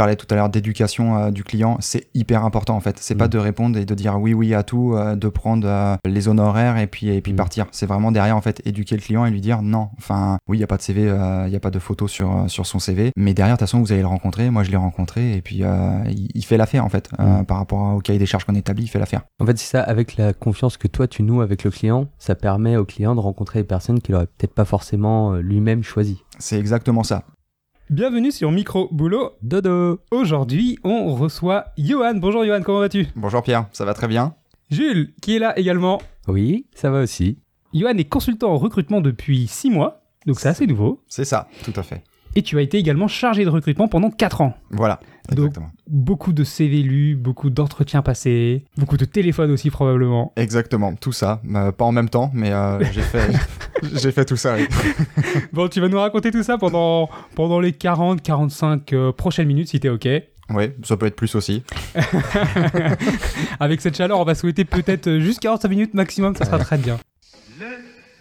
parlais 0.00 0.16
tout 0.16 0.26
à 0.30 0.34
l'heure 0.34 0.48
d'éducation 0.48 1.16
euh, 1.18 1.30
du 1.30 1.44
client, 1.44 1.76
c'est 1.80 2.08
hyper 2.14 2.44
important 2.44 2.74
en 2.74 2.80
fait. 2.80 2.96
C'est 3.00 3.14
pas 3.14 3.26
Mm. 3.26 3.28
de 3.28 3.38
répondre 3.38 3.78
et 3.78 3.84
de 3.84 3.94
dire 3.94 4.18
oui 4.18 4.32
oui 4.32 4.54
à 4.54 4.62
tout, 4.62 4.94
euh, 4.94 5.14
de 5.14 5.28
prendre 5.28 5.66
euh, 5.68 5.96
les 6.06 6.26
honoraires 6.28 6.78
et 6.78 6.86
puis 6.86 7.08
et 7.10 7.20
puis 7.20 7.32
Mm. 7.34 7.36
partir. 7.36 7.66
C'est 7.70 7.86
vraiment 7.86 8.10
derrière 8.10 8.36
en 8.36 8.40
fait 8.40 8.62
éduquer 8.64 8.94
le 8.96 9.02
client 9.02 9.26
et 9.26 9.30
lui 9.30 9.40
dire 9.42 9.60
non. 9.62 9.90
Enfin 9.98 10.38
oui, 10.48 10.56
il 10.56 10.60
y 10.60 10.64
a 10.64 10.66
pas 10.66 10.78
de 10.78 10.82
CV, 10.82 11.02
il 11.02 11.52
y 11.52 11.56
a 11.56 11.60
pas 11.60 11.70
de 11.70 11.78
photo 11.78 12.08
sur 12.08 12.44
sur 12.48 12.66
son 12.66 12.78
CV, 12.78 13.12
mais 13.16 13.34
derrière 13.34 13.56
de 13.56 13.58
toute 13.58 13.68
façon 13.68 13.80
vous 13.80 13.92
allez 13.92 14.00
le 14.00 14.06
rencontrer. 14.06 14.48
Moi 14.50 14.62
je 14.62 14.70
l'ai 14.70 14.76
rencontré 14.78 15.34
et 15.36 15.42
puis 15.42 15.56
il, 16.06 16.28
il 16.34 16.44
fait 16.44 16.56
l'affaire 16.56 16.84
en 16.84 16.88
fait 16.88 17.08
Mm. 17.18 17.44
par 17.44 17.58
rapport 17.58 17.94
au 17.96 17.98
cahier 18.00 18.18
des 18.18 18.26
charges 18.26 18.44
qu'on 18.44 18.54
établit, 18.54 18.84
il 18.84 18.88
fait 18.88 18.98
l'affaire. 18.98 19.22
En 19.40 19.44
fait, 19.46 19.58
c'est 19.58 19.70
ça, 19.70 19.82
avec 19.82 20.16
la 20.16 20.32
confiance 20.32 20.76
que 20.78 20.88
toi 20.88 21.06
tu 21.08 21.22
noues 21.22 21.42
avec 21.42 21.64
le 21.64 21.70
client, 21.70 22.06
ça 22.18 22.34
permet 22.34 22.76
au 22.76 22.84
client 22.84 23.14
de 23.14 23.20
rencontrer 23.20 23.60
des 23.60 23.66
personnes 23.66 24.00
qu'il 24.00 24.14
aurait 24.14 24.26
peut-être 24.26 24.54
pas 24.54 24.64
forcément 24.64 25.34
lui-même 25.34 25.82
choisies. 25.82 26.22
C'est 26.38 26.58
exactement 26.58 27.02
ça. 27.02 27.24
Bienvenue 27.90 28.30
sur 28.30 28.52
Micro 28.52 28.88
Boulot. 28.92 29.32
Dodo 29.42 29.98
Aujourd'hui, 30.12 30.78
on 30.84 31.12
reçoit 31.16 31.72
Johan. 31.76 32.14
Bonjour 32.14 32.44
Johan, 32.44 32.62
comment 32.62 32.78
vas-tu? 32.78 33.08
Bonjour 33.16 33.42
Pierre, 33.42 33.66
ça 33.72 33.84
va 33.84 33.94
très 33.94 34.06
bien. 34.06 34.36
Jules, 34.70 35.12
qui 35.20 35.34
est 35.34 35.40
là 35.40 35.58
également. 35.58 36.00
Oui, 36.28 36.66
ça 36.72 36.92
va 36.92 37.00
aussi. 37.00 37.40
Johan 37.74 37.96
est 37.96 38.04
consultant 38.04 38.52
en 38.52 38.58
recrutement 38.58 39.00
depuis 39.00 39.48
6 39.48 39.70
mois, 39.70 40.04
donc 40.24 40.38
c'est 40.38 40.46
assez 40.46 40.68
nouveau. 40.68 41.02
C'est 41.08 41.24
ça, 41.24 41.48
tout 41.64 41.72
à 41.74 41.82
fait. 41.82 42.04
Et 42.36 42.42
tu 42.42 42.56
as 42.58 42.62
été 42.62 42.78
également 42.78 43.08
chargé 43.08 43.44
de 43.44 43.48
recrutement 43.50 43.88
pendant 43.88 44.10
4 44.10 44.40
ans. 44.40 44.54
Voilà, 44.70 45.00
Donc- 45.30 45.38
exactement. 45.46 45.70
Beaucoup 45.88 46.32
de 46.32 46.44
CV 46.44 46.82
lus, 46.82 47.16
beaucoup 47.16 47.50
d'entretiens 47.50 48.02
passés, 48.02 48.64
beaucoup 48.76 48.96
de 48.96 49.04
téléphones 49.04 49.50
aussi 49.50 49.70
probablement. 49.70 50.32
Exactement, 50.36 50.94
tout 50.94 51.10
ça. 51.12 51.42
Euh, 51.52 51.72
pas 51.72 51.84
en 51.84 51.90
même 51.92 52.08
temps, 52.08 52.30
mais 52.32 52.52
euh, 52.52 52.78
j'ai 52.92 53.02
fait, 53.02 53.28
j'ai 53.94 54.12
fait 54.12 54.24
tout 54.24 54.36
ça. 54.36 54.54
oui. 54.56 54.66
Bon, 55.52 55.66
tu 55.68 55.80
vas 55.80 55.88
nous 55.88 55.98
raconter 55.98 56.30
tout 56.30 56.44
ça 56.44 56.56
pendant, 56.58 57.10
pendant 57.34 57.58
les 57.58 57.72
40-45 57.72 58.94
euh, 58.94 59.12
prochaines 59.12 59.48
minutes 59.48 59.68
si 59.68 59.80
t'es 59.80 59.88
OK. 59.88 60.08
Oui, 60.52 60.64
ça 60.84 60.96
peut 60.96 61.06
être 61.06 61.16
plus 61.16 61.34
aussi. 61.34 61.62
Avec 63.60 63.80
cette 63.80 63.96
chaleur, 63.96 64.18
on 64.18 64.24
va 64.24 64.34
souhaiter 64.34 64.64
peut-être 64.64 65.18
juste 65.18 65.40
45 65.40 65.68
minutes 65.68 65.94
maximum, 65.94 66.34
ça 66.36 66.44
sera 66.44 66.58
très 66.58 66.78
bien. 66.78 66.98
Le 67.58 67.66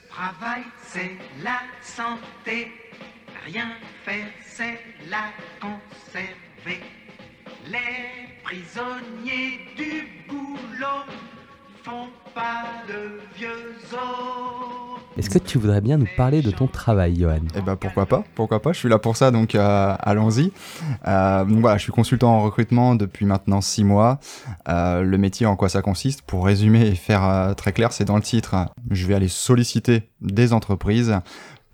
travail, 0.10 0.62
c'est 0.88 1.12
la 1.44 1.58
santé. 1.82 2.68
Rien 3.46 3.66
faire, 4.10 4.28
c'est 4.46 4.80
la 5.10 5.32
conserver. 5.62 6.82
Les 7.70 8.30
prisonniers 8.44 9.60
du 9.78 10.08
boulot 10.28 11.06
font 11.84 12.08
pas 12.34 12.66
de 12.88 13.20
vieux 13.38 13.76
os. 13.94 15.00
Est-ce 15.18 15.30
que 15.30 15.38
tu 15.38 15.58
voudrais 15.58 15.82
bien 15.82 15.98
nous 15.98 16.08
parler 16.16 16.42
de 16.42 16.50
ton 16.50 16.68
travail, 16.68 17.20
Johan? 17.20 17.42
Eh 17.56 17.62
ben 17.62 17.76
pourquoi 17.76 18.06
pas, 18.06 18.24
pourquoi 18.36 18.62
pas. 18.62 18.72
Je 18.72 18.80
suis 18.80 18.90
là 18.90 19.00
pour 19.00 19.18
ça, 19.18 19.32
donc 19.32 19.54
euh, 19.54 19.96
allons-y. 20.00 20.54
Euh, 21.08 21.44
donc 21.44 21.60
voilà, 21.60 21.78
je 21.78 21.84
suis 21.84 21.92
consultant 21.92 22.32
en 22.32 22.42
recrutement 22.42 22.96
depuis 22.96 23.26
maintenant 23.26 23.60
six 23.60 23.84
mois. 23.84 24.20
Euh, 24.70 25.02
le 25.02 25.18
métier, 25.18 25.46
en 25.46 25.56
quoi 25.58 25.68
ça 25.68 25.82
consiste 25.82 26.22
Pour 26.22 26.46
résumer 26.46 26.88
et 26.88 26.96
faire 26.96 27.26
euh, 27.26 27.54
très 27.54 27.74
clair, 27.74 27.92
c'est 27.92 28.06
dans 28.06 28.16
le 28.16 28.22
titre. 28.22 28.56
Je 28.90 29.06
vais 29.08 29.14
aller 29.16 29.28
solliciter 29.28 30.10
des 30.22 30.54
entreprises 30.54 31.20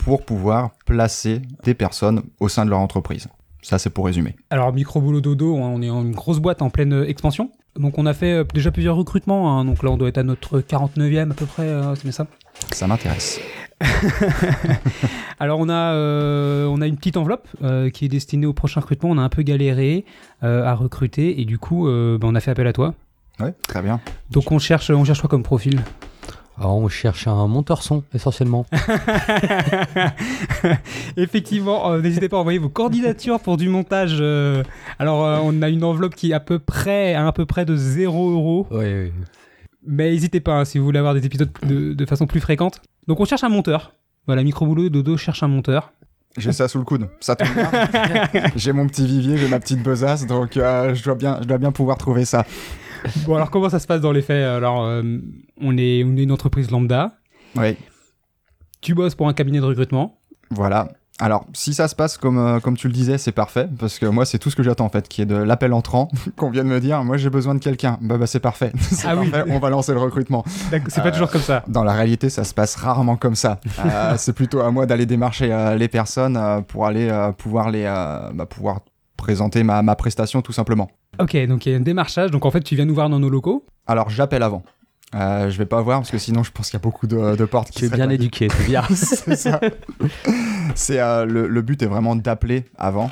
pour 0.06 0.24
pouvoir 0.24 0.70
placer 0.86 1.42
des 1.64 1.74
personnes 1.74 2.22
au 2.40 2.48
sein 2.48 2.64
de 2.64 2.70
leur 2.70 2.78
entreprise. 2.80 3.28
Ça, 3.64 3.80
c'est 3.80 3.90
pour 3.90 4.06
résumer. 4.06 4.36
Alors, 4.52 4.72
Micro 4.72 5.02
Boulot 5.02 5.20
Dodo, 5.20 5.56
on 5.56 5.82
est 5.82 5.90
en 5.90 6.04
une 6.04 6.12
grosse 6.12 6.38
boîte 6.38 6.62
en 6.62 6.70
pleine 6.70 6.94
euh, 6.94 7.10
expansion. 7.10 7.50
Donc, 7.76 7.98
on 7.98 8.06
a 8.06 8.14
fait 8.14 8.32
euh, 8.34 8.44
déjà 8.54 8.70
plusieurs 8.70 8.96
recrutements. 8.96 9.58
hein. 9.60 9.66
Donc 9.66 9.82
là, 9.82 9.90
on 9.90 9.98
doit 9.98 10.08
être 10.10 10.20
à 10.20 10.24
notre 10.24 10.60
49e 10.62 11.32
à 11.32 11.34
peu 11.34 11.48
près, 11.48 11.64
euh, 11.64 11.96
c'est 11.96 12.12
ça? 12.12 12.28
Ça 12.72 12.86
m'intéresse. 12.86 13.40
Alors, 15.40 15.60
on 15.60 15.70
a, 15.70 15.94
euh, 15.94 16.68
on 16.68 16.82
a 16.82 16.88
une 16.88 16.98
petite 16.98 17.18
enveloppe 17.18 17.48
euh, 17.64 17.90
qui 17.90 18.06
est 18.06 18.10
destinée 18.10 18.46
au 18.46 18.54
prochain 18.54 18.82
recrutement. 18.82 19.10
On 19.10 19.18
a 19.18 19.22
un 19.24 19.30
peu 19.30 19.42
galéré 19.42 20.06
à 20.44 20.76
recruter 20.76 21.42
et 21.42 21.46
du 21.46 21.58
coup, 21.58 21.86
ben, 21.88 22.20
on 22.22 22.36
a 22.36 22.40
fait 22.40 22.52
appel 22.52 22.68
à 22.68 22.74
toi. 22.74 22.94
Ouais, 23.40 23.56
très 23.68 23.82
bien. 23.82 24.00
Donc, 24.30 24.52
on 24.52 24.60
cherche, 24.60 24.92
on 24.92 25.04
cherche 25.04 25.22
quoi 25.22 25.30
comme 25.30 25.42
profil? 25.42 25.82
Alors, 26.58 26.78
on 26.78 26.88
cherche 26.88 27.28
un 27.28 27.48
monteur 27.48 27.84
son, 27.84 28.04
essentiellement. 28.14 28.66
Effectivement, 31.18 31.92
euh, 31.92 32.02
n'hésitez 32.02 32.30
pas 32.30 32.38
à 32.38 32.40
envoyer 32.40 32.60
vos 32.60 32.70
candidatures 32.70 33.42
pour 33.42 33.58
du 33.58 33.68
montage. 33.68 34.18
euh. 34.22 34.64
alors, 34.98 35.26
euh, 35.26 35.40
on 35.44 35.62
a 35.62 35.70
une 35.70 35.84
enveloppe 35.84 36.16
qui 36.16 36.32
est 36.32 36.34
à 36.34 36.40
peu 36.40 36.60
près, 36.60 37.14
à, 37.14 37.30
peu 37.34 37.46
près 37.46 37.66
de 37.66 37.76
0 37.76 38.32
euros. 38.32 38.68
Oui, 38.72 38.86
oui. 38.86 39.12
Mais 39.86 40.12
n'hésitez 40.12 40.40
pas 40.40 40.60
hein, 40.60 40.66
si 40.66 40.80
vous 40.80 40.86
voulez 40.86 41.00
avoir 41.00 41.14
des 41.14 41.26
épisodes 41.26 41.52
de, 41.64 41.94
de 41.94 42.06
façon 42.06 42.26
plus 42.26 42.40
fréquente. 42.40 42.82
Donc, 43.08 43.20
on 43.20 43.26
cherche 43.26 43.44
un 43.44 43.50
monteur. 43.50 43.94
Voilà, 44.26 44.44
Micro 44.44 44.66
Boulot 44.66 44.90
Dodo 44.90 45.18
cherche 45.18 45.44
un 45.44 45.48
monteur. 45.48 45.92
J'ai 46.38 46.52
ça 46.52 46.68
sous 46.68 46.80
le 46.80 46.84
coude. 46.84 47.08
Ça 47.22 47.36
tombe 47.36 47.48
bien. 47.54 47.72
j'ai 48.56 48.74
mon 48.74 48.88
petit 48.88 49.06
vivier, 49.06 49.38
j'ai 49.38 49.48
ma 49.48 49.60
petite 49.60 49.82
besace, 49.82 50.26
donc 50.26 50.58
euh, 50.58 50.94
je, 50.94 51.04
dois 51.04 51.16
bien, 51.16 51.40
je 51.42 51.48
dois 51.48 51.58
bien 51.58 51.72
pouvoir 51.72 51.98
trouver 51.98 52.26
ça. 52.26 52.46
Bon, 53.26 53.36
alors, 53.36 53.50
comment 53.52 53.70
ça 53.70 53.80
se 53.80 53.88
passe 53.88 54.02
dans 54.02 54.12
les 54.12 54.22
faits? 54.22 54.46
Alors, 54.46 54.84
euh, 54.84 55.02
on, 55.62 55.78
est, 55.78 56.04
on 56.04 56.16
est 56.18 56.24
une 56.24 56.32
entreprise 56.32 56.72
lambda. 56.72 57.14
Oui, 57.56 57.78
Tu 58.82 58.94
bosses 58.94 59.16
pour 59.16 59.28
un 59.28 59.34
cabinet 59.34 59.60
de 59.60 59.66
recrutement. 59.66 60.20
voilà. 60.52 60.90
Alors, 61.18 61.46
si 61.54 61.74
ça 61.74 61.88
se 61.88 61.96
passe 61.96 62.18
comme, 62.18 62.38
euh, 62.38 62.60
comme 62.60 62.76
tu 62.76 62.88
le 62.88 62.94
disais, 62.94 63.18
c'est 63.18 63.32
parfait, 63.32 63.70
parce 63.80 64.00
que 64.00 64.06
moi, 64.06 64.26
c'est 64.26 64.38
tout 64.38 64.50
ce 64.50 64.56
que 64.58 64.64
j'attends 64.64 64.84
en 64.84 64.90
fait, 64.90 65.08
qui 65.08 65.22
est 65.22 65.26
de 65.26 65.38
l'appel 65.38 65.72
entrant, 65.72 66.10
qu'on 66.36 66.50
vient 66.50 66.66
de 66.66 66.68
me 66.70 66.82
dire, 66.82 67.02
moi 67.06 67.16
j'ai 67.16 67.30
besoin 67.30 67.56
de 67.56 67.60
quelqu'un. 67.62 67.98
Bah, 68.02 68.18
bah 68.18 68.28
c'est 68.28 68.42
parfait. 68.42 68.74
Ah 69.06 69.16
oui. 69.16 69.32
on 69.48 69.60
va 69.60 69.70
lancer 69.70 69.94
le 69.94 70.00
recrutement. 70.00 70.44
C'est 70.90 71.02
pas 71.02 71.08
Euh, 71.08 71.12
toujours 71.12 71.32
comme 71.32 71.40
ça. 71.40 71.64
Dans 71.70 71.86
la 71.86 71.94
réalité, 71.94 72.30
ça 72.30 72.44
se 72.44 72.54
passe 72.54 72.76
rarement 72.76 73.16
comme 73.16 73.36
ça. 73.36 73.62
Euh, 73.86 74.16
c'est 74.18 74.34
plutôt 74.34 74.60
à 74.60 74.72
moi 74.72 74.86
d'aller 74.88 75.06
démarcher 75.06 75.76
les 75.80 75.88
personnes 75.88 76.38
pour 76.68 76.86
aller 76.86 77.08
pouvoir 77.38 77.72
les 77.72 77.84
bah, 77.86 78.46
pouvoir 78.50 78.82
présenter 79.18 79.64
ma, 79.64 79.82
ma 79.82 79.96
prestation 79.96 80.42
tout 80.42 80.52
simplement. 80.54 80.90
Ok, 81.20 81.36
donc 81.48 81.66
il 81.66 81.72
y 81.72 81.76
a 81.76 81.78
un 81.78 81.82
démarchage. 81.82 82.32
Donc, 82.32 82.46
en 82.46 82.52
fait, 82.52 82.62
tu 82.62 82.76
viens 82.76 82.86
nous 82.86 82.96
voir 82.96 83.10
dans 83.10 83.20
nos 83.20 83.30
locaux. 83.30 83.66
Alors 83.88 84.10
j'appelle 84.10 84.44
avant. 84.44 84.64
Euh, 85.14 85.50
je 85.50 85.58
vais 85.58 85.66
pas 85.66 85.82
voir 85.82 86.00
parce 86.00 86.12
que 86.12 86.18
sinon 86.18 86.44
je 86.44 86.52
pense 86.52 86.70
qu'il 86.70 86.78
y 86.78 86.82
a 86.82 86.84
beaucoup 86.84 87.08
de, 87.08 87.36
de 87.36 87.46
portes 87.46 87.70
qui 87.70 87.80
Tu 87.80 87.86
es 87.86 87.90
bien 87.90 88.10
éduqué, 88.10 88.48
c'est 88.50 88.66
bien. 88.66 88.84
c'est 88.94 89.36
ça. 89.36 89.62
C'est 90.74 91.00
euh, 91.00 91.26
le, 91.26 91.48
le 91.48 91.62
but 91.62 91.82
est 91.84 91.86
vraiment 91.86 92.16
d'appeler 92.16 92.66
avant. 92.78 93.12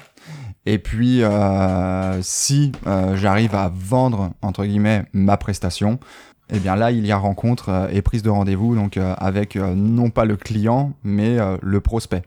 Et 0.65 0.79
puis 0.79 1.23
euh, 1.23 2.21
si 2.21 2.71
euh, 2.87 3.15
j'arrive 3.15 3.53
à 3.55 3.71
vendre 3.73 4.31
entre 4.41 4.65
guillemets 4.65 5.05
ma 5.13 5.37
prestation, 5.37 5.99
eh 6.49 6.59
bien 6.59 6.75
là 6.75 6.91
il 6.91 7.05
y 7.05 7.11
a 7.11 7.17
rencontre 7.17 7.69
euh, 7.69 7.87
et 7.91 8.01
prise 8.01 8.21
de 8.23 8.29
rendez-vous 8.29 8.75
donc 8.75 8.97
euh, 8.97 9.13
avec 9.17 9.55
euh, 9.55 9.73
non 9.75 10.09
pas 10.09 10.25
le 10.25 10.35
client 10.35 10.93
mais 11.03 11.39
euh, 11.39 11.57
le 11.61 11.79
prospect 11.81 12.23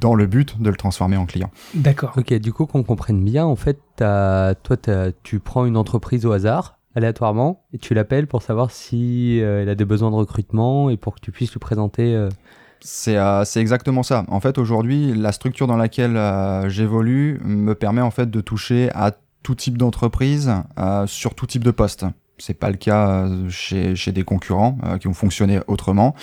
dans 0.00 0.14
le 0.14 0.26
but 0.26 0.60
de 0.60 0.70
le 0.70 0.76
transformer 0.76 1.16
en 1.16 1.26
client. 1.26 1.50
D'accord. 1.74 2.12
ok, 2.16 2.32
du 2.34 2.52
coup, 2.52 2.66
qu'on 2.66 2.82
comprenne 2.84 3.22
bien, 3.24 3.44
en 3.44 3.56
fait, 3.56 3.78
t'as- 3.96 4.54
toi, 4.54 4.76
t'as- 4.76 5.10
tu 5.22 5.38
prends 5.40 5.66
une 5.66 5.76
entreprise 5.76 6.24
au 6.24 6.32
hasard, 6.32 6.78
aléatoirement, 6.94 7.64
et 7.72 7.78
tu 7.78 7.92
l'appelles 7.92 8.26
pour 8.26 8.42
savoir 8.42 8.70
si 8.70 9.40
euh, 9.42 9.62
elle 9.62 9.68
a 9.68 9.74
des 9.74 9.84
besoins 9.84 10.10
de 10.10 10.16
recrutement 10.16 10.88
et 10.88 10.96
pour 10.96 11.16
que 11.16 11.20
tu 11.20 11.32
puisses 11.32 11.52
lui 11.52 11.58
présenter. 11.58 12.14
euh, 12.14 12.28
C'est 12.80 13.16
euh, 13.16 13.44
c'est 13.44 13.60
exactement 13.60 14.02
ça. 14.04 14.24
En 14.28 14.40
fait, 14.40 14.56
aujourd'hui, 14.56 15.12
la 15.14 15.32
structure 15.32 15.66
dans 15.66 15.76
laquelle 15.76 16.16
euh, 16.16 16.68
j'évolue 16.68 17.40
me 17.44 17.74
permet 17.74 18.02
en 18.02 18.10
fait 18.12 18.30
de 18.30 18.40
toucher 18.40 18.90
à 18.94 19.12
tout 19.42 19.56
type 19.56 19.76
d'entreprise 19.76 20.52
euh, 20.78 21.06
sur 21.06 21.34
tout 21.34 21.46
type 21.46 21.64
de 21.64 21.70
poste. 21.72 22.06
C'est 22.38 22.54
pas 22.54 22.68
le 22.70 22.76
cas 22.76 23.08
euh, 23.08 23.48
chez, 23.48 23.96
chez 23.96 24.12
des 24.12 24.22
concurrents 24.22 24.76
euh, 24.84 24.98
qui 24.98 25.08
ont 25.08 25.14
fonctionné 25.14 25.60
autrement. 25.68 26.14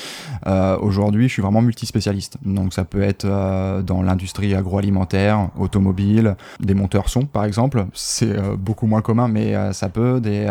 Euh, 0.45 0.77
Aujourd'hui, 0.77 1.27
je 1.27 1.33
suis 1.33 1.41
vraiment 1.41 1.61
multispécialiste. 1.61 2.37
Donc, 2.43 2.73
ça 2.73 2.83
peut 2.85 3.01
être 3.01 3.25
euh, 3.25 3.81
dans 3.81 4.03
l'industrie 4.03 4.53
agroalimentaire, 4.53 5.49
automobile, 5.57 6.35
des 6.59 6.75
monteurs 6.75 7.09
son, 7.09 7.25
par 7.25 7.45
exemple. 7.45 7.85
C'est 7.93 8.29
euh, 8.29 8.55
beaucoup 8.55 8.85
moins 8.85 9.01
commun, 9.01 9.27
mais 9.27 9.55
euh, 9.55 9.73
ça 9.73 9.89
peut. 9.89 10.21
Des, 10.21 10.45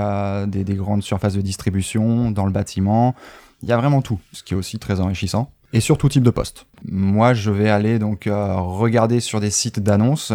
des, 0.49 0.65
des 0.65 0.75
grandes 0.75 1.03
surfaces 1.03 1.35
de 1.35 1.41
distribution, 1.41 2.31
dans 2.31 2.45
le 2.45 2.53
bâtiment. 2.53 3.15
Il 3.63 3.69
y 3.69 3.73
a 3.73 3.77
vraiment 3.77 4.03
tout, 4.03 4.19
ce 4.33 4.43
qui 4.43 4.55
est 4.55 4.57
aussi 4.57 4.79
très 4.79 5.01
enrichissant 5.01 5.51
et 5.73 5.81
sur 5.81 5.97
tout 5.97 6.09
type 6.09 6.23
de 6.25 6.31
poste. 6.31 6.67
Moi, 6.91 7.33
je 7.33 7.51
vais 7.51 7.71
aller 7.71 7.99
donc 7.99 8.29
regarder 8.29 9.21
sur 9.21 9.41
des 9.41 9.51
sites 9.51 9.81
d'annonces 9.81 10.33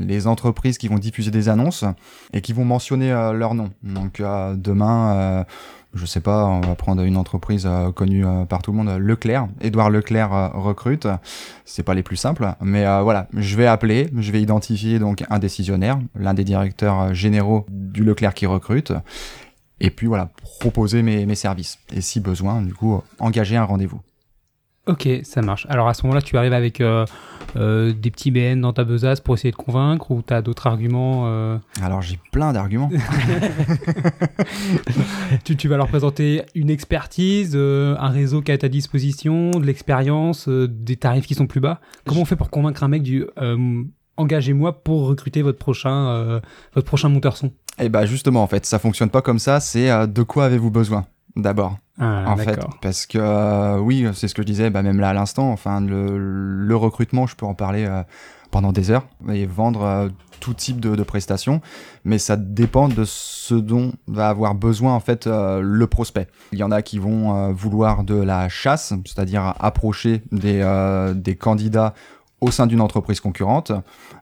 les 0.00 0.26
entreprises 0.26 0.78
qui 0.78 0.88
vont 0.88 0.98
diffuser 0.98 1.30
des 1.30 1.48
annonces 1.48 1.84
et 2.32 2.40
qui 2.40 2.52
vont 2.52 2.64
mentionner 2.64 3.12
euh, 3.12 3.32
leur 3.32 3.54
nom. 3.54 3.70
Donc 3.82 4.20
euh, 4.20 4.54
demain, 4.56 5.14
euh, 5.14 5.44
je 5.94 6.06
sais 6.06 6.20
pas, 6.20 6.46
on 6.46 6.60
va 6.60 6.74
prendre 6.74 7.02
une 7.02 7.16
entreprise 7.16 7.68
connue 7.96 8.24
par 8.48 8.62
tout 8.62 8.70
le 8.70 8.78
monde, 8.78 8.96
Leclerc. 8.98 9.48
Édouard 9.60 9.90
Leclerc 9.90 10.52
recrute. 10.54 11.08
C'est 11.64 11.82
pas 11.82 11.94
les 11.94 12.04
plus 12.04 12.16
simples, 12.16 12.54
mais 12.60 12.84
voilà, 13.02 13.26
je 13.36 13.56
vais 13.56 13.66
appeler, 13.66 14.08
je 14.16 14.30
vais 14.30 14.40
identifier 14.40 15.00
donc 15.00 15.24
un 15.28 15.40
décisionnaire, 15.40 15.98
l'un 16.14 16.32
des 16.32 16.44
directeurs 16.44 17.12
généraux 17.12 17.66
du 17.68 18.04
Leclerc 18.04 18.34
qui 18.34 18.46
recrute. 18.46 18.92
Et 19.80 19.90
puis 19.90 20.06
voilà, 20.06 20.30
proposer 20.60 21.02
mes, 21.02 21.26
mes 21.26 21.34
services. 21.34 21.80
Et 21.92 22.02
si 22.02 22.20
besoin, 22.20 22.62
du 22.62 22.72
coup, 22.72 23.02
engager 23.18 23.56
un 23.56 23.64
rendez-vous. 23.64 24.00
Ok, 24.90 25.08
ça 25.22 25.40
marche. 25.40 25.68
Alors 25.70 25.86
à 25.86 25.94
ce 25.94 26.02
moment-là, 26.02 26.20
tu 26.20 26.36
arrives 26.36 26.52
avec 26.52 26.80
euh, 26.80 27.06
euh, 27.54 27.92
des 27.92 28.10
petits 28.10 28.32
BN 28.32 28.60
dans 28.60 28.72
ta 28.72 28.82
besace 28.82 29.20
pour 29.20 29.34
essayer 29.34 29.52
de 29.52 29.56
convaincre 29.56 30.10
ou 30.10 30.20
tu 30.20 30.34
as 30.34 30.42
d'autres 30.42 30.66
arguments 30.66 31.26
euh, 31.26 31.58
Alors 31.80 32.02
j'ai 32.02 32.18
plein 32.32 32.52
d'arguments. 32.52 32.90
tu, 35.44 35.56
tu 35.56 35.68
vas 35.68 35.76
leur 35.76 35.86
présenter 35.86 36.42
une 36.56 36.70
expertise, 36.70 37.56
un 37.56 38.08
réseau 38.08 38.42
qui 38.42 38.50
est 38.50 38.54
à 38.54 38.58
ta 38.58 38.68
disposition, 38.68 39.52
de 39.52 39.64
l'expérience, 39.64 40.48
des 40.48 40.96
tarifs 40.96 41.26
qui 41.26 41.34
sont 41.34 41.46
plus 41.46 41.60
bas. 41.60 41.80
Comment 42.04 42.22
on 42.22 42.24
fait 42.24 42.34
pour 42.34 42.50
convaincre 42.50 42.82
un 42.82 42.88
mec 42.88 43.04
du 43.04 43.26
engagez-moi 44.16 44.82
pour 44.82 45.06
recruter 45.06 45.42
votre 45.42 45.58
prochain, 45.58 46.40
votre 46.74 46.86
prochain 46.86 47.08
monteur 47.08 47.36
son? 47.36 47.52
Et 47.78 47.88
bah 47.88 48.06
justement, 48.06 48.42
en 48.42 48.48
fait, 48.48 48.66
ça 48.66 48.80
fonctionne 48.80 49.10
pas 49.10 49.22
comme 49.22 49.38
ça. 49.38 49.60
C'est 49.60 50.08
de 50.08 50.22
quoi 50.24 50.46
avez-vous 50.46 50.72
besoin? 50.72 51.06
D'abord 51.40 51.76
Ah, 51.98 52.24
en 52.26 52.36
fait, 52.36 52.60
parce 52.80 53.06
que 53.06 53.18
euh, 53.18 53.78
oui, 53.78 54.06
c'est 54.14 54.28
ce 54.28 54.34
que 54.34 54.42
je 54.42 54.46
disais, 54.46 54.70
bah, 54.70 54.82
même 54.82 55.00
là 55.00 55.10
à 55.10 55.12
l'instant, 55.14 55.50
enfin 55.50 55.80
le, 55.80 56.18
le 56.18 56.76
recrutement, 56.76 57.26
je 57.26 57.36
peux 57.36 57.46
en 57.46 57.54
parler 57.54 57.86
euh, 57.86 58.02
pendant 58.50 58.72
des 58.72 58.90
heures 58.90 59.06
et 59.32 59.46
vendre 59.46 59.82
euh, 59.82 60.08
tout 60.40 60.54
type 60.54 60.80
de, 60.80 60.96
de 60.96 61.02
prestations, 61.02 61.60
mais 62.04 62.18
ça 62.18 62.36
dépend 62.36 62.88
de 62.88 63.04
ce 63.04 63.54
dont 63.54 63.92
va 64.06 64.28
avoir 64.28 64.54
besoin 64.54 64.94
en 64.94 65.00
fait 65.00 65.26
le 65.26 65.86
prospect. 65.86 66.28
Il 66.52 66.58
y 66.58 66.62
en 66.62 66.70
a 66.70 66.80
qui 66.80 66.98
vont 66.98 67.52
vouloir 67.52 68.04
de 68.04 68.14
la 68.14 68.48
chasse, 68.48 68.94
c'est-à-dire 69.04 69.54
approcher 69.60 70.22
des, 70.32 70.64
des 71.14 71.36
candidats 71.36 71.92
au 72.40 72.50
sein 72.50 72.66
d'une 72.66 72.80
entreprise 72.80 73.20
concurrente, 73.20 73.72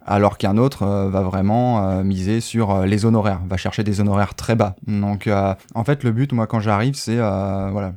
alors 0.04 0.38
qu'un 0.38 0.56
autre 0.56 0.82
euh, 0.82 1.08
va 1.08 1.22
vraiment 1.22 1.82
euh, 1.82 2.02
miser 2.02 2.40
sur 2.40 2.70
euh, 2.70 2.86
les 2.86 3.04
honoraires, 3.04 3.40
va 3.48 3.56
chercher 3.56 3.84
des 3.84 4.00
honoraires 4.00 4.34
très 4.34 4.56
bas. 4.56 4.76
Donc 4.86 5.28
en 5.74 5.84
fait 5.84 6.04
le 6.04 6.12
but 6.12 6.32
moi 6.32 6.46
quand 6.46 6.60
j'arrive 6.60 6.94
c'est 6.94 7.16
voilà, 7.16 7.92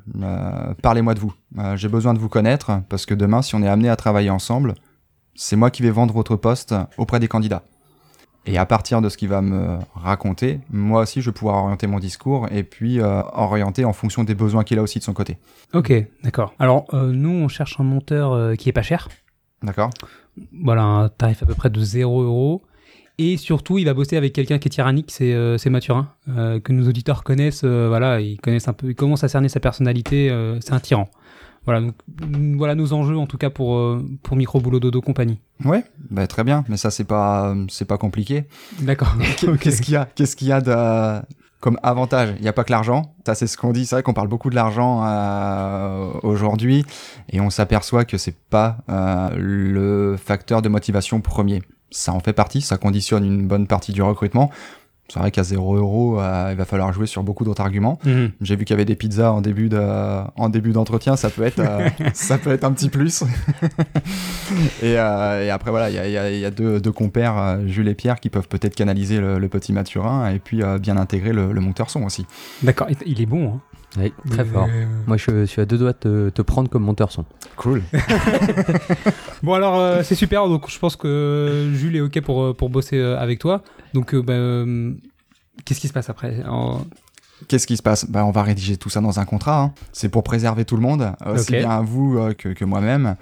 parlez-moi 0.81 1.13
de 1.13 1.19
vous. 1.19 1.33
J'ai 1.75 1.87
besoin 1.87 2.13
de 2.13 2.19
vous 2.19 2.29
connaître 2.29 2.81
parce 2.89 3.05
que 3.05 3.13
demain 3.13 3.41
si 3.41 3.55
on 3.55 3.63
est 3.63 3.67
amené 3.67 3.89
à 3.89 3.95
travailler 3.95 4.29
ensemble, 4.29 4.75
c'est 5.35 5.55
moi 5.55 5.71
qui 5.71 5.81
vais 5.81 5.91
vendre 5.91 6.13
votre 6.13 6.35
poste 6.35 6.75
auprès 6.97 7.19
des 7.19 7.27
candidats. 7.27 7.63
Et 8.45 8.57
à 8.57 8.65
partir 8.65 9.01
de 9.01 9.09
ce 9.09 9.17
qu'il 9.17 9.29
va 9.29 9.41
me 9.41 9.77
raconter, 9.93 10.59
moi 10.71 11.01
aussi 11.01 11.21
je 11.21 11.29
vais 11.29 11.33
pouvoir 11.33 11.63
orienter 11.63 11.87
mon 11.87 11.99
discours 11.99 12.47
et 12.51 12.63
puis 12.63 12.99
orienter 13.01 13.85
en 13.85 13.93
fonction 13.93 14.23
des 14.23 14.35
besoins 14.35 14.63
qu'il 14.63 14.79
a 14.79 14.81
aussi 14.81 14.99
de 14.99 15.03
son 15.03 15.13
côté. 15.13 15.37
Ok, 15.73 15.93
d'accord. 16.23 16.53
Alors, 16.59 16.85
nous, 16.93 17.29
on 17.29 17.47
cherche 17.47 17.79
un 17.79 17.83
monteur 17.83 18.57
qui 18.57 18.69
est 18.69 18.73
pas 18.73 18.81
cher. 18.81 19.07
D'accord 19.63 19.91
Voilà, 20.63 20.83
un 20.83 21.09
tarif 21.09 21.43
à 21.43 21.45
peu 21.45 21.53
près 21.53 21.69
de 21.69 21.79
0 21.79 22.23
euros. 22.23 22.63
Et 23.17 23.37
surtout, 23.37 23.77
il 23.77 23.85
va 23.85 23.93
bosser 23.93 24.17
avec 24.17 24.33
quelqu'un 24.33 24.57
qui 24.57 24.67
est 24.67 24.71
tyrannique, 24.71 25.11
c'est 25.11 25.33
euh, 25.33 25.57
Mathurin, 25.69 26.09
euh, 26.29 26.59
que 26.59 26.73
nos 26.73 26.87
auditeurs 26.87 27.23
connaissent. 27.23 27.61
euh, 27.63 27.87
voilà, 27.87 28.19
ils 28.19 28.39
connaissent 28.39 28.67
un 28.67 28.73
peu, 28.73 28.89
ils 28.89 28.95
commencent 28.95 29.23
à 29.23 29.27
cerner 29.27 29.49
sa 29.49 29.59
personnalité. 29.59 30.29
c'est 30.61 30.73
un 30.73 30.79
tyran. 30.79 31.09
Voilà, 31.65 31.81
donc 31.81 31.93
mm, 32.19 32.57
voilà 32.57 32.73
nos 32.73 32.91
enjeux 32.93 33.17
en 33.17 33.27
tout 33.27 33.37
cas 33.37 33.51
pour 33.51 33.79
pour 34.23 34.35
Micro 34.35 34.59
Boulot 34.59 34.79
Dodo 34.79 34.99
compagnie. 35.01 35.39
Ouais, 35.63 35.83
bah, 36.09 36.25
très 36.25 36.43
bien, 36.43 36.63
mais 36.67 36.77
ça 36.77 36.89
c'est 36.89 37.03
pas 37.03 37.55
c'est 37.69 37.85
pas 37.85 37.99
compliqué. 37.99 38.45
D'accord. 38.79 39.15
Qu'est-ce 39.59 39.83
qu'il 39.83 39.93
y 39.93 39.97
a 39.97 40.09
Qu'est-ce 40.15 40.35
qu'il 40.35 40.47
y 40.47 40.51
a 40.51 40.61
de 40.61 41.21
comme 41.61 41.79
avantage 41.83 42.33
Il 42.37 42.41
n'y 42.41 42.49
a 42.49 42.53
pas 42.53 42.65
que 42.65 42.71
l'argent. 42.71 43.13
Ça 43.25 43.35
c'est 43.35 43.47
ce 43.47 43.55
qu'on 43.55 43.71
dit. 43.71 43.85
C'est 43.85 43.95
vrai 43.95 44.03
qu'on 44.03 44.13
parle 44.13 44.27
beaucoup 44.27 44.49
de 44.49 44.55
l'argent 44.55 45.01
euh, 45.05 46.11
aujourd'hui 46.23 46.85
et 47.29 47.39
on 47.39 47.49
s'aperçoit 47.49 48.03
que 48.03 48.17
c'est 48.17 48.37
pas 48.49 48.77
euh, 48.89 49.29
le 49.37 50.17
facteur 50.17 50.61
de 50.61 50.67
motivation 50.67 51.21
premier. 51.21 51.61
Ça 51.91 52.11
en 52.13 52.19
fait 52.19 52.33
partie. 52.33 52.61
Ça 52.61 52.77
conditionne 52.77 53.23
une 53.23 53.47
bonne 53.47 53.67
partie 53.67 53.93
du 53.93 54.01
recrutement. 54.01 54.49
C'est 55.11 55.19
vrai 55.19 55.29
qu'à 55.31 55.43
0 55.43 55.75
euros, 55.75 56.19
euh, 56.21 56.47
il 56.51 56.57
va 56.57 56.63
falloir 56.65 56.93
jouer 56.93 57.05
sur 57.05 57.21
beaucoup 57.23 57.43
d'autres 57.43 57.61
arguments. 57.61 57.99
Mhm. 58.05 58.31
J'ai 58.41 58.55
vu 58.55 58.63
qu'il 58.65 58.73
y 58.73 58.77
avait 58.77 58.85
des 58.85 58.95
pizzas 58.95 59.31
en 59.31 59.41
début 59.41 59.67
de, 59.67 59.77
en 59.79 60.49
début 60.49 60.71
d'entretien, 60.71 61.15
ça 61.17 61.29
peut 61.29 61.43
être, 61.43 61.59
euh, 61.59 61.89
ça 62.13 62.37
peut 62.37 62.51
être 62.51 62.63
un 62.63 62.71
petit 62.71 62.89
plus. 62.89 63.23
et, 64.81 64.97
euh, 64.97 65.45
et 65.45 65.49
après 65.49 65.71
voilà, 65.71 65.89
il 65.89 65.95
y 65.95 65.99
a, 65.99 66.07
il 66.07 66.11
y 66.13 66.17
a- 66.17 66.31
il 66.31 66.39
y 66.39 66.45
a 66.45 66.51
deux, 66.51 66.79
deux 66.79 66.91
compères, 66.91 67.59
Jules 67.67 67.87
et 67.89 67.95
Pierre, 67.95 68.19
qui 68.19 68.29
peuvent 68.29 68.47
peut-être 68.47 68.75
canaliser 68.75 69.19
le, 69.19 69.37
le 69.39 69.47
petit 69.49 69.73
Mathurin 69.73 70.29
et 70.29 70.39
puis 70.39 70.61
bien 70.81 70.97
intégrer 70.97 71.33
le, 71.33 71.51
le 71.51 71.61
monteur 71.61 71.89
son 71.89 72.03
aussi. 72.03 72.25
D'accord. 72.63 72.87
Il- 72.89 72.95
Il 73.05 73.21
est 73.21 73.25
bon. 73.25 73.55
Hein. 73.55 73.59
Oui, 73.97 74.13
très 74.29 74.45
fort. 74.45 74.67
Euh, 74.71 74.85
Moi, 75.05 75.17
je 75.17 75.45
suis 75.45 75.61
à 75.61 75.65
deux 75.65 75.77
doigts 75.77 75.91
de 75.91 75.97
te, 75.97 76.29
te 76.29 76.41
prendre 76.41 76.69
comme 76.69 76.83
monteur 76.83 77.11
son. 77.11 77.25
Cool. 77.57 77.81
Bon 79.43 79.53
alors 79.53 79.79
euh, 79.79 80.03
c'est 80.03 80.15
super. 80.15 80.47
Donc 80.47 80.69
je 80.69 80.77
pense 80.77 80.95
que 80.95 81.71
Jules 81.73 81.95
est 81.95 82.01
ok 82.01 82.21
pour 82.21 82.43
euh, 82.43 82.53
pour 82.53 82.69
bosser 82.69 83.01
avec 83.01 83.39
toi. 83.39 83.63
Donc 83.93 84.13
euh, 84.13 84.21
bah, 84.21 84.33
euh, 84.33 84.93
qu'est-ce 85.65 85.79
qui 85.79 85.87
se 85.87 85.93
passe 85.93 86.09
après? 86.09 86.43
Qu'est-ce 87.47 87.67
qui 87.67 87.77
se 87.77 87.81
passe? 87.81 88.05
Bah, 88.05 88.23
On 88.25 88.31
va 88.31 88.43
rédiger 88.43 88.77
tout 88.77 88.89
ça 88.89 89.01
dans 89.01 89.19
un 89.19 89.25
contrat. 89.25 89.61
hein. 89.61 89.73
C'est 89.91 90.09
pour 90.09 90.23
préserver 90.23 90.65
tout 90.65 90.75
le 90.75 90.81
monde, 90.81 91.11
aussi 91.25 91.53
Ok. 91.53 91.59
bien 91.59 91.81
vous 91.81 92.17
euh, 92.17 92.33
que, 92.33 92.49
que 92.49 92.65
moi-même, 92.65 93.15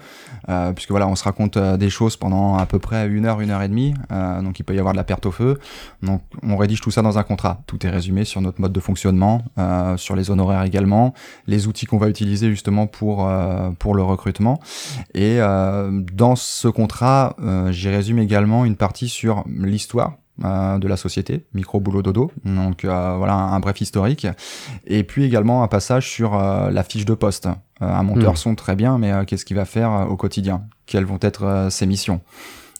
euh, 0.50 0.72
puisque 0.74 0.92
voilà, 0.92 1.08
on 1.08 1.16
se 1.16 1.24
raconte 1.24 1.58
euh, 1.58 1.78
des 1.78 1.90
choses 1.90 2.18
pendant 2.18 2.56
à 2.58 2.66
peu 2.66 2.80
près 2.80 3.08
une 3.08 3.26
heure, 3.26 3.42
une 3.42 3.50
heure 3.52 3.62
et 3.62 3.68
demie, 3.68 3.94
euh, 4.12 4.42
donc 4.42 4.60
il 4.60 4.64
peut 4.64 4.76
y 4.76 4.80
avoir 4.80 4.94
de 4.94 4.98
la 4.98 5.04
perte 5.04 5.26
au 5.26 5.32
feu. 5.32 5.58
Donc 6.04 6.22
on 6.44 6.58
rédige 6.58 6.82
tout 6.82 6.92
ça 6.92 7.02
dans 7.02 7.18
un 7.18 7.24
contrat. 7.24 7.62
Tout 7.68 7.86
est 7.86 7.90
résumé 7.90 8.26
sur 8.26 8.42
notre 8.42 8.60
mode 8.62 8.74
de 8.74 8.80
fonctionnement, 8.80 9.42
euh, 9.58 9.98
sur 9.98 10.16
les 10.16 10.30
honoraires 10.32 10.64
également, 10.64 11.14
les 11.48 11.68
outils 11.68 11.86
qu'on 11.86 11.98
va 11.98 12.10
utiliser 12.10 12.50
justement 12.50 12.88
pour 12.88 13.28
euh, 13.28 13.70
pour 13.80 13.96
le 13.96 14.04
recrutement. 14.04 14.60
Et 15.14 15.38
euh, 15.40 16.02
dans 16.14 16.36
ce 16.36 16.68
contrat, 16.68 17.36
euh, 17.42 17.72
j'y 17.72 17.90
résume 17.90 18.20
également 18.20 18.66
une 18.66 18.76
partie 18.76 19.10
sur 19.10 19.44
l'histoire 19.48 20.10
euh, 20.10 20.16
de 20.44 20.88
la 20.88 20.98
société, 20.98 21.46
micro 21.54 21.80
boulot 21.80 22.02
dodo. 22.02 22.32
Donc 22.46 22.86
euh, 22.86 23.16
voilà 23.18 23.34
un, 23.34 23.54
un 23.54 23.60
bref 23.60 23.80
historique. 23.82 24.28
Et 24.86 25.04
puis 25.04 25.24
également 25.26 25.64
un 25.64 25.68
passage 25.68 26.10
sur 26.10 26.36
euh, 26.36 26.70
la 26.72 26.84
fiche 26.84 27.06
de 27.06 27.14
poste. 27.14 27.48
Euh, 27.48 27.86
un 27.86 28.04
monteur 28.04 28.32
Mhm. 28.32 28.38
son 28.38 28.56
très 28.56 28.76
bien, 28.76 28.98
mais 28.98 29.12
euh, 29.12 29.24
qu'est-ce 29.26 29.46
qu'il 29.46 29.56
va 29.56 29.66
faire 29.66 29.92
euh, 29.92 30.06
au 30.06 30.16
quotidien? 30.18 30.64
Quelles 30.86 31.06
vont 31.06 31.20
être 31.22 31.44
euh, 31.44 31.70
ses 31.70 31.86
missions? 31.86 32.22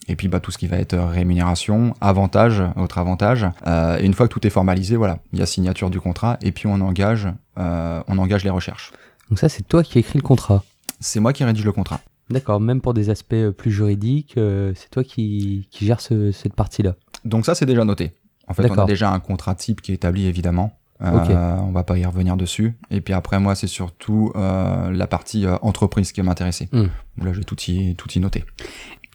Et 0.08 0.16
puis 0.16 0.28
bah, 0.28 0.40
tout 0.40 0.50
ce 0.50 0.58
qui 0.58 0.66
va 0.66 0.76
être 0.78 0.94
euh, 0.94 1.06
rémunération, 1.06 1.94
avantage, 2.00 2.62
autre 2.76 2.98
avantage. 2.98 3.46
Euh, 3.66 3.98
et 3.98 4.04
une 4.04 4.14
fois 4.14 4.26
que 4.28 4.32
tout 4.32 4.46
est 4.46 4.50
formalisé, 4.50 4.96
voilà, 4.96 5.18
il 5.32 5.38
y 5.38 5.42
a 5.42 5.46
signature 5.46 5.88
du 5.90 6.00
contrat 6.00 6.36
et 6.42 6.52
puis 6.52 6.66
on 6.66 6.80
engage, 6.80 7.28
euh, 7.58 8.02
on 8.08 8.18
engage 8.18 8.42
les 8.44 8.50
recherches. 8.50 8.92
Donc 9.28 9.38
ça, 9.38 9.48
c'est 9.48 9.62
toi 9.66 9.82
qui 9.82 9.98
écris 9.98 10.18
le 10.18 10.22
contrat. 10.22 10.64
C'est 10.98 11.20
moi 11.20 11.32
qui 11.32 11.44
rédige 11.44 11.64
le 11.64 11.72
contrat. 11.72 12.00
D'accord, 12.30 12.60
même 12.60 12.80
pour 12.80 12.94
des 12.94 13.10
aspects 13.10 13.32
euh, 13.34 13.50
plus 13.52 13.70
juridiques, 13.70 14.34
euh, 14.36 14.72
c'est 14.76 14.88
toi 14.90 15.02
qui, 15.04 15.68
qui 15.70 15.84
gères 15.86 16.00
ce- 16.00 16.30
cette 16.32 16.54
partie-là. 16.54 16.94
Donc 17.24 17.44
ça, 17.44 17.54
c'est 17.54 17.66
déjà 17.66 17.84
noté. 17.84 18.12
En 18.46 18.54
fait, 18.54 18.62
on 18.70 18.74
a 18.74 18.86
déjà 18.86 19.10
un 19.12 19.20
contrat 19.20 19.54
type 19.54 19.80
qui 19.80 19.92
est 19.92 19.96
établi, 19.96 20.26
évidemment. 20.26 20.72
Euh, 21.02 21.10
Ok. 21.12 21.30
On 21.30 21.72
va 21.72 21.82
pas 21.82 21.96
y 21.98 22.04
revenir 22.04 22.36
dessus. 22.36 22.74
Et 22.90 23.00
puis 23.00 23.14
après, 23.14 23.40
moi, 23.40 23.54
c'est 23.54 23.66
surtout 23.66 24.32
euh, 24.36 24.90
la 24.90 25.06
partie 25.06 25.46
euh, 25.46 25.56
entreprise 25.62 26.12
qui 26.12 26.20
va 26.20 26.26
m'intéresser. 26.26 26.68
Hmm. 26.72 26.86
Là, 27.24 27.32
j'ai 27.32 27.44
tout 27.44 27.56
y, 27.68 27.94
tout 27.96 28.10
y 28.12 28.20
noté. 28.20 28.44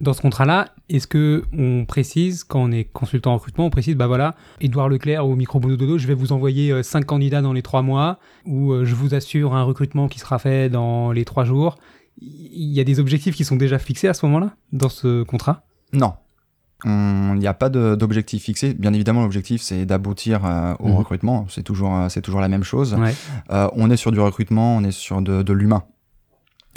Dans 0.01 0.12
ce 0.13 0.21
contrat-là, 0.21 0.69
est-ce 0.89 1.07
que 1.07 1.44
on 1.57 1.85
précise 1.85 2.44
quand 2.44 2.59
on 2.63 2.71
est 2.71 2.83
consultant 2.85 3.31
en 3.31 3.35
recrutement, 3.38 3.65
on 3.65 3.69
précise 3.69 3.95
bah 3.95 4.07
voilà, 4.07 4.35
Édouard 4.59 4.89
Leclerc 4.89 5.25
au 5.25 5.35
micro 5.35 5.59
boulot 5.59 5.77
dodo, 5.77 5.97
je 5.97 6.06
vais 6.07 6.15
vous 6.15 6.33
envoyer 6.33 6.71
euh, 6.71 6.83
cinq 6.83 7.06
candidats 7.06 7.41
dans 7.41 7.53
les 7.53 7.62
trois 7.62 7.81
mois, 7.81 8.19
ou 8.45 8.73
euh, 8.73 8.83
je 8.83 8.94
vous 8.95 9.13
assure 9.15 9.56
un 9.56 9.63
recrutement 9.63 10.09
qui 10.09 10.19
sera 10.19 10.38
fait 10.39 10.69
dans 10.69 11.12
les 11.13 11.23
trois 11.23 11.45
jours. 11.45 11.77
Il 12.21 12.71
y 12.73 12.79
a 12.79 12.83
des 12.83 13.00
objectifs 13.00 13.35
qui 13.35 13.44
sont 13.45 13.56
déjà 13.57 13.77
fixés 13.79 14.07
à 14.07 14.13
ce 14.13 14.25
moment-là 14.25 14.51
dans 14.71 14.89
ce 14.89 15.23
contrat? 15.23 15.63
Non. 15.94 16.13
On- 16.85 17.33
Il 17.35 17.39
n'y 17.39 17.47
a 17.47 17.53
pas 17.53 17.69
d'objectif 17.69 18.44
fixé. 18.44 18.73
Bien 18.73 18.94
évidemment, 18.94 19.22
l'objectif, 19.24 19.62
c'est 19.62 19.86
d'aboutir 19.86 20.45
euh, 20.45 20.74
au 20.79 20.89
Mhm. 20.89 20.95
recrutement. 20.95 21.45
C'est 21.50 21.63
toujours, 21.63 21.93
euh, 21.95 22.10
c'est 22.10 22.22
toujours 22.22 22.39
la 22.41 22.48
même 22.48 22.63
chose. 22.63 22.93
Ouais. 22.93 23.13
Euh, 23.51 23.67
on 23.74 23.89
est 23.89 23.98
sur 23.98 24.12
du 24.12 24.19
recrutement, 24.19 24.77
on 24.77 24.84
est 24.84 24.91
sur 24.91 25.22
de, 25.22 25.41
de 25.41 25.53
l'humain. 25.53 25.84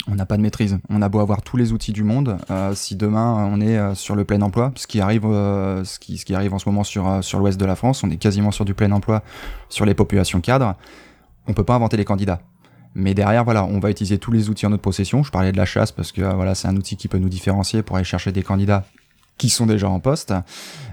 On 0.07 0.15
n'a 0.15 0.25
pas 0.25 0.37
de 0.37 0.41
maîtrise. 0.41 0.79
On 0.89 1.01
a 1.01 1.09
beau 1.09 1.19
avoir 1.19 1.41
tous 1.41 1.55
les 1.57 1.71
outils 1.73 1.91
du 1.93 2.03
monde, 2.03 2.37
si 2.73 2.95
demain 2.95 3.49
on 3.51 3.59
est 3.59 3.93
sur 3.95 4.15
le 4.15 4.23
plein 4.23 4.41
emploi, 4.41 4.71
ce 4.75 4.87
qui 4.87 5.01
arrive, 5.01 5.23
ce, 5.23 5.99
qui, 5.99 6.17
ce 6.17 6.23
qui 6.25 6.33
arrive 6.33 6.53
en 6.53 6.57
ce 6.59 6.67
moment 6.69 6.83
sur, 6.85 7.21
sur 7.21 7.37
l'ouest 7.39 7.59
de 7.59 7.65
la 7.65 7.75
France, 7.75 8.01
on 8.03 8.09
est 8.09 8.15
quasiment 8.17 8.51
sur 8.51 8.63
du 8.63 8.73
plein 8.73 8.91
emploi 8.93 9.23
sur 9.67 9.85
les 9.85 9.93
populations 9.93 10.39
cadres, 10.39 10.75
on 11.47 11.53
peut 11.53 11.65
pas 11.65 11.75
inventer 11.75 11.97
les 11.97 12.05
candidats. 12.05 12.41
Mais 12.95 13.13
derrière, 13.13 13.43
voilà, 13.43 13.65
on 13.65 13.79
va 13.79 13.91
utiliser 13.91 14.17
tous 14.17 14.31
les 14.31 14.49
outils 14.49 14.65
en 14.65 14.71
notre 14.71 14.81
possession. 14.81 15.23
Je 15.23 15.31
parlais 15.31 15.51
de 15.51 15.57
la 15.57 15.65
chasse 15.65 15.91
parce 15.91 16.11
que 16.11 16.21
euh, 16.21 16.33
voilà, 16.33 16.55
c'est 16.55 16.67
un 16.67 16.75
outil 16.75 16.95
qui 16.97 17.07
peut 17.07 17.19
nous 17.19 17.29
différencier 17.29 17.83
pour 17.83 17.95
aller 17.95 18.05
chercher 18.05 18.31
des 18.31 18.43
candidats 18.43 18.85
qui 19.37 19.49
sont 19.49 19.65
déjà 19.65 19.89
en 19.89 19.99
poste. 19.99 20.33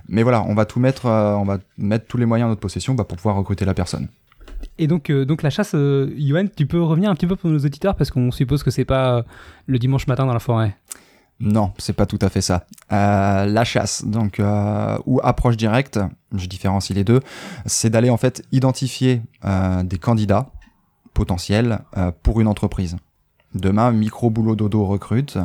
Mais 0.08 0.22
voilà, 0.22 0.42
on 0.42 0.54
va 0.54 0.64
tout 0.66 0.80
mettre, 0.80 1.06
euh, 1.06 1.34
on 1.34 1.44
va 1.44 1.58
mettre 1.78 2.06
tous 2.06 2.16
les 2.16 2.26
moyens 2.26 2.46
en 2.46 2.50
notre 2.50 2.60
possession 2.60 2.94
bah, 2.94 3.04
pour 3.04 3.16
pouvoir 3.16 3.36
recruter 3.36 3.64
la 3.64 3.74
personne. 3.74 4.08
Et 4.78 4.86
donc, 4.86 5.10
euh, 5.10 5.24
donc 5.24 5.42
la 5.42 5.50
chasse, 5.50 5.74
euh, 5.74 6.12
Yoann, 6.16 6.48
tu 6.54 6.66
peux 6.66 6.82
revenir 6.82 7.10
un 7.10 7.14
petit 7.14 7.26
peu 7.26 7.36
pour 7.36 7.50
nos 7.50 7.58
auditeurs 7.58 7.94
parce 7.94 8.10
qu'on 8.10 8.30
suppose 8.30 8.62
que 8.62 8.70
c'est 8.70 8.84
pas 8.84 9.24
le 9.66 9.78
dimanche 9.78 10.06
matin 10.06 10.26
dans 10.26 10.32
la 10.34 10.40
forêt. 10.40 10.76
Non, 11.38 11.72
c'est 11.76 11.92
pas 11.92 12.06
tout 12.06 12.18
à 12.22 12.30
fait 12.30 12.40
ça. 12.40 12.66
Euh, 12.92 13.44
la 13.44 13.64
chasse, 13.64 14.04
donc 14.06 14.40
euh, 14.40 14.96
ou 15.04 15.20
approche 15.22 15.56
directe, 15.56 15.98
je 16.34 16.46
différencie 16.46 16.96
les 16.96 17.04
deux, 17.04 17.20
c'est 17.66 17.90
d'aller 17.90 18.08
en 18.08 18.16
fait 18.16 18.42
identifier 18.52 19.20
euh, 19.44 19.82
des 19.82 19.98
candidats 19.98 20.50
potentiels 21.16 21.80
euh, 21.96 22.12
pour 22.22 22.40
une 22.40 22.46
entreprise. 22.46 22.96
Demain, 23.54 23.90
micro 23.90 24.30
boulot 24.30 24.54
dodo 24.54 24.84
recrute. 24.84 25.38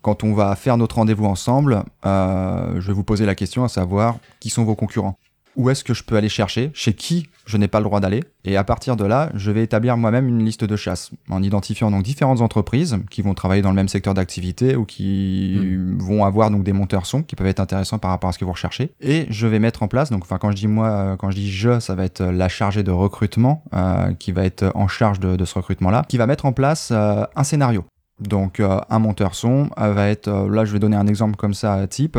Quand 0.00 0.24
on 0.24 0.32
va 0.32 0.56
faire 0.56 0.76
notre 0.76 0.96
rendez-vous 0.96 1.26
ensemble, 1.26 1.84
euh, 2.06 2.80
je 2.80 2.86
vais 2.88 2.92
vous 2.92 3.04
poser 3.04 3.26
la 3.26 3.36
question 3.36 3.62
à 3.62 3.68
savoir 3.68 4.16
qui 4.40 4.50
sont 4.50 4.64
vos 4.64 4.74
concurrents. 4.74 5.16
Où 5.56 5.70
est-ce 5.70 5.84
que 5.84 5.94
je 5.94 6.02
peux 6.02 6.16
aller 6.16 6.28
chercher 6.28 6.70
Chez 6.74 6.94
qui 6.94 7.28
je 7.44 7.56
n'ai 7.56 7.68
pas 7.68 7.80
le 7.80 7.84
droit 7.84 8.00
d'aller 8.00 8.22
Et 8.44 8.56
à 8.56 8.64
partir 8.64 8.96
de 8.96 9.04
là, 9.04 9.30
je 9.34 9.50
vais 9.50 9.62
établir 9.62 9.96
moi-même 9.96 10.28
une 10.28 10.44
liste 10.44 10.64
de 10.64 10.76
chasse 10.76 11.10
en 11.28 11.42
identifiant 11.42 11.90
donc 11.90 12.02
différentes 12.02 12.40
entreprises 12.40 12.98
qui 13.10 13.22
vont 13.22 13.34
travailler 13.34 13.62
dans 13.62 13.70
le 13.70 13.74
même 13.74 13.88
secteur 13.88 14.14
d'activité 14.14 14.76
ou 14.76 14.84
qui 14.84 15.76
vont 15.98 16.24
avoir 16.24 16.50
donc 16.50 16.62
des 16.62 16.72
monteurs 16.72 17.06
son 17.06 17.22
qui 17.22 17.36
peuvent 17.36 17.46
être 17.46 17.60
intéressants 17.60 17.98
par 17.98 18.10
rapport 18.10 18.30
à 18.30 18.32
ce 18.32 18.38
que 18.38 18.44
vous 18.44 18.52
recherchez. 18.52 18.92
Et 19.00 19.26
je 19.30 19.46
vais 19.46 19.58
mettre 19.58 19.82
en 19.82 19.88
place 19.88 20.10
donc 20.10 20.22
enfin 20.22 20.38
quand 20.38 20.50
je 20.50 20.56
dis 20.56 20.68
moi, 20.68 20.88
euh, 20.88 21.16
quand 21.16 21.30
je 21.30 21.36
dis 21.36 21.50
je, 21.50 21.80
ça 21.80 21.94
va 21.94 22.04
être 22.04 22.22
la 22.22 22.48
chargée 22.48 22.82
de 22.82 22.90
recrutement 22.90 23.64
euh, 23.74 24.12
qui 24.14 24.32
va 24.32 24.44
être 24.44 24.70
en 24.74 24.88
charge 24.88 25.20
de, 25.20 25.36
de 25.36 25.44
ce 25.44 25.54
recrutement-là, 25.54 26.04
qui 26.08 26.16
va 26.16 26.26
mettre 26.26 26.46
en 26.46 26.52
place 26.52 26.90
euh, 26.92 27.24
un 27.34 27.44
scénario 27.44 27.84
Donc 28.28 28.60
euh, 28.60 28.78
un 28.88 28.98
monteur 28.98 29.34
son 29.34 29.70
euh, 29.78 29.92
va 29.92 30.08
être, 30.08 30.28
euh, 30.28 30.48
là 30.48 30.64
je 30.64 30.72
vais 30.72 30.78
donner 30.78 30.96
un 30.96 31.06
exemple 31.06 31.36
comme 31.36 31.54
ça 31.54 31.86
type, 31.86 32.18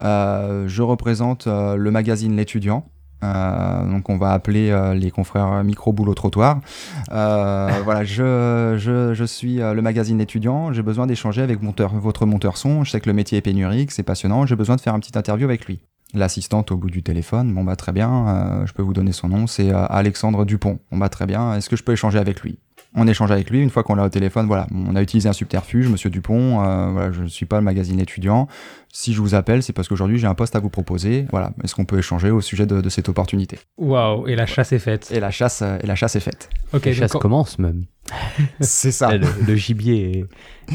je 0.00 0.82
représente 0.82 1.46
le 1.46 1.90
magazine 1.90 2.36
L'étudiant. 2.36 2.86
Donc 3.22 4.10
on 4.10 4.18
va 4.18 4.32
appeler 4.32 4.76
les 4.94 5.10
confrères 5.10 5.64
micro 5.64 5.92
boulot 5.92 6.14
trottoir. 6.14 6.60
Voilà, 7.10 8.04
je, 8.04 8.76
je, 8.78 9.14
je 9.14 9.24
suis 9.24 9.56
le 9.56 9.80
magazine 9.80 10.18
L'étudiant. 10.18 10.72
J'ai 10.72 10.82
besoin 10.82 11.06
d'échanger 11.06 11.42
avec 11.42 11.62
monteur, 11.62 11.94
votre 11.94 12.26
monteur 12.26 12.56
son. 12.56 12.84
Je 12.84 12.90
sais 12.90 13.00
que 13.00 13.08
le 13.08 13.14
métier 13.14 13.38
est 13.38 13.42
pénurique, 13.42 13.92
c'est 13.92 14.02
passionnant. 14.02 14.46
J'ai 14.46 14.56
besoin 14.56 14.76
de 14.76 14.80
faire 14.80 14.94
un 14.94 15.00
petit 15.00 15.16
interview 15.16 15.44
avec 15.44 15.66
lui. 15.66 15.80
L'assistante 16.12 16.70
au 16.70 16.76
bout 16.76 16.90
du 16.90 17.02
téléphone, 17.02 17.52
bon 17.52 17.64
bah 17.64 17.76
très 17.76 17.92
bien, 17.92 18.64
je 18.66 18.72
peux 18.72 18.82
vous 18.82 18.92
donner 18.92 19.12
son 19.12 19.28
nom, 19.28 19.46
c'est 19.46 19.70
Alexandre 19.72 20.44
Dupont. 20.44 20.78
Bon 20.90 20.98
bah 20.98 21.08
très 21.08 21.26
bien, 21.26 21.54
est-ce 21.54 21.68
que 21.68 21.76
je 21.76 21.82
peux 21.82 21.92
échanger 21.92 22.18
avec 22.18 22.42
lui? 22.42 22.58
On 22.96 23.08
échange 23.08 23.30
avec 23.32 23.50
lui, 23.50 23.60
une 23.60 23.70
fois 23.70 23.82
qu'on 23.82 23.96
l'a 23.96 24.04
au 24.04 24.08
téléphone, 24.08 24.46
voilà, 24.46 24.68
on 24.72 24.94
a 24.94 25.02
utilisé 25.02 25.28
un 25.28 25.32
subterfuge, 25.32 25.88
monsieur 25.88 26.10
Dupont, 26.10 26.62
euh, 26.64 26.90
voilà, 26.92 27.10
je 27.10 27.22
ne 27.22 27.28
suis 27.28 27.44
pas 27.46 27.56
le 27.58 27.64
magazine 27.64 27.98
étudiant. 27.98 28.46
Si 28.92 29.12
je 29.12 29.20
vous 29.20 29.34
appelle, 29.34 29.62
c'est 29.64 29.72
parce 29.72 29.88
qu'aujourd'hui 29.88 30.18
j'ai 30.18 30.28
un 30.28 30.34
poste 30.34 30.54
à 30.54 30.60
vous 30.60 30.70
proposer. 30.70 31.26
Voilà, 31.32 31.50
est-ce 31.64 31.74
qu'on 31.74 31.84
peut 31.84 31.98
échanger 31.98 32.30
au 32.30 32.40
sujet 32.40 32.66
de, 32.66 32.80
de 32.80 32.88
cette 32.88 33.08
opportunité? 33.08 33.58
Waouh, 33.78 34.28
et 34.28 34.36
la 34.36 34.46
chasse 34.46 34.72
est 34.72 34.78
faite. 34.78 35.10
Et 35.12 35.18
la 35.18 35.32
chasse, 35.32 35.62
euh, 35.62 35.76
et 35.82 35.86
la 35.88 35.96
chasse 35.96 36.14
est 36.14 36.20
faite. 36.20 36.48
Ok, 36.72 36.84
La 36.86 36.92
chasse 36.92 37.12
commence 37.12 37.58
même. 37.58 37.84
c'est 38.60 38.92
ça. 38.92 39.16
Le, 39.16 39.26
le 39.46 39.56
gibier 39.56 40.26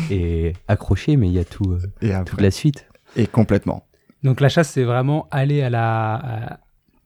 est, 0.10 0.14
est 0.14 0.54
accroché, 0.68 1.16
mais 1.16 1.28
il 1.28 1.34
y 1.34 1.40
a 1.40 1.46
tout, 1.46 1.72
euh, 1.72 1.80
Et, 2.02 2.12
toute 2.26 2.42
la 2.42 2.52
suite. 2.52 2.86
et 3.16 3.28
complètement. 3.28 3.86
donc 4.24 4.42
la 4.42 4.50
chasse, 4.50 4.70
c'est 4.72 4.84
vraiment 4.84 5.28
aller 5.32 5.62
à 5.62 5.70
la... 5.70 6.14
à 6.16 6.60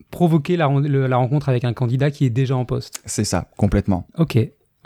provoquer 0.09 0.57
la, 0.57 0.67
ren- 0.67 0.79
le- 0.87 1.07
la 1.07 1.17
rencontre 1.17 1.49
avec 1.49 1.63
un 1.65 1.73
candidat 1.73 2.11
qui 2.11 2.25
est 2.25 2.29
déjà 2.29 2.55
en 2.55 2.65
poste. 2.65 3.01
C'est 3.05 3.23
ça, 3.23 3.47
complètement. 3.57 4.07
Ok, 4.17 4.37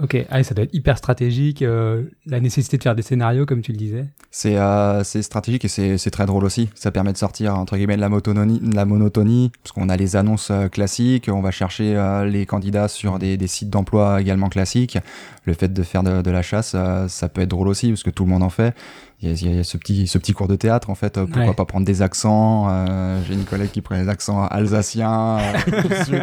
ok. 0.01 0.25
Ah, 0.29 0.43
ça 0.43 0.53
doit 0.53 0.65
être 0.65 0.73
hyper 0.73 0.97
stratégique, 0.97 1.61
euh, 1.61 2.03
la 2.25 2.39
nécessité 2.39 2.77
de 2.77 2.83
faire 2.83 2.95
des 2.95 3.01
scénarios, 3.01 3.45
comme 3.45 3.61
tu 3.61 3.71
le 3.71 3.77
disais. 3.77 4.05
C'est 4.31 4.57
euh, 4.57 5.03
stratégique 5.03 5.65
et 5.65 5.67
c'est 5.67 6.11
très 6.11 6.25
drôle 6.25 6.45
aussi. 6.45 6.69
Ça 6.75 6.91
permet 6.91 7.13
de 7.13 7.17
sortir 7.17 7.55
entre 7.55 7.77
guillemets 7.77 7.95
de 7.95 8.01
la 8.01 8.09
de 8.09 8.75
la 8.75 8.85
monotonie 8.85 9.51
parce 9.63 9.71
qu'on 9.71 9.89
a 9.89 9.97
les 9.97 10.15
annonces 10.15 10.49
euh, 10.51 10.67
classiques, 10.67 11.29
on 11.31 11.41
va 11.41 11.51
chercher 11.51 11.95
les 12.29 12.45
candidats 12.45 12.87
sur 12.87 13.19
des, 13.19 13.37
sites 13.47 13.69
d'emploi 13.69 14.21
également 14.21 14.49
classiques. 14.49 14.97
Le 15.45 15.53
fait 15.53 15.71
de 15.71 15.83
faire 15.83 16.03
de, 16.03 16.29
la 16.29 16.41
chasse, 16.41 16.75
ça 17.07 17.29
peut 17.29 17.41
être 17.41 17.49
drôle 17.49 17.69
aussi 17.69 17.89
parce 17.89 18.03
que 18.03 18.09
tout 18.09 18.25
le 18.25 18.29
monde 18.29 18.43
en 18.43 18.49
fait. 18.49 18.75
Il 19.19 19.29
y 19.29 19.31
a, 19.31 19.35
il 19.35 19.55
y 19.55 19.59
a 19.59 19.63
ce 19.63 19.77
petit 19.77 20.05
ce 20.05 20.19
petit 20.19 20.33
cours 20.33 20.47
de 20.47 20.55
théâtre 20.55 20.91
en 20.91 20.95
fait. 20.95 21.17
euh, 21.17 21.25
pourquoi 21.25 21.47
Ouais. 21.47 21.53
pas 21.55 21.65
prendre 21.65 21.85
des 21.87 22.03
accents 22.03 22.67
euh, 22.69 23.19
J'ai 23.27 23.33
une 23.33 23.45
collègue 23.45 23.71
qui 23.71 23.81
prend 23.81 23.97
des 23.97 24.09
accents 24.09 24.45
alsaciens 24.45 25.37
euh, 25.39 26.03
sud, 26.05 26.21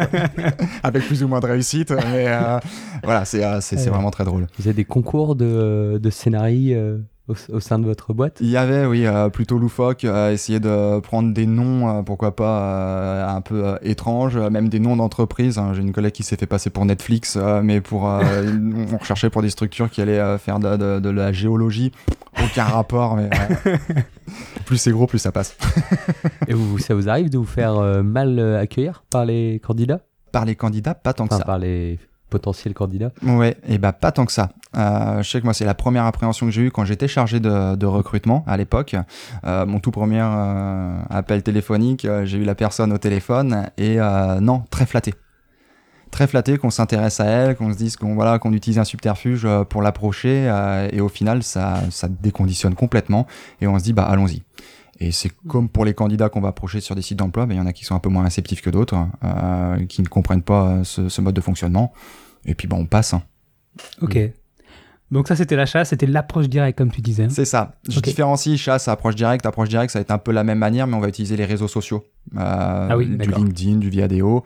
avec 0.81 1.03
plus 1.05 1.21
ou 1.23 1.27
moins 1.27 1.41
de 1.41 1.47
réussite, 1.47 1.91
mais 1.91 2.27
euh, 2.29 2.57
voilà, 3.03 3.25
c'est 3.25 3.41
c'est 3.61 3.77
c'est 3.77 3.85
Ouais. 3.85 3.89
vraiment 3.91 4.11
très 4.11 4.23
drôle. 4.23 4.47
Vous 4.57 4.67
avez 4.67 4.73
des 4.75 4.85
concours 4.85 5.35
de, 5.35 5.99
de 6.01 6.09
scénarii 6.09 6.73
au, 7.27 7.33
au 7.51 7.59
sein 7.59 7.79
de 7.79 7.85
votre 7.85 8.13
boîte? 8.13 8.37
Il 8.39 8.47
y 8.49 8.55
avait, 8.55 8.85
oui, 8.85 9.05
euh, 9.05 9.27
plutôt 9.29 9.57
loufoque, 9.57 10.05
euh, 10.05 10.31
essayer 10.31 10.59
de 10.61 10.99
prendre 11.01 11.33
des 11.33 11.45
noms, 11.47 11.89
euh, 11.89 12.01
pourquoi 12.01 12.33
pas, 12.35 13.27
un 13.29 13.41
peu 13.41 13.77
étranges, 13.81 14.37
même 14.37 14.69
des 14.69 14.79
noms 14.79 14.95
d'entreprises. 14.95 15.57
hein. 15.57 15.73
J'ai 15.73 15.81
une 15.81 15.91
collègue 15.91 16.13
qui 16.13 16.23
s'est 16.23 16.37
fait 16.37 16.45
passer 16.45 16.69
pour 16.69 16.85
Netflix, 16.85 17.37
mais 17.61 17.81
pour, 17.81 18.03
on 18.93 18.97
recherchait 18.97 19.29
pour 19.29 19.41
des 19.41 19.49
structures 19.49 19.89
qui 19.89 20.01
allaient 20.01 20.37
faire 20.37 20.59
de, 20.59 20.77
de- 20.77 20.99
de 21.01 21.09
la 21.09 21.33
géologie. 21.33 21.91
Aucun 22.43 22.63
rapport, 22.65 23.15
mais 23.15 23.29
euh, 23.65 23.77
plus 24.65 24.77
c'est 24.77 24.91
gros, 24.91 25.07
plus 25.07 25.19
ça 25.19 25.31
passe. 25.31 25.55
Et 26.47 26.53
vous, 26.53 26.77
ça 26.79 26.93
vous 26.95 27.09
arrive 27.09 27.29
de 27.29 27.37
vous 27.37 27.45
faire 27.45 27.75
euh, 27.77 28.03
mal 28.03 28.39
euh, 28.39 28.59
accueillir 28.59 29.03
par 29.09 29.25
les 29.25 29.59
candidats? 29.59 29.99
Par 30.31 30.45
les 30.45 30.55
candidats, 30.55 30.93
pas 30.93 31.13
tant 31.13 31.27
que 31.27 31.33
Enfin, 31.33 31.39
ça. 31.39 31.45
par 31.45 31.57
les 31.59 31.97
potentiels 32.29 32.73
candidats 32.73 33.11
Ouais, 33.23 33.55
et 33.67 33.77
bah 33.77 33.93
pas 33.93 34.11
tant 34.11 34.25
que 34.25 34.31
ça. 34.33 34.49
Euh, 34.75 35.21
je 35.21 35.29
sais 35.29 35.39
que 35.39 35.45
moi 35.45 35.53
c'est 35.53 35.63
la 35.63 35.75
première 35.75 36.03
appréhension 36.05 36.45
que 36.47 36.51
j'ai 36.51 36.63
eue 36.63 36.71
quand 36.71 36.83
j'étais 36.83 37.07
chargé 37.07 37.39
de, 37.39 37.75
de 37.75 37.85
recrutement 37.85 38.43
à 38.47 38.57
l'époque. 38.57 38.95
Euh, 39.45 39.65
mon 39.65 39.79
tout 39.79 39.91
premier 39.91 40.19
euh, 40.21 40.97
appel 41.09 41.43
téléphonique, 41.43 42.05
j'ai 42.25 42.37
eu 42.37 42.43
la 42.43 42.55
personne 42.55 42.91
au 42.91 42.97
téléphone 42.97 43.69
et 43.77 44.01
euh, 44.01 44.41
non, 44.41 44.63
très 44.69 44.85
flatté. 44.85 45.13
Très 46.15 46.27
flatté 46.27 46.57
qu'on 46.57 46.69
s'intéresse 46.69 47.19
à 47.19 47.25
elle, 47.25 47.55
qu'on 47.57 47.73
se 47.73 47.77
dise 47.77 47.97
qu'on 47.97 48.15
voilà 48.15 48.39
qu'on 48.39 48.53
utilise 48.53 48.79
un 48.79 48.85
subterfuge 48.85 49.43
euh, 49.43 49.65
pour 49.65 49.81
l'approcher 49.81 50.47
euh, 50.49 50.87
et 50.93 51.01
au 51.01 51.09
final 51.09 51.43
ça 51.43 51.81
ça 51.91 52.07
déconditionne 52.07 52.73
complètement 52.73 53.27
et 53.59 53.67
on 53.67 53.77
se 53.77 53.83
dit 53.83 53.91
bah 53.91 54.03
allons-y. 54.05 54.41
Et 55.01 55.11
c'est 55.11 55.29
comme 55.49 55.67
pour 55.67 55.83
les 55.83 55.93
candidats 55.93 56.29
qu'on 56.29 56.39
va 56.39 56.47
approcher 56.47 56.79
sur 56.79 56.95
des 56.95 57.01
sites 57.01 57.19
d'emploi, 57.19 57.45
mais 57.45 57.55
il 57.55 57.57
y 57.57 57.61
en 57.61 57.65
a 57.65 57.73
qui 57.73 57.83
sont 57.83 57.95
un 57.95 57.99
peu 57.99 58.07
moins 58.07 58.23
réceptifs 58.23 58.61
que 58.61 58.69
d'autres, 58.69 58.95
euh, 59.25 59.85
qui 59.87 60.01
ne 60.01 60.07
comprennent 60.07 60.41
pas 60.41 60.85
ce, 60.85 61.09
ce 61.09 61.19
mode 61.19 61.35
de 61.35 61.41
fonctionnement. 61.41 61.91
Et 62.45 62.55
puis 62.55 62.69
bah 62.69 62.77
on 62.79 62.85
passe. 62.85 63.13
hein. 63.13 63.21
Ok. 64.01 64.17
Donc 65.11 65.27
ça, 65.27 65.35
c'était 65.35 65.55
la 65.55 65.65
chasse, 65.67 65.89
c'était 65.89 66.07
l'approche 66.07 66.49
directe, 66.49 66.77
comme 66.79 66.91
tu 66.91 67.01
disais. 67.01 67.25
hein. 67.25 67.29
C'est 67.29 67.45
ça. 67.45 67.75
Je 67.87 67.99
différencie 67.99 68.57
chasse, 68.57 68.87
approche 68.87 69.15
directe. 69.15 69.45
Approche 69.45 69.69
directe, 69.69 69.91
ça 69.93 69.99
va 69.99 70.01
être 70.01 70.11
un 70.11 70.17
peu 70.17 70.31
la 70.31 70.43
même 70.43 70.57
manière, 70.57 70.87
mais 70.87 70.95
on 70.95 70.99
va 70.99 71.09
utiliser 71.09 71.37
les 71.37 71.45
réseaux 71.45 71.67
sociaux. 71.67 72.05
Euh, 72.35 72.87
Ah 72.89 72.97
oui, 72.97 73.05
du. 73.05 73.29
LinkedIn, 73.29 73.75
du 73.77 73.89
Viadeo. 73.89 74.43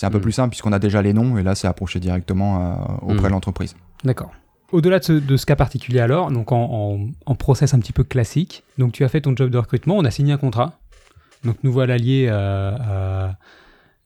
C'est 0.00 0.06
un 0.06 0.10
peu 0.10 0.16
Mm. 0.16 0.22
plus 0.22 0.32
simple 0.32 0.48
puisqu'on 0.48 0.72
a 0.72 0.78
déjà 0.78 1.02
les 1.02 1.12
noms 1.12 1.36
et 1.36 1.42
là, 1.42 1.54
c'est 1.54 1.68
approché 1.68 2.00
directement 2.00 2.50
euh, 2.56 2.74
auprès 3.02 3.16
Mm. 3.16 3.22
de 3.24 3.28
l'entreprise. 3.28 3.76
D'accord. 4.02 4.30
Au-delà 4.72 4.98
de 4.98 5.04
ce, 5.04 5.12
de 5.12 5.36
ce 5.36 5.44
cas 5.44 5.56
particulier 5.56 6.00
alors, 6.00 6.30
donc 6.30 6.52
en, 6.52 6.62
en, 6.72 7.06
en 7.26 7.34
process 7.34 7.74
un 7.74 7.78
petit 7.80 7.92
peu 7.92 8.02
classique, 8.02 8.62
donc 8.78 8.92
tu 8.92 9.04
as 9.04 9.08
fait 9.10 9.20
ton 9.20 9.36
job 9.36 9.50
de 9.50 9.58
recrutement, 9.58 9.98
on 9.98 10.04
a 10.06 10.10
signé 10.10 10.32
un 10.32 10.38
contrat. 10.38 10.78
Donc 11.44 11.56
nous 11.64 11.70
voilà 11.72 11.98
liés 11.98 12.28
à, 12.28 13.34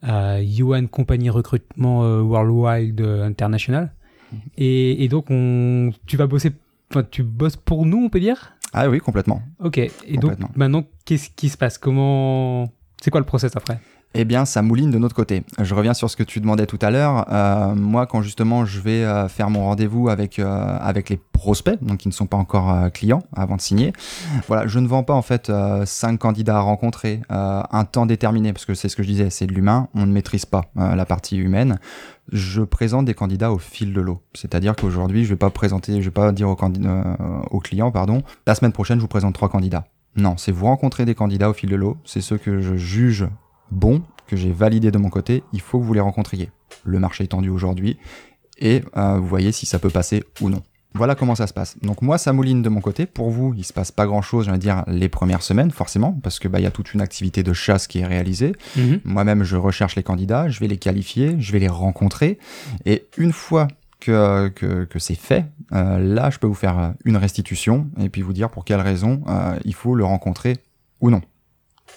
à, 0.03 0.33
à 0.35 0.41
Yuan 0.41 0.89
Company 0.89 1.31
Recrutement 1.31 2.03
euh, 2.03 2.23
Worldwide 2.23 3.01
euh, 3.01 3.25
International. 3.25 3.93
Et, 4.57 5.05
et 5.05 5.09
donc 5.09 5.27
on, 5.31 5.93
tu 6.07 6.17
vas 6.17 6.27
bosser, 6.27 6.51
enfin 6.91 7.05
tu 7.09 7.23
bosses 7.23 7.55
pour 7.57 7.87
nous, 7.87 7.99
on 8.05 8.09
peut 8.09 8.19
dire? 8.19 8.53
Ah 8.73 8.89
oui, 8.89 8.99
complètement. 8.99 9.43
Ok. 9.61 9.79
Et 9.79 9.93
donc 10.17 10.33
maintenant, 10.57 10.83
qu'est-ce 11.05 11.31
qui 11.31 11.51
se 11.51 11.57
passe? 11.57 11.79
Comment 11.79 12.73
C'est 13.01 13.13
quoi 13.13 13.21
le 13.21 13.27
process 13.27 13.55
après? 13.55 13.79
Eh 14.16 14.25
bien, 14.25 14.44
ça 14.44 14.62
mouline 14.62 14.92
de 14.92 14.99
notre 14.99 15.16
côté. 15.16 15.42
Je 15.61 15.75
reviens 15.75 15.92
sur 15.92 16.09
ce 16.09 16.16
que 16.16 16.23
tu 16.23 16.40
demandais 16.40 16.66
tout 16.66 16.78
à 16.80 16.92
l'heure. 16.92 17.26
Euh, 17.33 17.75
moi, 17.75 18.06
quand 18.06 18.23
justement 18.23 18.64
je 18.64 18.78
vais 18.78 19.02
euh, 19.02 19.28
faire 19.28 19.50
mon 19.50 19.64
rendez-vous 19.64 20.09
avec 20.09 20.38
euh, 20.38 20.78
avec 20.80 21.11
les 21.11 21.18
prospects, 21.33 21.83
donc 21.83 21.99
qui 21.99 22.09
ne 22.09 22.12
sont 22.12 22.26
pas 22.26 22.37
encore 22.37 22.92
clients 22.92 23.25
avant 23.35 23.56
de 23.56 23.61
signer, 23.61 23.92
voilà, 24.47 24.68
je 24.68 24.78
ne 24.78 24.87
vends 24.87 25.02
pas 25.02 25.14
en 25.14 25.23
fait 25.23 25.52
cinq 25.85 26.18
candidats 26.18 26.56
à 26.56 26.61
rencontrer, 26.61 27.21
un 27.28 27.85
temps 27.85 28.06
déterminé, 28.06 28.52
parce 28.52 28.64
que 28.64 28.75
c'est 28.75 28.88
ce 28.88 28.97
que 28.97 29.02
je 29.02 29.09
disais, 29.09 29.30
c'est 29.30 29.47
de 29.47 29.52
l'humain. 29.52 29.88
On 29.94 30.06
ne 30.06 30.12
maîtrise 30.12 30.47
pas 30.47 30.71
la 30.76 31.04
partie 31.04 31.37
humaine. 31.37 31.78
Je 32.33 32.62
présente 32.62 33.04
des 33.04 33.14
candidats 33.14 33.52
au 33.52 33.59
fil 33.59 33.92
de 33.92 34.00
l'eau. 34.00 34.23
C'est-à-dire 34.33 34.75
qu'aujourd'hui, 34.75 35.25
je 35.25 35.30
vais 35.30 35.37
pas 35.37 35.50
présenter, 35.50 36.00
je 36.00 36.06
vais 36.06 36.11
pas 36.11 36.33
dire 36.33 36.49
aux 36.49 37.61
clients, 37.61 37.90
pardon, 37.90 38.23
la 38.47 38.54
semaine 38.54 38.73
prochaine, 38.73 38.99
je 38.99 39.02
vous 39.02 39.09
présente 39.09 39.35
trois 39.35 39.50
candidats. 39.50 39.85
Non, 40.16 40.37
c'est 40.37 40.52
vous 40.52 40.66
rencontrer 40.66 41.04
des 41.04 41.14
candidats 41.14 41.50
au 41.50 41.54
fil 41.54 41.68
de 41.68 41.76
l'eau. 41.76 41.99
C'est 42.04 42.21
ceux 42.21 42.38
que 42.38 42.61
je 42.61 42.76
juge 42.76 43.26
bons, 43.71 44.02
que 44.26 44.37
j'ai 44.37 44.52
validés 44.52 44.90
de 44.90 44.99
mon 44.99 45.11
côté. 45.11 45.42
Il 45.52 45.61
faut 45.61 45.78
que 45.78 45.85
vous 45.85 45.94
les 45.94 46.00
rencontriez. 46.00 46.50
Le 46.85 46.99
marché 46.99 47.25
est 47.25 47.28
tendu 47.28 47.50
aujourd'hui 47.50 47.99
et 48.59 48.83
euh, 48.97 49.18
vous 49.18 49.26
voyez 49.26 49.52
si 49.52 49.66
ça 49.66 49.78
peut 49.78 49.90
passer 49.90 50.25
ou 50.40 50.50
non. 50.50 50.62
Voilà 50.97 51.16
comment 51.16 51.35
ça 51.35 51.49
se 51.49 51.52
passe. 51.52 51.76
Donc 51.83 52.02
moi, 52.02 52.18
ça 52.18 52.33
mouline 52.33 52.62
de 52.62 52.68
mon 52.68 52.80
côté. 52.80 53.04
Pour 53.04 53.28
vous, 53.28 53.52
il 53.56 53.64
se 53.64 53.73
passe 53.73 53.90
pas 53.90 54.06
grand-chose, 54.06 54.47
j'allais 54.47 54.59
dire, 54.59 54.85
les 54.87 55.09
premières 55.09 55.42
semaines, 55.42 55.73
forcément, 55.73 56.12
parce 56.23 56.38
que 56.38 56.47
bah 56.47 56.61
il 56.61 56.62
y 56.62 56.66
a 56.66 56.71
toute 56.71 56.94
une 56.94 57.00
activité 57.00 57.42
de 57.42 57.52
chasse 57.52 57.88
qui 57.88 57.99
est 57.99 58.06
réalisée. 58.06 58.52
Moi-même, 59.04 59.42
je 59.42 59.56
recherche 59.56 59.97
les 59.97 60.04
candidats, 60.04 60.49
je 60.49 60.61
vais 60.61 60.68
les 60.68 60.76
qualifier, 60.76 61.35
je 61.40 61.50
vais 61.50 61.59
les 61.59 61.68
rencontrer. 61.68 62.38
Et 62.87 63.09
une 63.18 63.33
fois 63.33 63.66
que, 63.99 64.49
que, 64.54 64.85
que 64.85 64.99
c'est 65.00 65.16
fait, 65.16 65.47
euh, 65.73 65.99
là, 65.99 66.30
je 66.30 66.38
peux 66.38 66.47
vous 66.47 66.54
faire 66.54 66.78
euh, 66.78 66.90
une 67.04 67.16
restitution 67.16 67.88
et 67.99 68.09
puis 68.09 68.23
vous 68.23 68.33
dire 68.33 68.50
pour 68.50 68.64
quelles 68.64 68.80
raisons 68.80 69.23
euh, 69.26 69.59
il 69.64 69.75
faut 69.75 69.97
le 69.97 70.04
rencontrer 70.04 70.59
ou 71.00 71.11
non. 71.11 71.23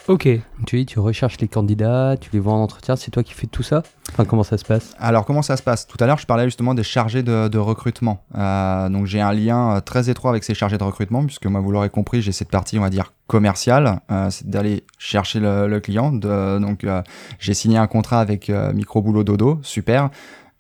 Ok. 0.07 0.29
Tu 0.65 0.77
dis, 0.77 0.85
tu 0.85 0.99
recherches 0.99 1.37
les 1.39 1.49
candidats, 1.49 2.15
tu 2.19 2.29
les 2.31 2.39
vois 2.39 2.53
en 2.53 2.61
entretien, 2.63 2.95
c'est 2.95 3.11
toi 3.11 3.23
qui 3.23 3.33
fais 3.33 3.47
tout 3.47 3.61
ça? 3.61 3.83
Enfin, 4.11 4.23
comment 4.23 4.43
ça 4.43 4.57
se 4.57 4.63
passe? 4.63 4.95
Alors, 4.99 5.25
comment 5.25 5.41
ça 5.41 5.57
se 5.57 5.63
passe? 5.63 5.85
Tout 5.85 5.97
à 5.99 6.07
l'heure, 6.07 6.17
je 6.17 6.25
parlais 6.25 6.45
justement 6.45 6.73
des 6.73 6.83
chargés 6.83 7.23
de, 7.23 7.49
de 7.49 7.57
recrutement. 7.57 8.23
Euh, 8.35 8.87
donc, 8.87 9.05
j'ai 9.05 9.19
un 9.19 9.33
lien 9.33 9.75
euh, 9.75 9.81
très 9.81 10.09
étroit 10.09 10.31
avec 10.31 10.45
ces 10.45 10.53
chargés 10.53 10.77
de 10.77 10.83
recrutement, 10.83 11.25
puisque 11.25 11.45
moi, 11.45 11.59
vous 11.59 11.71
l'aurez 11.71 11.89
compris, 11.89 12.21
j'ai 12.21 12.31
cette 12.31 12.49
partie, 12.49 12.79
on 12.79 12.83
va 12.83 12.89
dire, 12.89 13.11
commerciale, 13.27 13.99
euh, 14.09 14.29
c'est 14.29 14.49
d'aller 14.49 14.85
chercher 14.97 15.41
le, 15.41 15.67
le 15.67 15.79
client. 15.81 16.13
De, 16.13 16.57
donc, 16.57 16.85
euh, 16.85 17.01
j'ai 17.39 17.53
signé 17.53 17.77
un 17.77 17.87
contrat 17.87 18.21
avec 18.21 18.49
euh, 18.49 18.71
Micro 18.71 19.01
Boulot 19.01 19.25
Dodo, 19.25 19.59
super. 19.61 20.09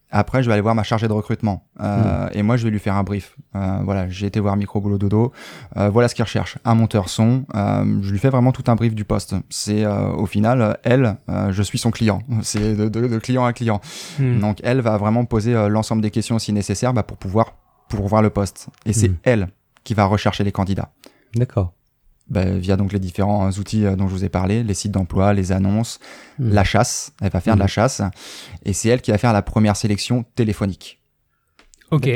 Après, 0.09 0.41
je 0.41 0.47
vais 0.47 0.53
aller 0.53 0.61
voir 0.61 0.73
ma 0.75 0.83
chargée 0.83 1.07
de 1.07 1.13
recrutement 1.13 1.67
Euh, 1.81 2.29
et 2.31 2.41
moi, 2.41 2.55
je 2.57 2.63
vais 2.63 2.69
lui 2.71 2.79
faire 2.79 2.95
un 2.95 3.03
brief. 3.03 3.35
Euh, 3.55 3.79
voilà, 3.83 4.07
j'ai 4.09 4.25
été 4.27 4.39
voir 4.39 4.55
Micro 4.55 4.79
Boulot 4.79 4.97
Dodo. 4.97 5.31
Euh, 5.75 5.89
voilà 5.89 6.07
ce 6.07 6.15
qu'il 6.15 6.23
recherche. 6.23 6.57
Un 6.65 6.75
monteur 6.75 7.09
son. 7.09 7.45
Euh, 7.55 7.99
je 8.01 8.11
lui 8.11 8.17
fais 8.19 8.29
vraiment 8.29 8.51
tout 8.53 8.63
un 8.67 8.75
brief 8.75 8.95
du 8.95 9.03
poste. 9.05 9.35
C'est 9.49 9.83
euh, 9.83 10.09
au 10.13 10.25
final, 10.25 10.61
euh, 10.61 10.73
elle, 10.83 11.17
euh, 11.29 11.51
je 11.51 11.61
suis 11.61 11.77
son 11.77 11.91
client. 11.91 12.21
C'est 12.41 12.75
de, 12.75 12.87
de- 12.89 13.07
de 13.07 13.19
client 13.19 13.43
à 13.45 13.51
client. 13.53 13.81
Hmm. 14.19 14.39
Donc 14.39 14.59
elle 14.63 14.81
va 14.81 14.97
vraiment 14.97 15.25
poser 15.25 15.53
l'ensemble 15.69 16.01
des 16.01 16.11
questions 16.11 16.39
si 16.39 16.53
nécessaire 16.53 16.93
bah, 16.93 17.03
pour 17.03 17.17
pouvoir 17.17 17.53
pourvoir 17.89 18.21
le 18.21 18.29
poste. 18.29 18.67
Et 18.85 18.93
c'est 18.93 19.09
Mhm. 19.09 19.17
elle 19.23 19.47
qui 19.83 19.93
va 19.93 20.05
rechercher 20.05 20.43
les 20.43 20.51
candidats. 20.51 20.89
D'accord. 21.35 21.73
Bah, 22.29 22.43
via 22.43 22.75
donc 22.75 22.91
les 22.91 22.99
différents 22.99 23.49
outils 23.51 23.85
euh, 23.85 23.95
dont 23.95 24.07
je 24.09 24.13
vous 24.13 24.25
ai 24.25 24.29
parlé, 24.29 24.61
les 24.63 24.73
sites 24.73 24.91
d'emploi, 24.91 25.33
les 25.33 25.53
annonces, 25.53 25.99
Mhm. 26.39 26.53
la 26.53 26.63
chasse. 26.65 27.13
Elle 27.21 27.29
va 27.31 27.39
faire 27.39 27.53
de 27.55 27.59
la 27.59 27.65
Mhm. 27.65 27.69
chasse. 27.69 28.01
Et 28.65 28.73
c'est 28.73 28.89
elle 28.89 29.01
qui 29.01 29.11
va 29.11 29.17
faire 29.17 29.31
la 29.33 29.41
première 29.41 29.77
sélection 29.77 30.25
téléphonique. 30.35 30.99
Ok. 31.91 32.09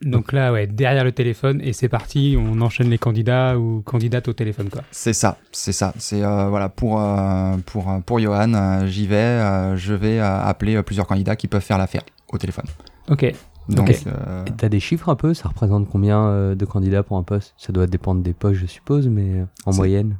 Donc 0.00 0.30
là, 0.32 0.52
ouais, 0.52 0.68
derrière 0.68 1.02
le 1.02 1.10
téléphone 1.10 1.60
et 1.60 1.72
c'est 1.72 1.88
parti, 1.88 2.36
on 2.38 2.60
enchaîne 2.60 2.88
les 2.88 2.98
candidats 2.98 3.58
ou 3.58 3.82
candidates 3.84 4.28
au 4.28 4.32
téléphone, 4.32 4.68
quoi. 4.70 4.82
C'est 4.92 5.12
ça, 5.12 5.38
c'est 5.50 5.72
ça. 5.72 5.92
C'est 5.98 6.22
euh, 6.22 6.48
voilà 6.50 6.68
pour 6.68 7.00
euh, 7.00 7.56
pour 7.66 7.90
pour 8.06 8.20
Johan, 8.20 8.54
euh, 8.54 8.86
j'y 8.86 9.08
vais, 9.08 9.16
euh, 9.16 9.76
je 9.76 9.94
vais 9.94 10.20
euh, 10.20 10.40
appeler 10.44 10.80
plusieurs 10.84 11.08
candidats 11.08 11.34
qui 11.34 11.48
peuvent 11.48 11.64
faire 11.64 11.78
l'affaire 11.78 12.02
au 12.32 12.38
téléphone. 12.38 12.66
Ok. 13.10 13.34
Donc 13.68 13.90
Ok. 13.90 14.02
euh, 14.06 14.44
Et 14.46 14.50
T'as 14.52 14.68
des 14.68 14.80
chiffres 14.80 15.08
un 15.08 15.14
peu 15.16 15.34
Ça 15.34 15.48
représente 15.48 15.88
combien 15.88 16.24
euh, 16.26 16.54
de 16.54 16.64
candidats 16.64 17.02
pour 17.02 17.16
un 17.18 17.22
poste 17.22 17.54
Ça 17.58 17.72
doit 17.72 17.86
dépendre 17.86 18.22
des 18.22 18.32
postes, 18.32 18.60
je 18.60 18.66
suppose, 18.66 19.08
mais 19.08 19.40
euh, 19.40 19.44
en 19.66 19.74
moyenne. 19.74 20.16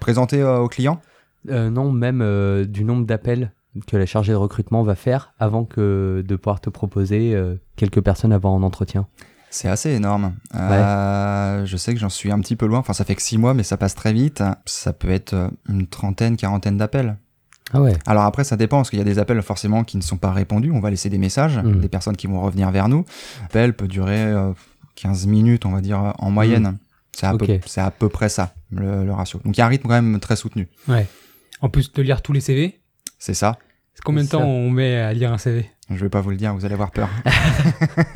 présenter 0.00 0.42
euh, 0.42 0.58
au 0.58 0.68
client. 0.68 1.00
Euh, 1.50 1.70
non, 1.70 1.92
même 1.92 2.64
du 2.66 2.84
nombre 2.84 3.06
d'appels 3.06 3.52
que 3.86 3.96
la 3.96 4.06
chargée 4.06 4.32
de 4.32 4.36
recrutement 4.36 4.82
va 4.82 4.96
faire 4.96 5.32
avant 5.38 5.64
que 5.64 6.24
de 6.26 6.36
pouvoir 6.36 6.60
te 6.60 6.68
proposer 6.70 7.40
quelques 7.76 8.00
personnes 8.00 8.32
avant 8.32 8.54
en 8.54 8.62
entretien. 8.64 9.06
C'est 9.50 9.68
assez 9.68 9.90
énorme. 9.90 10.34
Euh, 10.56 11.64
Je 11.64 11.76
sais 11.76 11.94
que 11.94 12.00
j'en 12.00 12.08
suis 12.08 12.32
un 12.32 12.40
petit 12.40 12.56
peu 12.56 12.66
loin. 12.66 12.80
Enfin, 12.80 12.92
ça 12.92 13.04
fait 13.04 13.14
que 13.14 13.22
six 13.22 13.38
mois, 13.38 13.54
mais 13.54 13.62
ça 13.62 13.76
passe 13.76 13.94
très 13.94 14.12
vite. 14.12 14.42
Ça 14.66 14.92
peut 14.92 15.10
être 15.10 15.50
une 15.68 15.86
trentaine, 15.86 16.36
quarantaine 16.36 16.76
d'appels. 16.76 17.16
Ah 17.72 17.82
ouais. 17.82 17.94
Alors 18.06 18.24
après, 18.24 18.44
ça 18.44 18.56
dépend, 18.56 18.78
parce 18.78 18.90
qu'il 18.90 18.98
y 18.98 19.02
a 19.02 19.04
des 19.04 19.18
appels 19.18 19.40
forcément 19.42 19.84
qui 19.84 19.96
ne 19.98 20.02
sont 20.02 20.16
pas 20.16 20.32
répondus. 20.32 20.70
On 20.70 20.80
va 20.80 20.90
laisser 20.90 21.10
des 21.10 21.18
messages, 21.18 21.58
Mhm. 21.58 21.80
des 21.80 21.88
personnes 21.88 22.16
qui 22.16 22.26
vont 22.26 22.40
revenir 22.40 22.70
vers 22.70 22.88
nous. 22.88 23.04
L'appel 23.42 23.74
peut 23.74 23.88
durer 23.88 24.22
euh, 24.22 24.52
15 24.96 25.26
minutes, 25.26 25.66
on 25.66 25.70
va 25.70 25.80
dire, 25.80 26.02
euh, 26.02 26.10
en 26.18 26.30
moyenne. 26.30 26.78
C'est 27.12 27.26
à, 27.26 27.34
Ok. 27.34 27.46
peu- 27.46 27.58
c'est 27.66 27.80
à 27.80 27.90
peu 27.90 28.08
près 28.08 28.28
ça, 28.28 28.54
le, 28.70 29.04
le 29.04 29.12
ratio. 29.12 29.40
Donc 29.44 29.56
il 29.56 29.60
y 29.60 29.62
a 29.62 29.66
un 29.66 29.68
rythme 29.68 29.88
quand 29.88 29.94
même 30.00 30.18
très 30.20 30.36
soutenu. 30.36 30.68
En 31.60 31.68
plus 31.68 31.92
de 31.92 32.02
lire 32.02 32.22
tous 32.22 32.32
les 32.32 32.40
CV, 32.40 32.80
C'est 33.18 33.34
ça. 33.34 33.58
combien 34.04 34.22
de 34.24 34.28
temps 34.28 34.38
ça. 34.38 34.44
on 34.46 34.70
met 34.70 34.96
à 34.96 35.12
lire 35.12 35.32
un 35.32 35.38
CV 35.38 35.68
Je 35.90 35.96
vais 35.96 36.08
pas 36.08 36.20
vous 36.20 36.30
le 36.30 36.36
dire, 36.36 36.54
vous 36.54 36.64
allez 36.64 36.74
avoir 36.74 36.92
peur. 36.92 37.08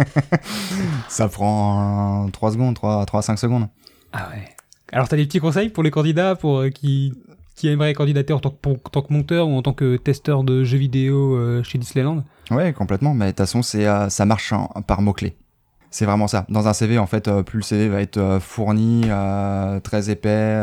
ça 1.09 1.29
prend 1.29 2.29
3 2.33 2.53
secondes, 2.53 2.75
3, 2.75 3.05
3 3.07 3.21
à 3.21 3.23
5 3.23 3.39
secondes. 3.39 3.69
Ah 4.13 4.29
ouais. 4.31 4.45
Alors, 4.93 5.09
t'as 5.09 5.17
des 5.17 5.25
petits 5.27 5.41
conseils 5.41 5.71
pour 5.71 5.83
les 5.83 5.91
candidats 5.91 6.37
pour 6.37 6.59
euh, 6.61 6.71
qui 6.71 7.15
qui 7.55 7.69
aimeraient 7.69 7.93
candidater 7.95 8.33
en 8.33 8.39
tant 8.41 8.51
que, 8.51 8.69
en 8.71 8.75
tant 8.77 9.03
que 9.03 9.13
monteur 9.13 9.49
ou 9.49 9.57
en 9.57 9.63
tant 9.63 9.73
que 9.73 9.97
testeur 9.97 10.43
de 10.45 10.65
jeux 10.65 10.79
vidéo 10.79 11.37
euh, 11.37 11.63
chez 11.63 11.79
Disneyland 11.79 12.25
Ouais, 12.51 12.73
complètement. 12.73 13.15
Mais 13.15 13.27
de 13.27 13.31
toute 13.31 13.39
façon, 13.39 13.63
c'est, 13.63 13.87
euh, 13.87 14.09
ça 14.09 14.25
marche 14.27 14.53
par 14.87 15.01
mots-clés. 15.03 15.37
C'est 15.91 16.07
vraiment 16.07 16.27
ça. 16.27 16.47
Dans 16.49 16.69
un 16.69 16.73
CV, 16.73 16.99
en 16.99 17.07
fait, 17.07 17.29
euh, 17.29 17.43
plus 17.43 17.59
le 17.59 17.63
CV 17.63 17.89
va 17.89 18.01
être 18.01 18.39
fourni, 18.41 19.03
très 19.85 20.09
épais, 20.11 20.63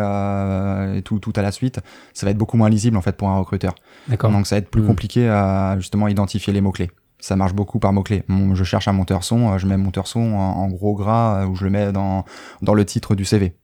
et 0.95 1.01
tout, 1.03 1.19
tout 1.19 1.33
à 1.35 1.41
la 1.43 1.51
suite, 1.51 1.79
ça 2.13 2.25
va 2.25 2.31
être 2.31 2.37
beaucoup 2.37 2.57
moins 2.57 2.69
lisible, 2.69 2.97
en 2.97 3.01
fait, 3.01 3.15
pour 3.15 3.29
un 3.29 3.37
recruteur. 3.37 3.75
D'accord. 4.07 4.31
Donc, 4.31 4.47
ça 4.47 4.55
va 4.55 4.59
être 4.59 4.69
plus 4.71 4.81
Mm. 4.81 4.87
compliqué 4.87 5.29
à, 5.29 5.75
justement, 5.77 6.07
identifier 6.07 6.51
les 6.51 6.61
mots-clés. 6.61 6.89
Ça 7.19 7.35
marche 7.35 7.53
beaucoup 7.53 7.79
par 7.79 7.91
mots-clés. 7.91 8.23
Je 8.53 8.63
cherche 8.63 8.87
un 8.87 8.93
monteur 8.93 9.23
son, 9.23 9.51
euh, 9.51 9.57
je 9.57 9.67
mets 9.67 9.75
monteur 9.75 10.07
son 10.07 10.21
en, 10.21 10.67
gros 10.69 10.95
gras, 10.95 11.41
euh, 11.41 11.47
ou 11.47 11.55
je 11.55 11.65
le 11.65 11.69
mets 11.69 11.91
dans, 11.91 12.23
dans 12.61 12.73
le 12.73 12.85
titre 12.85 13.13
du 13.13 13.25
CV. 13.25 13.55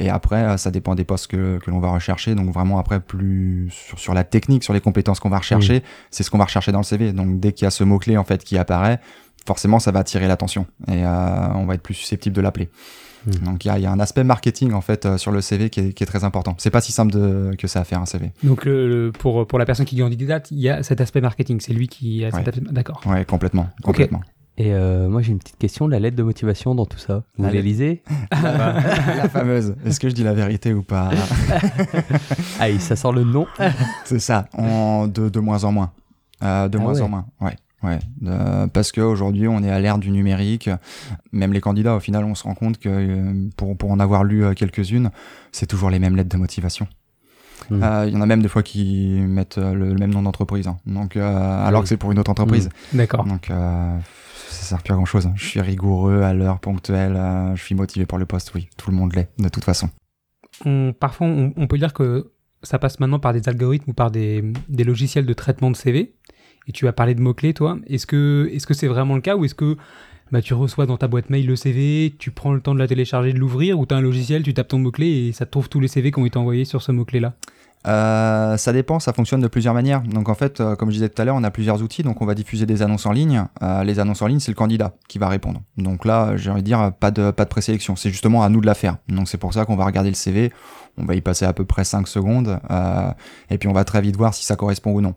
Et 0.00 0.10
après, 0.10 0.42
euh, 0.42 0.56
ça 0.56 0.70
dépend 0.72 0.96
des 0.96 1.04
postes 1.04 1.28
que, 1.28 1.58
que 1.58 1.70
l'on 1.70 1.78
va 1.78 1.90
rechercher. 1.90 2.34
Donc, 2.34 2.52
vraiment, 2.52 2.78
après, 2.78 2.98
plus 3.00 3.70
sur, 3.70 3.98
sur 3.98 4.14
la 4.14 4.24
technique, 4.24 4.64
sur 4.64 4.72
les 4.72 4.80
compétences 4.80 5.20
qu'on 5.20 5.30
va 5.30 5.38
rechercher, 5.38 5.82
c'est 6.10 6.22
ce 6.22 6.30
qu'on 6.30 6.38
va 6.38 6.44
rechercher 6.44 6.72
dans 6.72 6.78
le 6.78 6.84
CV. 6.84 7.12
Donc 7.12 7.40
dès 7.40 7.52
qu'il 7.52 7.64
y 7.64 7.68
a 7.68 7.70
ce 7.70 7.84
mot-clé 7.84 8.16
en 8.16 8.24
fait 8.24 8.44
qui 8.44 8.58
apparaît, 8.58 9.00
forcément 9.46 9.78
ça 9.78 9.90
va 9.90 10.00
attirer 10.00 10.28
l'attention 10.28 10.66
et 10.88 11.04
euh, 11.04 11.48
on 11.54 11.66
va 11.66 11.74
être 11.74 11.82
plus 11.82 11.94
susceptible 11.94 12.34
de 12.36 12.40
l'appeler. 12.40 12.70
Mm. 13.28 13.44
Donc 13.44 13.64
il 13.64 13.68
y 13.68 13.70
a, 13.70 13.78
il 13.78 13.82
y 13.82 13.86
a 13.86 13.92
un 13.92 14.00
aspect 14.00 14.24
marketing 14.24 14.72
en 14.72 14.80
fait 14.80 15.06
euh, 15.06 15.18
sur 15.18 15.30
le 15.32 15.40
CV 15.40 15.70
qui 15.70 15.80
est, 15.80 15.92
qui 15.92 16.02
est 16.02 16.06
très 16.06 16.24
important. 16.24 16.54
C'est 16.58 16.70
pas 16.70 16.80
si 16.80 16.92
simple 16.92 17.12
de, 17.12 17.50
que 17.58 17.66
ça 17.66 17.80
à 17.80 17.84
faire 17.84 18.00
un 18.00 18.06
CV. 18.06 18.32
Donc, 18.42 18.64
le, 18.64 18.88
le- 19.06 19.12
pour, 19.12 19.46
pour 19.46 19.58
la 19.58 19.64
personne 19.66 19.86
qui 19.86 19.96
candidate, 19.98 20.50
il 20.50 20.58
y 20.58 20.68
a 20.68 20.82
cet 20.82 21.00
aspect 21.00 21.20
marketing. 21.20 21.60
C'est 21.60 21.72
lui 21.72 21.88
qui 21.88 22.24
a 22.24 22.30
cet 22.30 22.40
Ouais. 22.40 22.48
aspect. 22.48 22.60
D'accord. 22.72 23.00
Ouais, 23.06 23.24
complètement, 23.24 23.68
complètement. 23.82 24.20
Et 24.60 24.72
euh, 24.74 25.08
moi 25.08 25.22
j'ai 25.22 25.30
une 25.30 25.38
petite 25.38 25.56
question, 25.58 25.86
la 25.86 26.00
lettre 26.00 26.16
de 26.16 26.22
motivation 26.24 26.74
dans 26.74 26.84
tout 26.84 26.98
ça. 26.98 27.22
Vous 27.36 27.44
La 27.44 27.48
la 27.50 27.54
lettre- 27.54 27.64
lisez 27.64 28.02
la 28.32 29.28
fameuse. 29.28 29.76
Est-ce 29.86 30.00
que 30.00 30.08
je 30.08 30.14
dis 30.14 30.24
la 30.24 30.34
vérité 30.34 30.72
ou 30.74 30.82
pas? 30.82 31.10
Ah, 32.60 32.66
ça 32.78 32.96
sort 32.96 33.12
le 33.12 33.24
nom? 33.24 33.46
C'est 34.04 34.18
ça. 34.18 34.46
En, 34.52 35.06
de, 35.06 35.28
de 35.28 35.40
moins 35.40 35.62
en 35.64 35.72
moins. 35.72 35.92
Euh, 36.42 36.68
de 36.68 36.78
Ah 36.78 36.80
moins 36.80 36.94
ouais. 36.94 37.00
en 37.02 37.08
moins. 37.08 37.26
Ouais. 37.40 37.54
Ouais, 37.82 37.98
Euh, 38.26 38.66
parce 38.66 38.90
qu'aujourd'hui 38.90 39.46
on 39.46 39.62
est 39.62 39.70
à 39.70 39.78
l'ère 39.78 39.98
du 39.98 40.10
numérique. 40.10 40.68
Même 41.32 41.52
les 41.52 41.60
candidats, 41.60 41.94
au 41.94 42.00
final, 42.00 42.24
on 42.24 42.34
se 42.34 42.42
rend 42.42 42.54
compte 42.54 42.78
que 42.78 42.88
euh, 42.88 43.48
pour, 43.56 43.76
pour 43.76 43.90
en 43.92 44.00
avoir 44.00 44.24
lu 44.24 44.44
euh, 44.44 44.52
quelques-unes, 44.54 45.10
c'est 45.52 45.66
toujours 45.66 45.88
les 45.90 45.98
mêmes 46.00 46.16
lettres 46.16 46.28
de 46.30 46.36
motivation. 46.36 46.88
Mm. 47.70 47.82
Euh, 47.82 48.06
Il 48.08 48.14
y 48.14 48.16
en 48.16 48.20
a 48.20 48.26
même 48.26 48.42
des 48.42 48.48
fois 48.48 48.62
qui 48.64 49.20
mettent 49.20 49.58
le, 49.58 49.74
le 49.92 49.94
même 49.94 50.12
nom 50.12 50.22
d'entreprise, 50.22 50.66
hein. 50.66 50.78
donc 50.86 51.16
alors 51.16 51.80
oui. 51.80 51.82
que 51.84 51.88
c'est 51.88 51.96
pour 51.96 52.10
une 52.10 52.18
autre 52.18 52.30
entreprise. 52.32 52.68
D'accord. 52.92 53.24
Donc 53.24 53.46
ça 53.46 54.00
sert 54.64 54.82
plus 54.82 54.92
à 54.92 54.96
grand 54.96 55.04
chose. 55.04 55.30
Je 55.36 55.44
suis 55.46 55.60
rigoureux, 55.60 56.22
à 56.22 56.34
l'heure, 56.34 56.58
ponctuel. 56.58 57.12
je 57.54 57.62
suis 57.62 57.74
motivé 57.76 58.06
pour 58.06 58.18
le 58.18 58.26
poste. 58.26 58.52
Oui, 58.54 58.68
tout 58.76 58.90
le 58.90 58.96
monde 58.96 59.14
l'est 59.14 59.30
de 59.38 59.48
toute 59.48 59.64
façon. 59.64 59.88
On- 60.64 60.92
parfois, 60.98 61.26
on, 61.28 61.52
on 61.56 61.66
peut 61.68 61.78
dire 61.78 61.92
que 61.92 62.32
ça 62.64 62.78
passe 62.80 62.98
maintenant 62.98 63.20
par 63.20 63.32
des 63.32 63.48
algorithmes 63.48 63.90
ou 63.90 63.94
par 63.94 64.10
des, 64.10 64.42
des 64.68 64.82
logiciels 64.84 65.26
de 65.26 65.32
traitement 65.32 65.70
de 65.70 65.76
CV. 65.76 66.14
Et 66.68 66.72
tu 66.72 66.86
as 66.86 66.92
parlé 66.92 67.14
de 67.14 67.20
mots-clés, 67.20 67.54
toi. 67.54 67.78
Est-ce 67.88 68.06
que 68.06 68.50
est-ce 68.52 68.66
que 68.66 68.74
c'est 68.74 68.88
vraiment 68.88 69.14
le 69.14 69.20
cas 69.20 69.36
ou 69.36 69.44
est-ce 69.44 69.54
que 69.54 69.76
bah, 70.30 70.42
tu 70.42 70.54
reçois 70.54 70.86
dans 70.86 70.98
ta 70.98 71.08
boîte 71.08 71.30
mail 71.30 71.46
le 71.46 71.56
CV, 71.56 72.14
tu 72.18 72.30
prends 72.30 72.52
le 72.52 72.60
temps 72.60 72.74
de 72.74 72.78
la 72.78 72.86
télécharger, 72.86 73.32
de 73.32 73.38
l'ouvrir, 73.38 73.78
ou 73.78 73.86
tu 73.86 73.94
un 73.94 74.02
logiciel, 74.02 74.42
tu 74.42 74.52
tapes 74.52 74.68
ton 74.68 74.78
mot-clé 74.78 75.06
et 75.06 75.32
ça 75.32 75.46
te 75.46 75.50
trouve 75.50 75.70
tous 75.70 75.80
les 75.80 75.88
CV 75.88 76.12
qui 76.12 76.18
ont 76.18 76.26
été 76.26 76.38
envoyés 76.38 76.66
sur 76.66 76.82
ce 76.82 76.92
mot-clé-là? 76.92 77.34
Euh, 77.86 78.56
ça 78.56 78.72
dépend, 78.72 78.98
ça 78.98 79.12
fonctionne 79.12 79.40
de 79.40 79.46
plusieurs 79.46 79.72
manières. 79.72 80.02
Donc 80.02 80.28
en 80.28 80.34
fait, 80.34 80.60
euh, 80.60 80.74
comme 80.74 80.90
je 80.90 80.94
disais 80.94 81.08
tout 81.08 81.22
à 81.22 81.24
l'heure, 81.24 81.36
on 81.36 81.44
a 81.44 81.50
plusieurs 81.50 81.82
outils, 81.82 82.02
donc 82.02 82.20
on 82.20 82.26
va 82.26 82.34
diffuser 82.34 82.66
des 82.66 82.82
annonces 82.82 83.06
en 83.06 83.12
ligne. 83.12 83.44
Euh, 83.62 83.84
les 83.84 84.00
annonces 84.00 84.20
en 84.20 84.26
ligne, 84.26 84.40
c'est 84.40 84.50
le 84.50 84.56
candidat 84.56 84.94
qui 85.08 85.18
va 85.18 85.28
répondre. 85.28 85.62
Donc 85.76 86.04
là, 86.04 86.36
j'ai 86.36 86.50
envie 86.50 86.62
de 86.62 86.66
dire, 86.66 86.92
pas 86.98 87.10
de, 87.10 87.30
pas 87.30 87.44
de 87.44 87.48
présélection, 87.48 87.96
c'est 87.96 88.10
justement 88.10 88.42
à 88.42 88.48
nous 88.48 88.60
de 88.60 88.66
la 88.66 88.74
faire. 88.74 88.96
Donc 89.08 89.28
c'est 89.28 89.38
pour 89.38 89.54
ça 89.54 89.64
qu'on 89.64 89.76
va 89.76 89.84
regarder 89.84 90.10
le 90.10 90.16
CV, 90.16 90.52
on 90.98 91.04
va 91.04 91.14
y 91.14 91.20
passer 91.20 91.44
à 91.44 91.52
peu 91.52 91.64
près 91.64 91.84
5 91.84 92.08
secondes, 92.08 92.58
euh, 92.70 93.10
et 93.50 93.58
puis 93.58 93.68
on 93.68 93.72
va 93.72 93.84
très 93.84 94.00
vite 94.00 94.16
voir 94.16 94.34
si 94.34 94.44
ça 94.44 94.56
correspond 94.56 94.92
ou 94.92 95.00
non. 95.00 95.14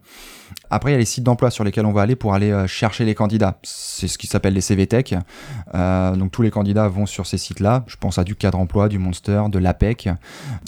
Après, 0.71 0.91
il 0.91 0.93
y 0.93 0.95
a 0.95 0.99
les 0.99 1.05
sites 1.05 1.23
d'emploi 1.23 1.51
sur 1.51 1.63
lesquels 1.63 1.85
on 1.85 1.91
va 1.91 2.01
aller 2.01 2.15
pour 2.15 2.33
aller 2.33 2.51
euh, 2.51 2.65
chercher 2.65 3.05
les 3.05 3.13
candidats. 3.13 3.59
C'est 3.61 4.07
ce 4.07 4.17
qui 4.17 4.25
s'appelle 4.25 4.53
les 4.53 4.61
CV 4.61 4.87
Tech. 4.87 5.13
Euh, 5.75 6.15
donc 6.15 6.31
tous 6.31 6.41
les 6.41 6.51
candidats 6.51 6.87
vont 6.87 7.05
sur 7.05 7.27
ces 7.27 7.37
sites-là. 7.37 7.83
Je 7.87 7.97
pense 7.97 8.17
à 8.17 8.23
du 8.23 8.35
cadre 8.35 8.57
emploi, 8.57 8.89
du 8.89 8.97
Monster, 8.97 9.43
de 9.49 9.59
l'APEC. 9.59 10.09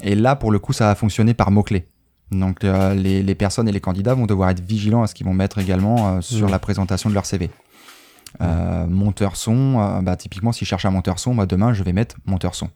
Et 0.03 0.15
là, 0.15 0.35
pour 0.35 0.51
le 0.51 0.59
coup, 0.59 0.73
ça 0.73 0.85
va 0.85 0.95
fonctionner 0.95 1.33
par 1.33 1.49
mots-clés. 1.49 1.87
Donc 2.31 2.63
euh, 2.63 2.93
les, 2.93 3.23
les 3.23 3.35
personnes 3.35 3.67
et 3.67 3.71
les 3.71 3.79
candidats 3.79 4.13
vont 4.13 4.25
devoir 4.25 4.49
être 4.49 4.61
vigilants 4.61 5.03
à 5.03 5.07
ce 5.07 5.13
qu'ils 5.13 5.25
vont 5.25 5.33
mettre 5.33 5.59
également 5.59 6.17
euh, 6.17 6.21
sur 6.21 6.49
la 6.49 6.59
présentation 6.59 7.09
de 7.09 7.15
leur 7.15 7.25
CV. 7.25 7.49
Euh, 8.41 8.87
monteur 8.87 9.35
son, 9.35 10.01
bah, 10.01 10.15
typiquement 10.15 10.51
si 10.51 10.65
je 10.65 10.69
cherche 10.69 10.85
un 10.85 10.91
monteur 10.91 11.19
son, 11.19 11.35
bah, 11.35 11.45
demain 11.45 11.73
je 11.73 11.83
vais 11.83 11.93
mettre 11.93 12.15
monteur 12.25 12.55
son. 12.55 12.69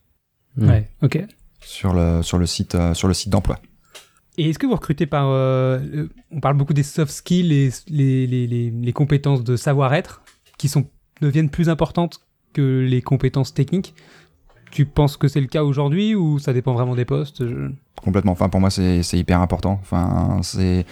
Ouais, 0.58 0.90
ok. 1.02 1.24
sur 1.60 1.94
le, 1.94 2.22
sur 2.24 2.38
le 2.38 2.46
site, 2.46 2.78
sur 2.94 3.08
le 3.08 3.14
site 3.14 3.30
d'emploi. 3.30 3.60
Et 4.38 4.50
est-ce 4.50 4.60
que 4.60 4.68
vous 4.68 4.76
recrutez 4.76 5.06
par... 5.08 5.28
euh, 5.30 6.08
on 6.32 6.40
parle 6.40 6.56
beaucoup 6.58 6.74
des 6.74 6.84
soft 6.84 7.12
skills, 7.12 7.52
et 7.52 7.72
les, 7.90 8.28
les, 8.28 8.48
les, 8.48 8.72
les 8.72 8.94
compétences 8.94 9.44
de 9.44 9.56
savoir-être, 9.56 10.22
qui 10.58 10.68
sont, 10.68 10.88
deviennent 11.22 11.50
plus 11.50 11.70
importantes 11.70 12.22
que 12.54 12.86
les 12.88 13.02
compétences 13.02 13.54
techniques? 13.54 13.96
Tu 14.70 14.86
penses 14.86 15.16
que 15.16 15.28
c'est 15.28 15.40
le 15.40 15.48
cas 15.48 15.64
aujourd'hui 15.64 16.14
ou 16.14 16.40
ça 16.40 16.52
dépend 16.52 16.74
vraiment 16.74 16.94
des 16.94 17.06
postes? 17.06 17.42
Complètement. 18.04 18.34
Enfin, 18.34 18.50
pour 18.50 18.60
moi, 18.60 18.70
c'est 18.70 19.02
hyper 19.14 19.40
important. 19.40 19.80
Enfin, 19.82 20.40
c'est 20.44 20.86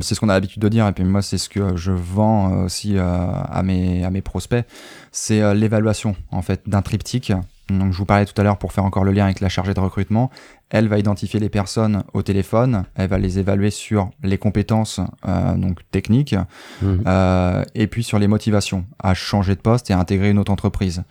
c'est 0.00 0.14
ce 0.14 0.20
qu'on 0.20 0.28
a 0.28 0.34
l'habitude 0.34 0.60
de 0.60 0.68
dire. 0.68 0.86
Et 0.86 0.92
puis 0.92 1.02
moi, 1.02 1.22
c'est 1.22 1.38
ce 1.38 1.48
que 1.48 1.76
je 1.76 1.92
vends 1.92 2.64
aussi 2.64 2.96
euh, 2.96 3.02
à 3.02 3.62
mes 3.62 4.04
à 4.04 4.10
mes 4.10 4.20
prospects. 4.20 4.64
C'est 5.12 5.40
euh, 5.40 5.54
l'évaluation 5.54 6.14
en 6.30 6.42
fait 6.42 6.68
d'un 6.68 6.82
triptyque. 6.82 7.32
Donc, 7.68 7.92
je 7.92 7.98
vous 7.98 8.04
parlais 8.04 8.24
tout 8.26 8.40
à 8.40 8.44
l'heure 8.44 8.58
pour 8.58 8.72
faire 8.72 8.84
encore 8.84 9.02
le 9.04 9.10
lien 9.12 9.24
avec 9.24 9.40
la 9.40 9.48
chargée 9.48 9.74
de 9.74 9.80
recrutement. 9.80 10.30
Elle 10.70 10.88
va 10.88 10.98
identifier 10.98 11.40
les 11.40 11.48
personnes 11.48 12.04
au 12.12 12.22
téléphone. 12.22 12.84
Elle 12.94 13.08
va 13.08 13.18
les 13.18 13.38
évaluer 13.38 13.70
sur 13.70 14.10
les 14.22 14.38
compétences 14.38 15.00
euh, 15.26 15.54
donc 15.54 15.80
techniques 15.90 16.36
Mhm. 16.82 17.02
euh, 17.06 17.64
et 17.74 17.86
puis 17.86 18.02
sur 18.04 18.18
les 18.18 18.28
motivations 18.28 18.84
à 19.02 19.14
changer 19.14 19.54
de 19.54 19.60
poste 19.60 19.90
et 19.90 19.94
à 19.94 19.98
intégrer 19.98 20.30
une 20.30 20.38
autre 20.38 20.52
entreprise 20.52 21.02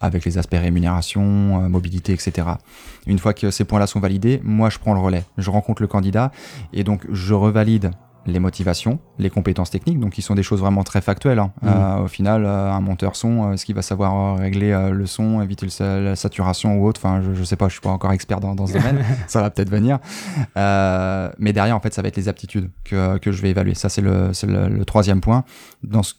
avec 0.00 0.24
les 0.26 0.36
aspects 0.38 0.56
rémunération, 0.58 1.22
euh, 1.64 1.68
mobilité, 1.68 2.12
etc. 2.12 2.48
Une 3.06 3.18
fois 3.18 3.32
que 3.32 3.50
ces 3.50 3.64
points-là 3.64 3.86
sont 3.86 4.00
validés, 4.00 4.40
moi 4.44 4.68
je 4.68 4.78
prends 4.78 4.92
le 4.92 5.00
relais, 5.00 5.24
je 5.38 5.50
rencontre 5.50 5.80
le 5.80 5.88
candidat 5.88 6.30
et 6.72 6.84
donc 6.84 7.06
je 7.10 7.32
revalide 7.32 7.90
les 8.26 8.38
motivations, 8.38 8.98
les 9.18 9.30
compétences 9.30 9.70
techniques, 9.70 10.00
donc 10.00 10.12
qui 10.12 10.22
sont 10.22 10.34
des 10.34 10.42
choses 10.42 10.60
vraiment 10.60 10.82
très 10.82 11.00
factuelles. 11.00 11.38
hein. 11.38 11.52
Mhm. 11.62 11.68
Euh, 11.68 11.98
au 12.04 12.08
final, 12.08 12.44
euh, 12.44 12.70
un 12.72 12.80
monteur 12.80 13.16
son, 13.16 13.50
euh, 13.50 13.52
est-ce 13.52 13.64
qu'il 13.66 13.74
va 13.74 13.82
savoir 13.82 14.38
régler 14.38 14.72
euh, 14.72 14.90
le 14.90 15.06
son, 15.06 15.42
éviter 15.42 15.66
le 15.66 16.04
la 16.04 16.16
saturation 16.16 16.78
ou 16.78 16.86
autre? 16.86 17.00
Enfin, 17.04 17.20
je, 17.22 17.34
je 17.34 17.44
sais 17.44 17.56
pas, 17.56 17.68
je 17.68 17.72
suis 17.72 17.80
pas 17.80 17.90
encore 17.90 18.12
expert 18.12 18.40
dans, 18.40 18.54
dans 18.54 18.66
ce 18.66 18.74
domaine, 18.74 19.04
ça 19.26 19.40
va 19.42 19.50
peut-être 19.50 19.70
venir. 19.70 19.98
Mais 20.56 21.52
derrière, 21.52 21.76
en 21.76 21.80
fait, 21.80 21.92
ça 21.94 22.02
va 22.02 22.08
être 22.08 22.16
les 22.16 22.28
aptitudes 22.28 22.70
que, 22.84 23.18
que 23.18 23.32
je 23.32 23.42
vais 23.42 23.50
évaluer. 23.50 23.74
Ça, 23.74 23.88
c'est 23.88 24.00
le, 24.02 24.32
c'est 24.32 24.46
le, 24.46 24.68
le 24.68 24.84
troisième 24.84 25.20
point. 25.20 25.44
Dans 25.82 26.02
ce 26.02 26.14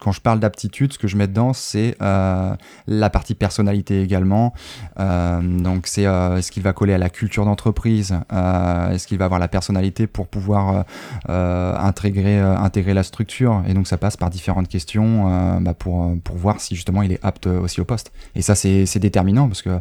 quand 0.00 0.12
je 0.12 0.20
parle 0.20 0.40
d'aptitude, 0.40 0.92
ce 0.92 0.98
que 0.98 1.08
je 1.08 1.16
mets 1.16 1.26
dedans, 1.26 1.52
c'est 1.52 1.96
euh, 2.02 2.54
la 2.86 3.10
partie 3.10 3.34
personnalité 3.34 4.02
également. 4.02 4.52
Euh, 5.00 5.40
donc, 5.40 5.86
c'est 5.86 6.06
euh, 6.06 6.36
est-ce 6.36 6.52
qu'il 6.52 6.62
va 6.62 6.72
coller 6.72 6.92
à 6.92 6.98
la 6.98 7.08
culture 7.08 7.44
d'entreprise 7.44 8.12
Est-ce 8.30 9.06
qu'il 9.06 9.18
va 9.18 9.24
avoir 9.24 9.40
la 9.40 9.48
personnalité 9.48 10.06
pour 10.06 10.28
pouvoir 10.28 10.84
intégrer, 11.28 12.38
intégrer 12.38 12.94
la 12.94 13.02
structure? 13.02 13.62
Et 13.66 13.74
donc, 13.74 13.86
ça 13.86 13.96
passe 13.96 14.16
par 14.16 14.30
différentes 14.30 14.68
questions 14.68 15.60
bah, 15.60 15.74
pour, 15.74 16.14
pour 16.22 16.36
voir 16.36 16.60
si 16.60 16.74
justement 16.74 17.02
il 17.02 17.12
est 17.12 17.24
apte 17.24 17.46
aussi 17.46 17.80
au 17.80 17.84
poste. 17.84 18.12
Et 18.34 18.42
ça, 18.42 18.54
c'est 18.54 18.98
déterminant 18.98 19.48
parce 19.48 19.62
que 19.62 19.80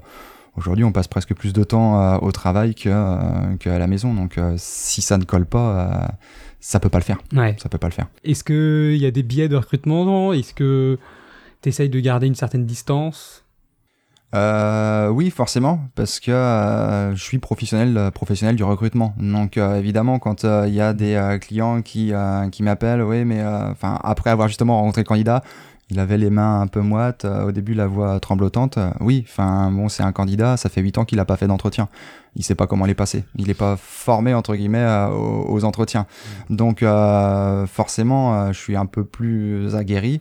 aujourd'hui, 0.57 0.83
on 0.83 0.91
passe 0.91 1.07
presque 1.07 1.33
plus 1.33 1.53
de 1.53 1.63
temps 1.63 1.99
euh, 1.99 2.17
au 2.19 2.31
travail 2.31 2.75
que, 2.75 2.89
euh, 2.89 3.55
qu'à 3.59 3.77
la 3.79 3.87
maison. 3.87 4.13
Donc, 4.13 4.37
euh, 4.37 4.55
si 4.57 5.01
ça 5.01 5.17
ne 5.17 5.23
colle 5.23 5.45
pas, 5.45 6.15
ça 6.59 6.79
peut 6.79 6.89
pas 6.89 6.99
le 6.99 7.03
faire. 7.03 7.17
Ouais. 7.33 7.55
Ça 7.61 7.69
peut 7.69 7.77
pas 7.77 7.87
le 7.87 7.93
faire. 7.93 8.07
Est-ce 8.23 8.43
qu'il 8.43 9.01
y 9.01 9.05
a 9.05 9.11
des 9.11 9.23
biais 9.23 9.47
de 9.47 9.55
recrutement 9.55 10.33
Est-ce 10.33 10.53
que 10.53 10.97
tu 11.61 11.69
essayes 11.69 11.89
de 11.89 11.99
garder 11.99 12.27
une 12.27 12.35
certaine 12.35 12.65
distance? 12.65 13.45
Euh, 14.33 15.07
oui, 15.09 15.29
forcément, 15.29 15.79
parce 15.95 16.19
que 16.19 16.31
euh, 16.31 17.15
je 17.15 17.23
suis 17.23 17.37
professionnel, 17.39 17.95
euh, 17.97 18.11
professionnel 18.11 18.55
du 18.57 18.63
recrutement. 18.63 19.13
Donc 19.17 19.57
évidemment, 19.57 20.19
quand 20.19 20.43
il 20.43 20.73
y 20.73 20.81
a 20.81 20.93
des 20.93 21.37
clients 21.41 21.81
qui, 21.81 22.11
qui 22.51 22.63
m'appellent, 22.63 23.01
oui, 23.01 23.23
mais 23.23 23.43
enfin 23.45 23.99
après 24.03 24.31
avoir 24.31 24.47
justement 24.47 24.79
rencontré 24.79 25.01
le 25.01 25.07
candidat, 25.07 25.41
il 25.91 25.99
avait 25.99 26.17
les 26.17 26.29
mains 26.31 26.61
un 26.61 26.67
peu 26.67 26.81
moites, 26.81 27.25
euh, 27.25 27.45
au 27.47 27.51
début 27.51 27.73
la 27.73 27.85
voix 27.87 28.19
tremblotante. 28.19 28.77
euh, 28.77 28.89
oui, 29.01 29.23
enfin 29.27 29.71
bon, 29.71 29.87
c'est 29.87 30.03
un 30.03 30.11
candidat, 30.11 30.57
ça 30.57 30.69
fait 30.69 30.81
8 30.81 30.97
ans 30.97 31.05
qu'il 31.05 31.17
n'a 31.17 31.25
pas 31.25 31.37
fait 31.37 31.47
d'entretien. 31.47 31.89
Il 32.37 32.43
sait 32.43 32.55
pas 32.55 32.67
comment 32.67 32.85
les 32.85 32.95
passer. 32.95 33.23
Il 33.35 33.47
n'est 33.47 33.53
pas 33.53 33.77
formé 33.77 34.33
entre 34.33 34.55
guillemets 34.55 34.79
euh, 34.79 35.07
aux, 35.09 35.53
aux 35.53 35.63
entretiens. 35.63 36.05
Donc 36.49 36.83
euh, 36.83 37.65
forcément, 37.67 38.33
euh, 38.35 38.47
je 38.51 38.59
suis 38.59 38.75
un 38.75 38.87
peu 38.87 39.05
plus 39.05 39.73
aguerri 39.75 40.17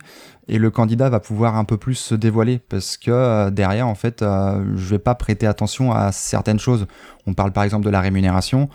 et 0.47 0.59
le 0.59 0.69
candidat 0.69 1.09
va 1.09 1.19
pouvoir 1.19 1.55
un 1.57 1.63
peu 1.63 1.77
plus 1.77 1.95
se 1.95 2.15
dévoiler 2.15 2.59
parce 2.59 2.97
que 2.97 3.09
euh, 3.11 3.49
derrière 3.49 3.87
en 3.87 3.95
fait 3.95 4.21
je 4.21 4.89
vais 4.89 4.99
pas 4.99 5.15
prêter 5.15 5.47
attention 5.47 5.91
à 5.91 6.11
certaines 6.11 6.59
choses 6.59 6.85
on 7.25 7.33
parle 7.33 7.51
par 7.51 7.63
exemple 7.63 7.83
de 7.83 7.89
la 7.89 7.99
rémunération 7.99 8.69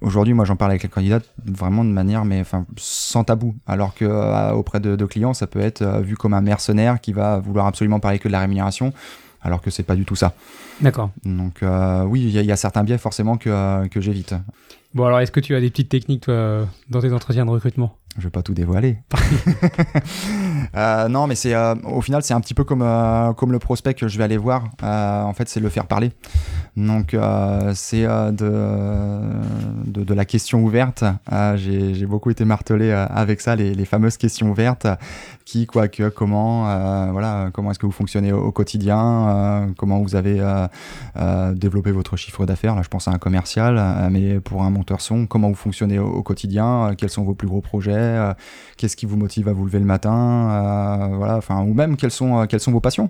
aujourd'hui 0.00 0.34
moi 0.34 0.44
j'en 0.44 0.56
parle 0.56 0.72
avec 0.72 0.82
les 0.82 0.88
candidats 0.88 1.20
vraiment 1.44 1.84
de 1.84 1.90
manière 1.90 2.24
mais 2.24 2.40
enfin 2.40 2.66
sans 2.76 3.24
tabou. 3.24 3.54
Alors 3.66 3.94
que 3.94 4.04
euh, 4.04 4.52
auprès 4.52 4.80
de, 4.80 4.96
de 4.96 5.04
clients 5.04 5.34
ça 5.34 5.46
peut 5.46 5.60
être 5.60 5.82
euh, 5.82 6.00
vu 6.00 6.16
comme 6.16 6.34
un 6.34 6.40
mercenaire 6.40 7.00
qui 7.00 7.12
va 7.12 7.38
vouloir 7.38 7.66
absolument 7.66 8.00
parler 8.00 8.18
que 8.18 8.28
de 8.28 8.32
la 8.32 8.40
rémunération 8.40 8.92
alors 9.42 9.60
que 9.60 9.70
c'est 9.70 9.84
pas 9.84 9.94
du 9.96 10.04
tout 10.04 10.16
ça. 10.16 10.34
D'accord. 10.80 11.10
donc 11.24 11.62
euh, 11.62 12.04
oui 12.04 12.22
il 12.22 12.30
y, 12.40 12.44
y 12.44 12.52
a 12.52 12.56
certains 12.56 12.84
biais 12.84 12.98
forcément 12.98 13.36
que, 13.36 13.50
euh, 13.50 13.88
que 13.88 14.00
j'évite. 14.00 14.34
Bon, 14.94 15.04
alors, 15.04 15.20
est-ce 15.20 15.30
que 15.30 15.40
tu 15.40 15.54
as 15.54 15.60
des 15.60 15.68
petites 15.68 15.90
techniques, 15.90 16.22
toi, 16.22 16.66
dans 16.88 17.02
tes 17.02 17.12
entretiens 17.12 17.44
de 17.44 17.50
recrutement? 17.50 17.94
Je 18.18 18.24
vais 18.24 18.30
pas 18.30 18.42
tout 18.42 18.54
dévoiler. 18.54 18.98
Euh, 20.76 21.08
non, 21.08 21.26
mais 21.26 21.34
c'est 21.34 21.54
euh, 21.54 21.74
au 21.84 22.02
final 22.02 22.22
c'est 22.22 22.34
un 22.34 22.40
petit 22.40 22.52
peu 22.52 22.62
comme 22.62 22.82
euh, 22.82 23.32
comme 23.32 23.52
le 23.52 23.58
prospect 23.58 23.94
que 23.94 24.06
je 24.06 24.18
vais 24.18 24.24
aller 24.24 24.36
voir. 24.36 24.64
En 24.82 25.32
fait, 25.32 25.48
c'est 25.48 25.60
le 25.60 25.70
faire 25.70 25.86
parler. 25.86 26.12
Donc 26.76 27.16
c'est 27.74 28.02
de, 28.04 28.32
de 29.86 30.14
la 30.14 30.24
question 30.24 30.62
ouverte. 30.62 31.04
J'ai 31.56 32.06
beaucoup 32.06 32.30
été 32.30 32.44
martelé 32.44 32.90
avec 32.92 33.40
ça, 33.40 33.56
les, 33.56 33.74
les 33.74 33.84
fameuses 33.84 34.18
questions 34.18 34.50
ouvertes. 34.50 34.86
Qui, 35.50 35.64
quoi, 35.66 35.88
que, 35.88 36.10
comment, 36.10 36.68
euh, 36.68 37.06
voilà, 37.10 37.48
comment 37.54 37.70
est-ce 37.70 37.78
que 37.78 37.86
vous 37.86 37.92
fonctionnez 37.92 38.32
au, 38.32 38.38
au 38.38 38.52
quotidien, 38.52 39.28
euh, 39.28 39.66
comment 39.78 39.98
vous 40.02 40.14
avez 40.14 40.40
euh, 40.42 41.54
développé 41.54 41.90
votre 41.90 42.18
chiffre 42.18 42.44
d'affaires. 42.44 42.74
Là, 42.74 42.82
je 42.82 42.88
pense 42.88 43.08
à 43.08 43.12
un 43.12 43.16
commercial, 43.18 43.82
mais 44.10 44.40
pour 44.40 44.62
un 44.62 44.68
monteur 44.68 45.00
son, 45.00 45.24
comment 45.24 45.48
vous 45.48 45.54
fonctionnez 45.54 45.98
au, 45.98 46.06
au 46.06 46.22
quotidien, 46.22 46.90
quels 46.98 47.08
sont 47.08 47.22
vos 47.24 47.32
plus 47.32 47.48
gros 47.48 47.62
projets, 47.62 48.18
qu'est-ce 48.76 48.94
qui 48.94 49.06
vous 49.06 49.16
motive 49.16 49.48
à 49.48 49.54
vous 49.54 49.64
lever 49.64 49.78
le 49.78 49.86
matin, 49.86 51.08
voilà, 51.14 51.38
enfin, 51.38 51.62
ou 51.62 51.72
même 51.72 51.96
quelles 51.96 52.10
sont, 52.10 52.46
quelles 52.46 52.60
sont 52.60 52.72
vos 52.72 52.80
passions. 52.80 53.08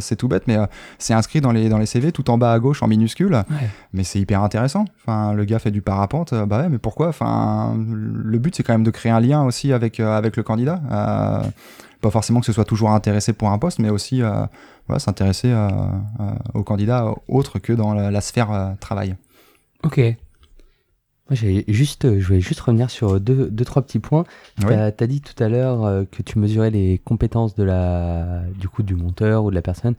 C'est 0.00 0.16
tout 0.16 0.28
bête, 0.28 0.44
mais 0.46 0.56
c'est 0.96 1.12
inscrit 1.12 1.42
dans 1.42 1.52
les, 1.52 1.68
dans 1.68 1.76
les 1.76 1.84
CV, 1.84 2.12
tout 2.12 2.30
en 2.30 2.38
bas 2.38 2.54
à 2.54 2.58
gauche 2.60 2.82
en 2.82 2.88
minuscule, 2.88 3.34
Ouais. 3.34 3.68
mais 3.92 4.04
c'est 4.04 4.18
hyper 4.20 4.42
intéressant. 4.42 4.86
Enfin, 5.02 5.34
le 5.34 5.44
gars 5.44 5.58
fait 5.58 5.70
du 5.70 5.82
parapente, 5.82 6.32
bah 6.46 6.62
ouais, 6.62 6.68
mais 6.70 6.78
pourquoi? 6.78 7.08
Enfin, 7.08 7.76
le 7.76 8.38
but 8.38 8.56
c'est 8.56 8.62
quand 8.62 8.72
même 8.72 8.84
de 8.84 8.90
créer 8.90 9.12
un 9.12 9.20
lien 9.20 9.44
aussi 9.44 9.74
avec, 9.74 10.00
avec 10.00 10.38
le 10.38 10.42
candidat. 10.42 10.80
Pas 12.00 12.10
forcément 12.10 12.40
que 12.40 12.46
ce 12.46 12.52
soit 12.52 12.64
toujours 12.64 12.90
intéressé 12.90 13.32
pour 13.32 13.50
un 13.50 13.58
poste, 13.58 13.78
mais 13.80 13.90
aussi 13.90 14.22
euh, 14.22 14.46
voilà, 14.86 15.00
s'intéresser 15.00 15.50
euh, 15.50 15.68
euh, 16.20 16.30
au 16.54 16.62
candidat 16.62 17.12
autre 17.28 17.58
que 17.58 17.72
dans 17.72 17.92
la, 17.94 18.10
la 18.10 18.20
sphère 18.20 18.76
travail. 18.80 19.16
Ok. 19.82 19.98
Moi, 21.30 21.36
juste, 21.68 22.18
je 22.18 22.26
voulais 22.26 22.40
juste 22.40 22.60
revenir 22.60 22.88
sur 22.88 23.20
deux, 23.20 23.50
deux 23.50 23.64
trois 23.64 23.82
petits 23.82 23.98
points. 23.98 24.24
Oui. 24.60 24.66
T'as 24.68 24.86
as 24.86 25.06
dit 25.06 25.20
tout 25.20 25.42
à 25.42 25.48
l'heure 25.48 26.06
que 26.10 26.22
tu 26.22 26.38
mesurais 26.38 26.70
les 26.70 26.98
compétences 26.98 27.54
de 27.54 27.64
la, 27.64 28.40
du 28.58 28.68
coup, 28.68 28.82
du 28.82 28.94
monteur 28.94 29.44
ou 29.44 29.50
de 29.50 29.54
la 29.54 29.60
personne. 29.60 29.94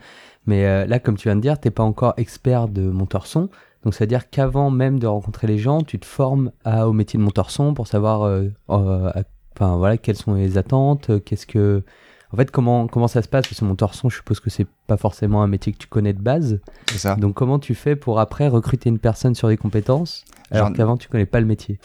Mais 0.47 0.87
là, 0.87 0.97
comme 0.99 1.17
tu 1.17 1.27
viens 1.27 1.35
de 1.35 1.41
dire, 1.41 1.59
t'es 1.59 1.69
pas 1.69 1.83
encore 1.83 2.15
expert 2.17 2.67
de 2.67 2.81
monteur 2.81 3.27
son. 3.27 3.49
Donc, 3.83 3.93
c'est-à-dire 3.93 4.29
qu'avant 4.29 4.71
même 4.71 4.97
de 4.99 5.05
rencontrer 5.05 5.45
les 5.45 5.59
gens, 5.59 5.81
tu 5.83 5.99
te 5.99 6.05
formes 6.05 6.51
à, 6.65 6.87
au 6.87 6.93
métier 6.93 7.19
de 7.19 7.23
monteur 7.23 7.51
son 7.51 7.73
pour 7.75 7.87
savoir, 7.87 8.23
euh, 8.23 8.45
euh, 8.71 9.09
à- 9.13 9.23
enfin 9.59 9.75
voilà, 9.77 9.97
quelles 9.97 10.15
sont 10.15 10.33
les 10.35 10.57
attentes, 10.57 11.09
euh, 11.09 11.19
qu'est-ce 11.19 11.45
que, 11.45 11.83
en 12.31 12.37
fait, 12.37 12.49
comment 12.51 12.87
comment 12.87 13.07
ça 13.07 13.21
se 13.21 13.27
passe? 13.27 13.47
Parce 13.47 13.59
que 13.59 13.65
monteur 13.65 13.93
son, 13.93 14.09
je 14.09 14.17
suppose 14.17 14.39
que 14.39 14.49
c'est 14.49 14.67
pas 14.87 14.97
forcément 14.97 15.41
un 15.43 15.47
métier 15.47 15.73
que 15.73 15.77
tu 15.77 15.87
connais 15.87 16.13
de 16.13 16.21
base. 16.21 16.59
C'est 16.91 16.97
ça. 16.99 17.15
Donc, 17.15 17.33
comment 17.35 17.59
tu 17.59 17.75
fais 17.75 17.95
pour 17.95 18.19
après 18.19 18.47
recruter 18.47 18.89
une 18.89 18.99
personne 18.99 19.35
sur 19.35 19.47
des 19.49 19.57
compétences 19.57 20.23
alors 20.51 20.67
Genre- 20.67 20.77
qu'avant 20.77 20.97
tu 20.97 21.07
connais 21.09 21.25
pas 21.25 21.39
le 21.39 21.45
métier? 21.45 21.79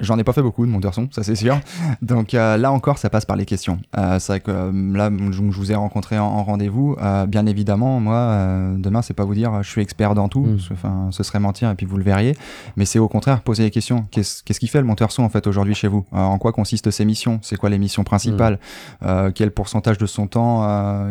J'en 0.00 0.18
ai 0.18 0.24
pas 0.24 0.32
fait 0.32 0.42
beaucoup 0.42 0.64
de 0.64 0.70
monteur 0.70 0.94
son, 0.94 1.08
ça 1.12 1.22
c'est 1.22 1.34
sûr. 1.34 1.60
Donc 2.02 2.32
euh, 2.34 2.56
là 2.56 2.72
encore, 2.72 2.96
ça 2.98 3.10
passe 3.10 3.24
par 3.26 3.36
les 3.36 3.44
questions. 3.44 3.78
Euh, 3.98 4.18
c'est 4.18 4.32
vrai 4.32 4.40
que 4.40 4.50
euh, 4.50 4.72
là, 4.96 5.10
je, 5.30 5.32
je 5.32 5.40
vous 5.40 5.70
ai 5.70 5.74
rencontré 5.74 6.18
en, 6.18 6.24
en 6.24 6.42
rendez-vous. 6.44 6.96
Bien 7.28 7.46
évidemment, 7.46 8.00
moi, 8.00 8.36
demain, 8.78 9.02
c'est 9.02 9.12
pas 9.14 9.24
vous 9.24 9.34
dire 9.34 9.62
je 9.62 9.68
suis 9.68 9.82
expert 9.82 10.14
dans 10.14 10.28
tout. 10.28 10.44
Mm. 10.44 10.58
Enfin, 10.72 11.08
ce 11.10 11.22
serait 11.22 11.40
mentir 11.40 11.70
et 11.70 11.74
puis 11.74 11.84
vous 11.86 11.98
le 11.98 12.04
verriez. 12.04 12.36
Mais 12.76 12.84
c'est 12.86 12.98
au 12.98 13.08
contraire 13.08 13.42
poser 13.42 13.64
les 13.64 13.70
questions. 13.70 14.06
Qu'est-ce 14.10 14.42
qu'est-ce 14.42 14.58
qui 14.60 14.66
fait 14.66 14.80
le 14.80 14.86
monteur 14.86 15.12
son 15.12 15.22
en 15.24 15.28
fait 15.28 15.46
aujourd'hui 15.46 15.74
chez 15.74 15.88
vous? 15.88 16.04
En 16.10 16.38
quoi 16.38 16.52
consistent 16.52 16.90
ses 16.90 17.04
missions? 17.04 17.38
C'est 17.42 17.56
quoi 17.56 17.68
les 17.68 17.78
missions 17.78 18.02
principales? 18.04 18.58
Euh, 19.04 19.30
Quel 19.34 19.50
pourcentage 19.50 19.98
de 19.98 20.06
son 20.06 20.26
temps 20.26 20.62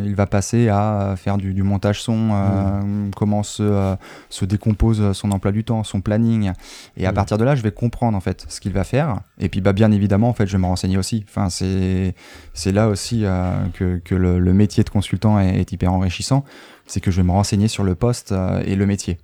il 0.03 0.15
va 0.15 0.25
passer 0.25 0.69
à 0.69 1.13
faire 1.17 1.37
du, 1.37 1.53
du 1.53 1.63
montage 1.63 2.01
son? 2.01 2.29
Euh, 2.33 2.81
Comment 3.15 3.43
se, 3.43 3.95
se 4.29 4.43
décompose 4.45 5.11
son 5.13 5.31
emploi 5.31 5.51
du 5.51 5.63
temps, 5.63 5.83
son 5.83 6.01
planning? 6.01 6.51
Et 6.97 7.05
à 7.05 7.11
Mm. 7.11 7.15
partir 7.15 7.37
de 7.37 7.43
là, 7.43 7.55
je 7.55 7.61
vais 7.61 7.71
comprendre 7.71 8.17
en 8.17 8.21
fait 8.21 8.45
ce 8.49 8.59
qu'il 8.59 8.70
va 8.71 8.83
faire. 8.83 9.21
Et 9.39 9.49
puis, 9.49 9.61
bah, 9.61 9.73
bien 9.73 9.91
évidemment, 9.91 10.29
en 10.29 10.33
fait, 10.33 10.47
je 10.47 10.53
vais 10.53 10.61
me 10.61 10.65
renseigner 10.65 10.97
aussi. 10.97 11.25
Enfin, 11.27 11.49
c'est 11.49 12.15
c'est 12.53 12.71
là 12.71 12.87
aussi 12.87 13.25
euh, 13.25 13.53
que, 13.73 13.99
que 14.03 14.15
le, 14.15 14.39
le 14.39 14.53
métier 14.53 14.83
de 14.83 14.89
consultant 14.89 15.39
est, 15.39 15.59
est 15.59 15.71
hyper 15.71 15.93
enrichissant. 15.93 16.43
C'est 16.85 16.99
que 16.99 17.11
je 17.11 17.17
vais 17.17 17.27
me 17.27 17.31
renseigner 17.31 17.67
sur 17.67 17.83
le 17.83 17.95
poste 17.95 18.31
euh, 18.31 18.61
et 18.65 18.75
le 18.75 18.85
métier. 18.85 19.17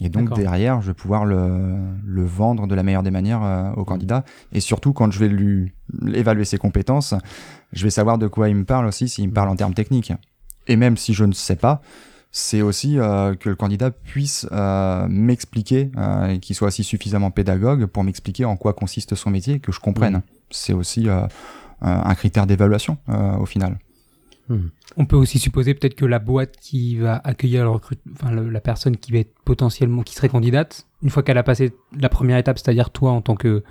Et 0.00 0.10
donc 0.10 0.32
derrière, 0.34 0.80
je 0.80 0.88
vais 0.88 0.94
pouvoir 0.94 1.24
le, 1.24 1.76
le 2.06 2.24
vendre 2.24 2.68
de 2.68 2.74
la 2.74 2.82
meilleure 2.84 3.02
des 3.02 3.10
manières 3.10 3.42
euh, 3.42 3.72
au 3.72 3.84
candidat. 3.84 4.24
Et 4.52 4.60
surtout, 4.60 4.92
quand 4.92 5.10
je 5.10 5.18
vais 5.18 5.28
lui 5.28 5.72
évaluer 6.14 6.44
ses 6.44 6.58
compétences, 6.58 7.14
je 7.72 7.82
vais 7.82 7.90
savoir 7.90 8.18
de 8.18 8.28
quoi 8.28 8.48
il 8.48 8.54
me 8.54 8.64
parle 8.64 8.86
aussi, 8.86 9.08
s'il 9.08 9.28
me 9.28 9.32
parle 9.34 9.48
en 9.48 9.56
termes 9.56 9.74
techniques. 9.74 10.12
Et 10.68 10.76
même 10.76 10.96
si 10.96 11.14
je 11.14 11.24
ne 11.24 11.32
sais 11.32 11.56
pas, 11.56 11.80
c'est 12.30 12.62
aussi 12.62 12.98
euh, 12.98 13.34
que 13.34 13.48
le 13.48 13.56
candidat 13.56 13.90
puisse 13.90 14.46
euh, 14.52 15.06
m'expliquer, 15.08 15.90
euh, 15.96 16.28
et 16.28 16.38
qu'il 16.40 16.54
soit 16.54 16.68
aussi 16.68 16.84
suffisamment 16.84 17.30
pédagogue 17.30 17.86
pour 17.86 18.04
m'expliquer 18.04 18.44
en 18.44 18.56
quoi 18.56 18.72
consiste 18.74 19.14
son 19.14 19.30
métier, 19.30 19.54
et 19.54 19.60
que 19.60 19.72
je 19.72 19.80
comprenne. 19.80 20.14
Mhm. 20.14 20.22
C'est 20.50 20.72
aussi 20.72 21.08
euh, 21.08 21.22
un 21.80 22.14
critère 22.14 22.46
d'évaluation 22.46 22.98
euh, 23.08 23.36
au 23.36 23.46
final. 23.46 23.78
On 24.96 25.04
peut 25.04 25.16
aussi 25.16 25.38
supposer 25.38 25.74
peut-être 25.74 25.94
que 25.94 26.06
la 26.06 26.18
boîte 26.18 26.56
qui 26.58 26.96
va 26.96 27.20
accueillir 27.22 27.64
le 27.64 27.68
recrute, 27.68 28.00
enfin 28.14 28.30
le- 28.30 28.48
la 28.48 28.62
personne 28.62 28.96
qui 28.96 29.12
va 29.12 29.18
être 29.18 29.34
potentiellement, 29.44 30.02
qui 30.02 30.14
serait 30.14 30.30
candidate, 30.30 30.86
une 31.02 31.10
fois 31.10 31.22
qu'elle 31.22 31.36
a 31.36 31.42
passé 31.42 31.74
la 31.98 32.08
première 32.08 32.38
étape, 32.38 32.58
c'est-à-dire 32.58 32.88
toi 32.88 33.12
en 33.12 33.20
tant 33.20 33.36
que, 33.36 33.62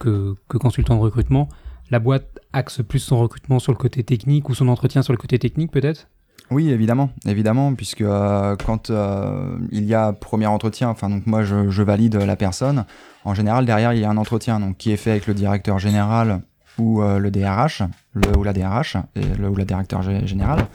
que, 0.00 0.34
que 0.48 0.58
consultant 0.58 0.96
de 0.96 1.00
recrutement, 1.00 1.48
la 1.90 2.00
boîte 2.00 2.40
axe 2.52 2.82
plus 2.82 2.98
son 2.98 3.20
recrutement 3.20 3.60
sur 3.60 3.70
le 3.70 3.78
côté 3.78 4.02
technique 4.02 4.48
ou 4.48 4.54
son 4.54 4.66
entretien 4.66 5.02
sur 5.02 5.12
le 5.12 5.18
côté 5.18 5.38
technique 5.38 5.70
peut-être? 5.70 6.08
Oui, 6.50 6.70
évidemment, 6.70 7.10
évidemment, 7.24 7.74
puisque 7.74 8.02
euh, 8.02 8.54
quand 8.64 8.90
euh, 8.90 9.58
il 9.72 9.84
y 9.84 9.94
a 9.94 10.12
premier 10.12 10.46
entretien, 10.46 10.88
enfin 10.88 11.10
donc 11.10 11.26
moi 11.26 11.42
je, 11.42 11.82
valide 11.82 12.14
la 12.14 12.36
personne. 12.36 12.84
En 13.24 13.34
général, 13.34 13.66
derrière 13.66 13.92
il 13.92 14.00
y 14.00 14.04
a 14.04 14.10
un 14.10 14.16
entretien 14.16 14.60
donc 14.60 14.76
qui 14.76 14.92
est 14.92 14.96
fait 14.96 15.10
avec 15.10 15.26
le 15.26 15.34
directeur 15.34 15.80
général 15.80 16.40
ou 16.78 17.02
euh, 17.02 17.18
le 17.18 17.32
DRH, 17.32 17.82
le 18.12 18.38
ou 18.38 18.44
la 18.44 18.52
DRH 18.52 18.96
le 19.16 19.48
ou 19.48 19.56
la 19.56 19.64
directeur 19.64 20.02
gé- 20.02 20.24
général. 20.26 20.66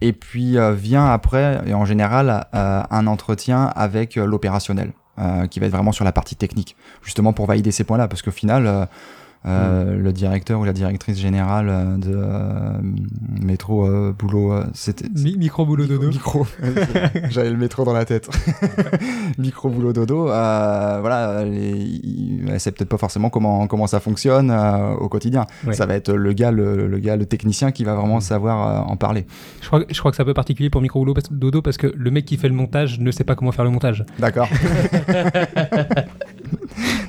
Et 0.00 0.12
puis 0.12 0.56
vient 0.74 1.06
après, 1.06 1.62
et 1.66 1.72
en 1.72 1.86
général, 1.86 2.46
un 2.52 3.06
entretien 3.06 3.72
avec 3.74 4.16
l'opérationnel, 4.16 4.92
qui 5.50 5.60
va 5.60 5.66
être 5.66 5.72
vraiment 5.72 5.92
sur 5.92 6.04
la 6.04 6.12
partie 6.12 6.36
technique, 6.36 6.76
justement 7.02 7.32
pour 7.32 7.46
valider 7.46 7.70
ces 7.70 7.84
points-là, 7.84 8.08
parce 8.08 8.20
qu'au 8.20 8.30
final, 8.30 8.88
euh, 9.46 9.92
euh, 9.92 9.96
le 9.96 10.12
directeur 10.12 10.58
ou 10.60 10.64
la 10.64 10.72
directrice 10.72 11.18
générale 11.18 11.68
euh, 11.68 11.96
de 11.98 12.12
euh, 12.14 12.78
métro 13.42 13.86
euh, 13.86 14.14
boulot 14.18 14.54
c'était 14.72 15.06
Mi- 15.14 15.36
micro 15.36 15.66
boulot 15.66 15.86
dodo. 15.86 16.08
micro. 16.08 16.46
J'avais 17.30 17.50
le 17.50 17.56
métro 17.58 17.84
dans 17.84 17.92
la 17.92 18.04
tête. 18.06 18.28
Micro 19.38 19.68
boulot 19.68 19.92
dodo 19.92 20.24
voilà 20.24 21.44
les, 21.44 21.90
elle 22.48 22.60
sait 22.60 22.72
peut-être 22.72 22.88
pas 22.88 22.96
forcément 22.98 23.28
comment 23.30 23.66
comment 23.66 23.86
ça 23.86 24.00
fonctionne 24.00 24.50
au 25.00 25.08
quotidien. 25.08 25.46
Ouais. 25.66 25.74
ça 25.74 25.86
va 25.86 25.94
être 25.94 26.12
le 26.12 26.32
gars 26.32 26.50
le, 26.50 26.86
le 26.86 26.98
gars 26.98 27.16
le 27.16 27.26
technicien 27.26 27.70
qui 27.72 27.84
va 27.84 27.94
vraiment 27.94 28.20
savoir 28.20 28.66
euh, 28.86 28.92
en 28.92 28.96
parler. 28.96 29.26
Je 29.60 29.66
crois, 29.66 29.80
je 29.90 29.98
crois 29.98 30.10
que 30.10 30.16
c'est 30.16 30.22
un 30.22 30.26
peu 30.26 30.34
particulier 30.34 30.70
pour 30.70 30.80
micro 30.80 31.00
boulot 31.00 31.14
dodo 31.30 31.60
parce 31.62 31.76
que 31.76 31.92
le 31.94 32.10
mec 32.10 32.24
qui 32.24 32.36
fait 32.36 32.48
le 32.48 32.54
montage 32.54 32.98
ne 33.00 33.10
sait 33.10 33.24
pas 33.24 33.34
comment 33.34 33.52
faire 33.52 33.64
le 33.64 33.70
montage. 33.70 34.04
d'accord 34.18 34.48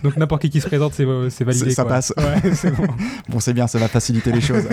Donc 0.05 0.17
n'importe 0.17 0.43
qui 0.43 0.49
qui 0.51 0.61
se 0.61 0.67
présente, 0.67 0.93
c'est 0.93 1.05
c'est 1.29 1.43
validé. 1.43 1.71
Ça 1.71 1.83
quoi. 1.83 1.93
passe. 1.93 2.13
Ouais, 2.17 2.53
c'est 2.53 2.71
bon. 2.71 2.85
bon 3.29 3.39
c'est 3.39 3.53
bien 3.53 3.65
ça 3.65 3.79
va 3.79 3.87
faciliter 3.87 4.31
les 4.31 4.41
choses 4.41 4.63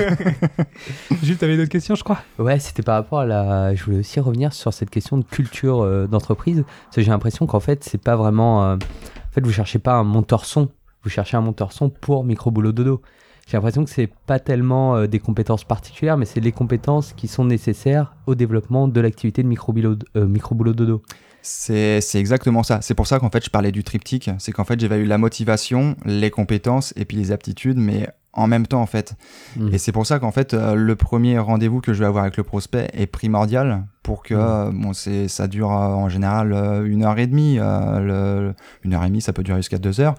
Jules, 1.23 1.37
t'avais 1.39 1.57
d'autres 1.57 1.71
questions, 1.71 1.95
je 1.95 2.05
crois? 2.05 2.19
Ouais, 2.39 2.59
c'était 2.59 2.83
par 2.83 2.97
rapport 2.97 3.21
à 3.21 3.27
la. 3.27 3.75
Je 3.75 3.83
voulais 3.85 3.99
aussi 4.01 4.21
revenir 4.21 4.53
sur 4.53 4.73
cette 4.75 4.91
question 4.91 5.17
de 5.17 5.25
culture 5.25 5.81
euh, 5.83 6.07
d'entreprise. 6.07 6.65
Parce 6.85 6.97
que 6.97 7.03
j'ai 7.03 7.11
l'impression 7.11 7.47
qu'en 7.47 7.61
fait, 7.61 7.83
c'est 7.83 8.03
pas 8.03 8.17
vraiment. 8.17 8.65
euh, 8.65 8.75
En 8.77 9.33
fait, 9.33 9.41
vous 9.41 9.53
cherchez 9.53 9.79
pas 9.79 9.95
un 9.95 10.05
monteur 10.05 10.45
son. 10.45 10.69
Vous 11.03 11.11
cherchez 11.11 11.37
un 11.37 11.41
monteur 11.41 11.73
son 11.73 11.89
pour 11.89 12.25
micro 12.25 12.51
boulot 12.51 12.73
dodo. 12.73 13.01
J'ai 13.49 13.57
l'impression 13.57 13.85
que 13.85 13.91
c'est 13.91 14.11
pas 14.27 14.39
tellement 14.39 14.97
euh, 14.97 15.07
des 15.07 15.19
compétences 15.19 15.65
particulières, 15.65 16.17
mais 16.17 16.27
c'est 16.27 16.41
les 16.41 16.53
compétences 16.53 17.13
qui 17.13 17.27
sont 17.27 17.45
nécessaires 17.45 18.15
au 18.27 18.35
développement 18.35 18.87
de 18.87 19.01
l'activité 19.01 19.43
de 19.43 19.49
micro 19.49 19.75
euh, 19.77 20.27
micro 20.27 20.55
boulot 20.55 20.75
dodo. 20.75 21.03
C'est 21.43 22.01
exactement 22.15 22.63
ça. 22.63 22.79
C'est 22.83 22.95
pour 22.95 23.07
ça 23.07 23.19
qu'en 23.19 23.31
fait, 23.31 23.45
je 23.45 23.51
parlais 23.51 23.73
du 23.73 23.83
triptyque. 23.85 24.31
C'est 24.39 24.53
qu'en 24.53 24.65
fait, 24.65 24.79
j'avais 24.81 24.99
eu 24.99 25.05
la 25.07 25.19
motivation, 25.19 25.97
les 26.05 26.31
compétences 26.31 26.93
et 26.97 27.05
puis 27.05 27.17
les 27.17 27.33
aptitudes, 27.33 27.79
mais 27.79 28.09
en 28.33 28.47
même 28.47 28.67
temps, 28.67 28.81
en 28.81 28.87
fait. 28.87 29.15
Mm. 29.57 29.75
Et 29.75 29.79
c'est 29.79 29.93
pour 29.93 30.07
ça 30.07 30.19
qu'en 30.19 30.31
fait, 30.31 30.55
euh, 30.55 30.75
le 30.75 30.97
premier 30.97 31.39
rendez-vous 31.39 31.81
que 31.81 31.93
je 31.93 31.99
vais 31.99 32.07
avoir 32.07 32.23
avec 32.25 32.37
le 32.39 32.45
prospect 32.45 32.89
est 32.95 33.07
primordial 33.07 33.85
pour 34.03 34.23
que, 34.23 34.35
Mm. 34.35 34.39
euh, 34.39 34.71
bon, 34.73 34.93
c'est, 34.93 35.29
ça 35.29 35.49
dure 35.49 35.71
euh, 35.73 35.89
en 35.89 36.09
général 36.09 36.53
euh, 36.53 36.85
une 36.87 37.03
heure 37.05 37.19
et 37.19 37.27
demie. 37.27 37.57
le, 37.59 38.55
une 38.85 38.95
heure 38.95 39.05
et 39.05 39.09
demie, 39.09 39.21
ça 39.21 39.33
peut 39.33 39.43
durer 39.43 39.59
jusqu'à 39.59 39.79
deux 39.79 40.01
heures. 40.01 40.15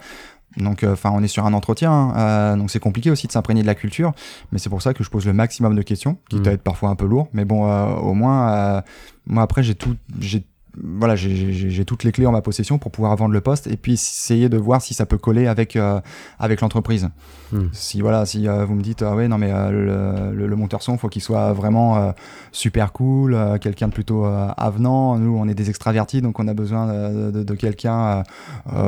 Donc, 0.58 0.84
enfin, 0.88 1.10
on 1.12 1.24
est 1.24 1.28
sur 1.28 1.48
un 1.48 1.54
entretien, 1.54 1.92
hein, 1.92 2.58
donc 2.58 2.70
c'est 2.70 2.80
compliqué 2.80 3.10
aussi 3.10 3.26
de 3.26 3.32
s'imprégner 3.32 3.64
de 3.64 3.66
la 3.68 3.74
culture, 3.74 4.12
mais 4.52 4.60
c'est 4.60 4.70
pour 4.70 4.84
ça 4.84 4.94
que 4.94 5.04
je 5.04 5.10
pose 5.10 5.26
le 5.26 5.34
maximum 5.34 5.76
de 5.76 5.82
questions, 5.82 6.18
qui 6.30 6.36
Mm. 6.36 6.44
peut 6.44 6.52
être 6.52 6.62
parfois 6.62 6.90
un 6.90 6.96
peu 6.96 7.08
lourd, 7.08 7.28
mais 7.34 7.44
bon, 7.44 7.64
au 7.96 8.14
moins, 8.14 8.84
moi 9.26 9.42
après, 9.42 9.64
j'ai 9.64 9.74
tout, 9.74 9.96
j'ai 10.20 10.46
voilà, 10.82 11.16
j'ai- 11.16 11.86
toutes 11.86 12.04
les 12.04 12.12
clés 12.12 12.26
en 12.26 12.32
ma 12.32 12.42
possession 12.42 12.78
pour 12.80 12.92
pouvoir 12.92 13.16
vendre 13.16 13.34
le 13.34 13.42
poste 13.42 13.68
et 13.68 13.78
puis 13.78 13.94
essayer 13.94 14.50
de 14.50 14.58
voir 14.58 14.82
si 14.82 14.94
ça 14.94 15.06
peut 15.06 15.18
coller 15.18 15.48
avec 15.48 15.76
euh, 15.76 16.00
avec 16.40 16.62
l'entreprise. 16.62 17.10
Hmm. 17.52 17.68
Si 17.72 18.02
voilà, 18.02 18.26
si 18.26 18.48
euh, 18.48 18.66
vous 18.66 18.74
me 18.74 18.82
dites 18.82 19.04
ah 19.04 19.16
ouais 19.16 19.28
non 19.28 19.38
mais 19.38 19.52
euh, 19.52 20.32
le, 20.32 20.36
le, 20.36 20.48
le 20.48 20.56
monteur 20.56 20.82
son 20.82 20.98
faut 20.98 21.10
qu'il 21.10 21.22
soit 21.22 21.54
vraiment 21.54 22.14
super 22.52 22.92
cool, 22.92 23.38
quelqu'un 23.62 23.88
de 23.90 23.94
plutôt 23.94 24.26
avenant. 24.26 25.18
Nous 25.20 25.38
on 25.38 25.48
est 25.48 25.54
des 25.54 25.70
extravertis 25.70 26.22
donc 26.22 26.40
on 26.40 26.48
a 26.48 26.54
besoin 26.54 26.88
de, 26.88 27.32
de, 27.32 27.44
de 27.44 27.54
quelqu'un 27.54 28.24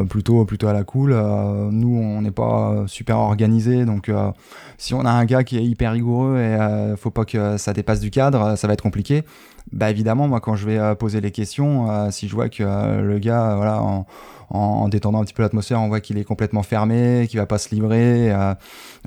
plutôt 0.10 0.45
plutôt 0.45 0.67
à 0.67 0.74
la 0.74 0.84
cool. 0.84 1.12
Nous 1.12 1.98
on 2.00 2.21
n'est 2.21 2.32
pas 2.32 2.84
super 2.88 3.19
organisé 3.19 3.86
donc 3.86 4.10
si 4.78 4.93
on 4.93 5.06
a 5.06 5.12
un 5.12 5.26
gars 5.26 5.43
qui 5.43 5.58
est 5.58 5.63
hyper 5.63 5.91
rigoureux 5.91 6.39
et 6.39 6.95
faut 6.98 7.12
pas 7.12 7.26
que 7.26 7.58
ça 7.58 7.74
dépasse 7.74 8.00
du 8.00 8.10
cadre, 8.10 8.56
ça 8.58 8.67
va 8.67 8.74
être 8.74 8.82
compliqué. 8.84 9.24
Bah 9.71 9.89
évidemment, 9.89 10.28
moi 10.28 10.39
quand 10.39 10.56
je 10.56 10.65
vais 10.65 10.78
euh, 10.78 10.95
poser 10.95 11.21
les 11.21 11.32
questions, 11.32 11.89
euh, 11.89 12.12
si 12.12 12.28
je 12.28 12.36
vois 12.36 12.49
que 12.49 12.63
euh, 12.63 13.01
le 13.01 13.19
gars, 13.19 13.56
voilà, 13.56 13.82
en, 13.82 14.06
en, 14.49 14.58
en 14.60 14.88
détendant 14.89 15.21
un 15.21 15.25
petit 15.25 15.34
peu 15.34 15.41
l'atmosphère, 15.41 15.82
on 15.82 15.88
voit 15.88 16.01
qu'il 16.01 16.17
est 16.17 16.23
complètement 16.23 16.62
fermé, 16.63 17.25
qu'il 17.28 17.39
va 17.39 17.45
pas 17.47 17.58
se 17.58 17.73
livrer, 17.73 18.32
euh, 18.32 18.54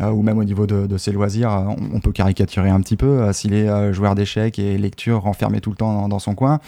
euh, 0.01 0.11
ou 0.11 0.23
même 0.23 0.37
au 0.37 0.45
niveau 0.45 0.67
de, 0.67 0.87
de 0.87 0.99
ses 0.99 1.13
loisirs, 1.13 1.51
on, 1.51 1.97
on 1.97 2.01
peut 2.01 2.13
caricaturer 2.13 2.71
un 2.71 2.81
petit 2.81 2.97
peu. 2.97 3.07
euh, 3.07 3.33
S'il 3.33 3.55
est 3.55 3.93
joueur 3.93 4.15
d'échecs 4.15 4.59
et 4.59 4.77
lecture 4.79 5.21
renfermé 5.23 5.61
tout 5.61 5.71
le 5.71 5.77
temps 5.77 5.95
dans, 5.95 6.09
dans 6.09 6.19
son 6.19 6.35
coin, 6.35 6.59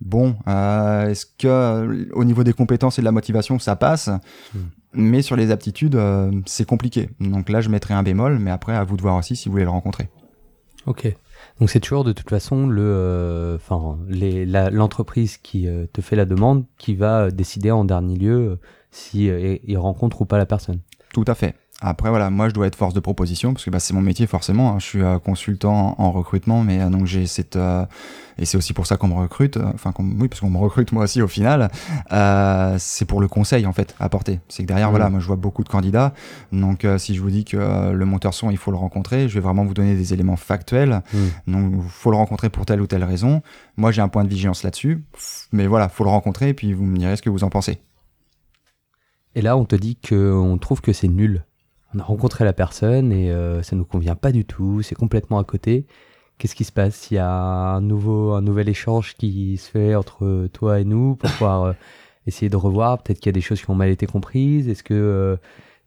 bon, 0.00 0.36
est-ce 0.46 1.24
que 1.38 2.10
au 2.12 2.24
niveau 2.24 2.44
des 2.44 2.52
compétences 2.52 2.98
et 2.98 3.02
de 3.02 3.06
la 3.06 3.12
motivation, 3.12 3.58
ça 3.58 3.76
passe? 3.76 4.10
Mais 4.92 5.22
sur 5.22 5.36
les 5.36 5.50
aptitudes, 5.50 5.98
c'est 6.44 6.66
compliqué. 6.66 7.08
Donc 7.18 7.48
là, 7.48 7.62
je 7.62 7.70
mettrai 7.70 7.94
un 7.94 8.02
bémol, 8.02 8.38
mais 8.38 8.50
après, 8.50 8.76
à 8.76 8.84
vous 8.84 8.98
de 8.98 9.02
voir 9.02 9.16
aussi 9.16 9.36
si 9.36 9.48
vous 9.48 9.52
voulez 9.52 9.64
le 9.64 9.70
rencontrer. 9.70 10.10
Ok. 10.86 11.14
Donc 11.60 11.70
c'est 11.70 11.80
toujours 11.80 12.04
de 12.04 12.12
toute 12.12 12.30
façon 12.30 12.66
le, 12.66 12.82
euh, 12.82 13.56
enfin 13.56 13.98
l'entreprise 14.08 15.36
qui 15.36 15.68
euh, 15.68 15.86
te 15.92 16.00
fait 16.00 16.16
la 16.16 16.24
demande 16.24 16.64
qui 16.78 16.94
va 16.94 17.24
euh, 17.24 17.30
décider 17.30 17.70
en 17.70 17.84
dernier 17.84 18.16
lieu 18.16 18.58
si 18.90 19.26
il 19.26 19.78
rencontre 19.78 20.20
ou 20.20 20.26
pas 20.26 20.36
la 20.36 20.44
personne. 20.44 20.80
Tout 21.14 21.24
à 21.26 21.34
fait. 21.34 21.54
Après 21.84 22.10
voilà, 22.10 22.30
moi 22.30 22.48
je 22.48 22.54
dois 22.54 22.68
être 22.68 22.76
force 22.76 22.94
de 22.94 23.00
proposition 23.00 23.52
parce 23.52 23.64
que 23.64 23.70
bah, 23.70 23.80
c'est 23.80 23.92
mon 23.92 24.02
métier 24.02 24.28
forcément. 24.28 24.70
hein. 24.72 24.78
Je 24.78 24.84
suis 24.86 25.02
euh, 25.02 25.18
consultant 25.18 25.96
en 25.98 26.12
recrutement, 26.12 26.62
mais 26.62 26.80
euh, 26.80 26.88
donc 26.90 27.06
j'ai 27.06 27.26
cette 27.26 27.56
euh, 27.56 27.84
et 28.38 28.44
c'est 28.44 28.56
aussi 28.56 28.72
pour 28.72 28.86
ça 28.86 28.96
qu'on 28.96 29.08
me 29.08 29.14
recrute. 29.14 29.56
Enfin 29.74 29.90
qu'on- 29.90 30.04
oui 30.18 30.28
parce 30.28 30.40
qu'on 30.40 30.48
me 30.50 30.58
recrute 30.58 30.92
moi 30.92 31.04
aussi 31.04 31.20
au 31.22 31.26
final. 31.28 31.70
C'est 32.78 33.04
pour 33.04 33.20
le 33.20 33.26
conseil 33.28 33.66
en 33.66 33.72
fait 33.72 33.94
apporter. 33.98 34.38
C'est 34.48 34.62
que 34.62 34.68
derrière 34.68 34.90
voilà, 34.90 35.06
moi 35.10 35.18
je 35.20 35.26
vois 35.26 35.36
beaucoup 35.36 35.64
de 35.64 35.68
candidats. 35.68 36.14
Donc 36.52 36.86
si 36.98 37.14
je 37.16 37.20
vous 37.20 37.30
dis 37.30 37.44
que 37.44 37.90
le 37.92 38.04
monteur 38.06 38.32
son 38.32 38.50
il 38.50 38.56
faut 38.58 38.70
le 38.70 38.76
rencontrer, 38.76 39.28
je 39.28 39.34
vais 39.34 39.40
vraiment 39.40 39.64
vous 39.64 39.74
donner 39.74 39.94
des 39.96 40.12
éléments 40.14 40.36
factuels. 40.36 41.02
Donc 41.48 41.72
il 41.84 41.90
faut 41.90 42.10
le 42.12 42.16
rencontrer 42.16 42.48
pour 42.48 42.64
telle 42.64 42.80
ou 42.80 42.86
telle 42.86 43.04
raison. 43.04 43.42
Moi 43.76 43.90
j'ai 43.90 44.02
un 44.02 44.08
point 44.08 44.22
de 44.24 44.28
vigilance 44.28 44.62
là-dessus, 44.62 45.04
mais 45.52 45.66
voilà, 45.66 45.88
faut 45.88 46.04
le 46.04 46.10
rencontrer 46.10 46.50
et 46.50 46.54
puis 46.54 46.72
vous 46.74 46.84
me 46.84 46.96
direz 46.96 47.16
ce 47.16 47.22
que 47.22 47.30
vous 47.30 47.42
en 47.44 47.50
pensez. 47.50 47.78
Et 49.34 49.42
là 49.42 49.56
on 49.56 49.64
te 49.64 49.74
dit 49.76 49.96
que 49.96 50.32
on 50.32 50.58
trouve 50.58 50.80
que 50.80 50.92
c'est 50.92 51.08
nul. 51.08 51.44
On 51.94 51.98
a 51.98 52.02
rencontré 52.02 52.44
la 52.44 52.52
personne 52.52 53.12
et 53.12 53.30
euh, 53.30 53.62
ça 53.62 53.76
nous 53.76 53.84
convient 53.84 54.16
pas 54.16 54.32
du 54.32 54.44
tout, 54.44 54.82
c'est 54.82 54.94
complètement 54.94 55.38
à 55.38 55.44
côté. 55.44 55.86
Qu'est-ce 56.38 56.54
qui 56.54 56.64
se 56.64 56.72
passe? 56.72 57.10
Il 57.10 57.14
y 57.14 57.18
a 57.18 57.30
un 57.30 57.80
nouveau, 57.80 58.32
un 58.32 58.40
nouvel 58.40 58.68
échange 58.68 59.14
qui 59.16 59.56
se 59.58 59.70
fait 59.70 59.94
entre 59.94 60.48
toi 60.52 60.80
et 60.80 60.84
nous 60.84 61.16
pour 61.16 61.30
pouvoir 61.30 61.62
euh, 61.62 61.72
essayer 62.26 62.48
de 62.48 62.56
revoir. 62.56 63.02
Peut-être 63.02 63.18
qu'il 63.20 63.26
y 63.26 63.30
a 63.30 63.32
des 63.34 63.42
choses 63.42 63.60
qui 63.60 63.70
ont 63.70 63.74
mal 63.74 63.90
été 63.90 64.06
comprises. 64.06 64.68
Est-ce 64.68 64.82
que 64.82 64.94
euh, 64.94 65.36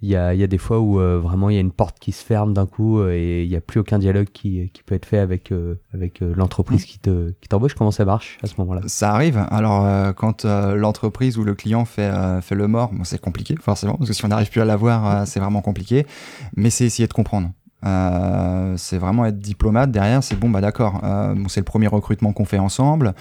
il 0.05 0.11
y, 0.11 0.15
a, 0.15 0.33
il 0.35 0.39
y 0.39 0.43
a 0.43 0.47
des 0.47 0.59
fois 0.59 0.79
où 0.79 0.99
euh, 0.99 1.19
vraiment 1.19 1.49
il 1.49 1.55
y 1.55 1.57
a 1.57 1.61
une 1.61 1.71
porte 1.71 1.97
qui 1.99 2.11
se 2.11 2.23
ferme 2.23 2.53
d'un 2.53 2.67
coup 2.67 2.99
euh, 2.99 3.11
et 3.11 3.43
il 3.43 3.49
n'y 3.49 3.55
a 3.55 3.61
plus 3.61 3.79
aucun 3.79 3.97
dialogue 3.97 4.27
qui, 4.31 4.69
qui 4.71 4.83
peut 4.83 4.93
être 4.93 5.05
fait 5.05 5.17
avec, 5.17 5.51
euh, 5.51 5.79
avec 5.93 6.19
l'entreprise 6.19 6.85
qui 6.85 6.99
te 6.99 7.31
qui 7.41 7.49
t'embauche 7.49 7.73
Comment 7.73 7.91
ça 7.91 8.05
marche 8.05 8.37
à 8.43 8.47
ce 8.47 8.53
moment-là? 8.59 8.81
Ça 8.85 9.11
arrive. 9.11 9.43
Alors, 9.49 10.13
quand 10.15 10.45
l'entreprise 10.45 11.37
ou 11.37 11.43
le 11.43 11.55
client 11.55 11.85
fait, 11.85 12.11
fait 12.41 12.55
le 12.55 12.67
mort, 12.67 12.91
bon, 12.93 13.03
c'est 13.03 13.19
compliqué, 13.19 13.55
forcément, 13.59 13.95
parce 13.95 14.09
que 14.09 14.15
si 14.15 14.23
on 14.23 14.29
n'arrive 14.29 14.49
plus 14.49 14.61
à 14.61 14.65
l'avoir, 14.65 15.27
c'est 15.27 15.39
vraiment 15.39 15.61
compliqué. 15.61 16.05
Mais 16.55 16.69
c'est 16.69 16.85
essayer 16.85 17.07
de 17.07 17.13
comprendre. 17.13 17.49
Euh, 17.85 18.75
c'est 18.77 18.97
vraiment 18.97 19.25
être 19.25 19.37
diplomate 19.37 19.91
derrière. 19.91 20.23
C'est 20.23 20.35
bon, 20.35 20.49
bah 20.49 20.61
d'accord. 20.61 21.01
Euh, 21.03 21.35
bon, 21.35 21.47
c'est 21.49 21.59
le 21.59 21.65
premier 21.65 21.87
recrutement 21.87 22.33
qu'on 22.33 22.45
fait 22.45 22.57
ensemble. 22.57 23.13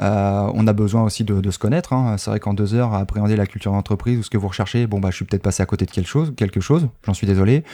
Euh, 0.00 0.50
on 0.54 0.66
a 0.66 0.72
besoin 0.72 1.02
aussi 1.02 1.24
de, 1.24 1.40
de 1.40 1.50
se 1.50 1.58
connaître. 1.58 1.92
hein. 1.92 2.16
C'est 2.18 2.30
vrai 2.30 2.38
qu'en 2.38 2.54
deux 2.54 2.74
heures, 2.74 2.94
à 2.94 2.98
appréhender 2.98 3.36
la 3.36 3.46
culture 3.46 3.72
d'entreprise 3.72 4.18
ou 4.18 4.22
ce 4.22 4.30
que 4.30 4.38
vous 4.38 4.48
recherchez, 4.48 4.86
bon, 4.86 5.00
bah, 5.00 5.10
je 5.10 5.16
suis 5.16 5.24
peut-être 5.24 5.42
passé 5.42 5.62
à 5.62 5.66
côté 5.66 5.86
de 5.86 5.90
quelque 5.90 6.06
chose. 6.08 6.32
Quelque 6.36 6.60
chose. 6.60 6.88
J'en 7.04 7.14
suis 7.14 7.26
désolé 7.26 7.64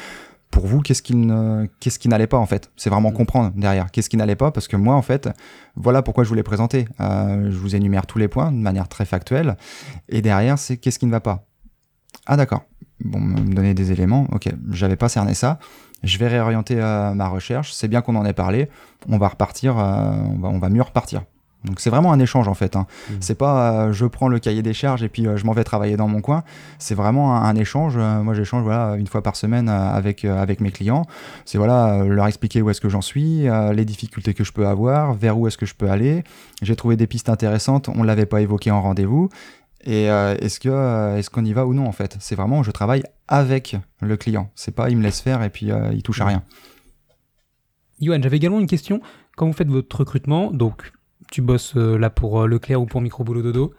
pour 0.50 0.66
vous, 0.66 0.80
qu'est-ce 0.80 1.02
qui 1.02 1.14
ne- 1.14 1.66
qu'est-ce 1.78 1.98
qui 1.98 2.08
n'allait 2.08 2.26
pas 2.26 2.38
en 2.38 2.46
fait? 2.46 2.70
C'est 2.74 2.88
vraiment 2.88 3.12
comprendre 3.12 3.52
derrière 3.54 3.90
qu'est-ce 3.90 4.08
qui 4.08 4.16
n'allait 4.16 4.34
pas? 4.34 4.50
Parce 4.50 4.66
que 4.66 4.76
moi 4.76 4.94
en 4.94 5.02
fait, 5.02 5.28
voilà 5.76 6.00
pourquoi 6.00 6.24
je 6.24 6.30
vous 6.30 6.34
l'ai 6.34 6.42
présenté. 6.42 6.88
Je 6.98 7.54
vous 7.58 7.76
énumère 7.76 8.06
tous 8.06 8.16
les 8.18 8.28
points 8.28 8.50
de 8.50 8.56
manière 8.56 8.88
très 8.88 9.04
factuelle 9.04 9.58
et 10.08 10.22
derrière 10.22 10.58
c'est 10.58 10.78
qu'est-ce 10.78 10.98
qui 10.98 11.04
ne 11.04 11.10
va 11.10 11.20
pas? 11.20 11.44
Ah 12.24 12.38
d'accord. 12.38 12.62
Bon, 13.04 13.20
me 13.20 13.54
donner 13.54 13.74
des 13.74 13.92
éléments. 13.92 14.26
Ok, 14.32 14.48
j'avais 14.70 14.96
pas 14.96 15.08
cerné 15.08 15.34
ça. 15.34 15.58
Je 16.02 16.18
vais 16.18 16.28
réorienter 16.28 16.76
euh, 16.78 17.12
ma 17.14 17.28
recherche. 17.28 17.72
C'est 17.72 17.88
bien 17.88 18.00
qu'on 18.02 18.16
en 18.16 18.24
ait 18.24 18.32
parlé. 18.32 18.68
On 19.08 19.18
va 19.18 19.28
repartir. 19.28 19.78
euh, 19.78 20.12
on 20.34 20.38
va 20.38 20.48
on 20.48 20.58
va 20.58 20.68
mieux 20.68 20.82
repartir. 20.82 21.22
Donc 21.64 21.80
c'est 21.80 21.90
vraiment 21.90 22.12
un 22.12 22.20
échange 22.20 22.46
en 22.46 22.54
fait. 22.54 22.76
Hein. 22.76 22.86
Mhm. 23.10 23.16
C'est 23.20 23.34
pas 23.34 23.72
euh, 23.88 23.92
je 23.92 24.06
prends 24.06 24.28
le 24.28 24.38
cahier 24.38 24.62
des 24.62 24.72
charges 24.74 25.02
et 25.02 25.08
puis 25.08 25.26
je 25.34 25.44
m'en 25.44 25.52
vais 25.52 25.64
travailler 25.64 25.96
dans 25.96 26.06
mon 26.06 26.20
coin. 26.20 26.44
C'est 26.78 26.94
vraiment 26.94 27.34
un, 27.36 27.42
un 27.42 27.56
échange. 27.56 27.96
Moi 27.96 28.32
j'échange 28.34 28.62
voilà 28.62 28.94
une 28.96 29.08
fois 29.08 29.22
par 29.22 29.34
semaine 29.34 29.68
avec 29.68 30.24
avec 30.24 30.60
mes 30.60 30.70
clients. 30.70 31.04
C'est 31.44 31.58
voilà 31.58 32.04
leur 32.04 32.26
expliquer 32.28 32.62
où 32.62 32.70
est-ce 32.70 32.80
que 32.80 32.88
j'en 32.88 33.00
suis, 33.00 33.48
les 33.74 33.84
difficultés 33.84 34.34
que 34.34 34.44
je 34.44 34.52
peux 34.52 34.68
avoir, 34.68 35.14
vers 35.14 35.36
où 35.36 35.48
est-ce 35.48 35.58
que 35.58 35.66
je 35.66 35.74
peux 35.74 35.90
aller. 35.90 36.22
J'ai 36.62 36.76
trouvé 36.76 36.96
des 36.96 37.08
pistes 37.08 37.28
intéressantes. 37.28 37.88
On 37.88 38.04
l'avait 38.04 38.26
pas 38.26 38.40
évoqué 38.40 38.70
en 38.70 38.80
rendez-vous. 38.80 39.28
Et 39.88 40.10
euh, 40.10 40.36
est-ce 40.36 40.60
que 40.60 40.68
euh, 40.68 41.16
est-ce 41.16 41.30
qu'on 41.30 41.46
y 41.46 41.54
va 41.54 41.64
ou 41.64 41.72
non 41.72 41.86
en 41.86 41.92
fait? 41.92 42.18
C'est 42.20 42.34
vraiment 42.34 42.62
je 42.62 42.70
travaille 42.70 43.02
avec 43.26 43.74
le 44.02 44.18
client. 44.18 44.50
C'est 44.54 44.74
pas 44.74 44.90
il 44.90 44.98
me 44.98 45.02
laisse 45.02 45.22
faire 45.22 45.42
et 45.42 45.48
puis 45.48 45.70
euh, 45.70 45.94
il 45.94 46.02
touche 46.02 46.20
à 46.20 46.26
rien. 46.26 46.42
Yoann, 47.98 48.22
j'avais 48.22 48.36
également 48.36 48.60
une 48.60 48.66
question. 48.66 49.00
Quand 49.34 49.46
vous 49.46 49.54
faites 49.54 49.70
votre 49.70 49.96
recrutement, 49.96 50.50
donc 50.50 50.92
tu 51.32 51.40
bosses 51.40 51.74
là 51.74 52.10
pour 52.10 52.46
Leclerc 52.46 52.82
ou 52.82 52.84
pour 52.84 53.00
Micro 53.00 53.24
Boulot 53.24 53.40
Dodo, 53.40 53.72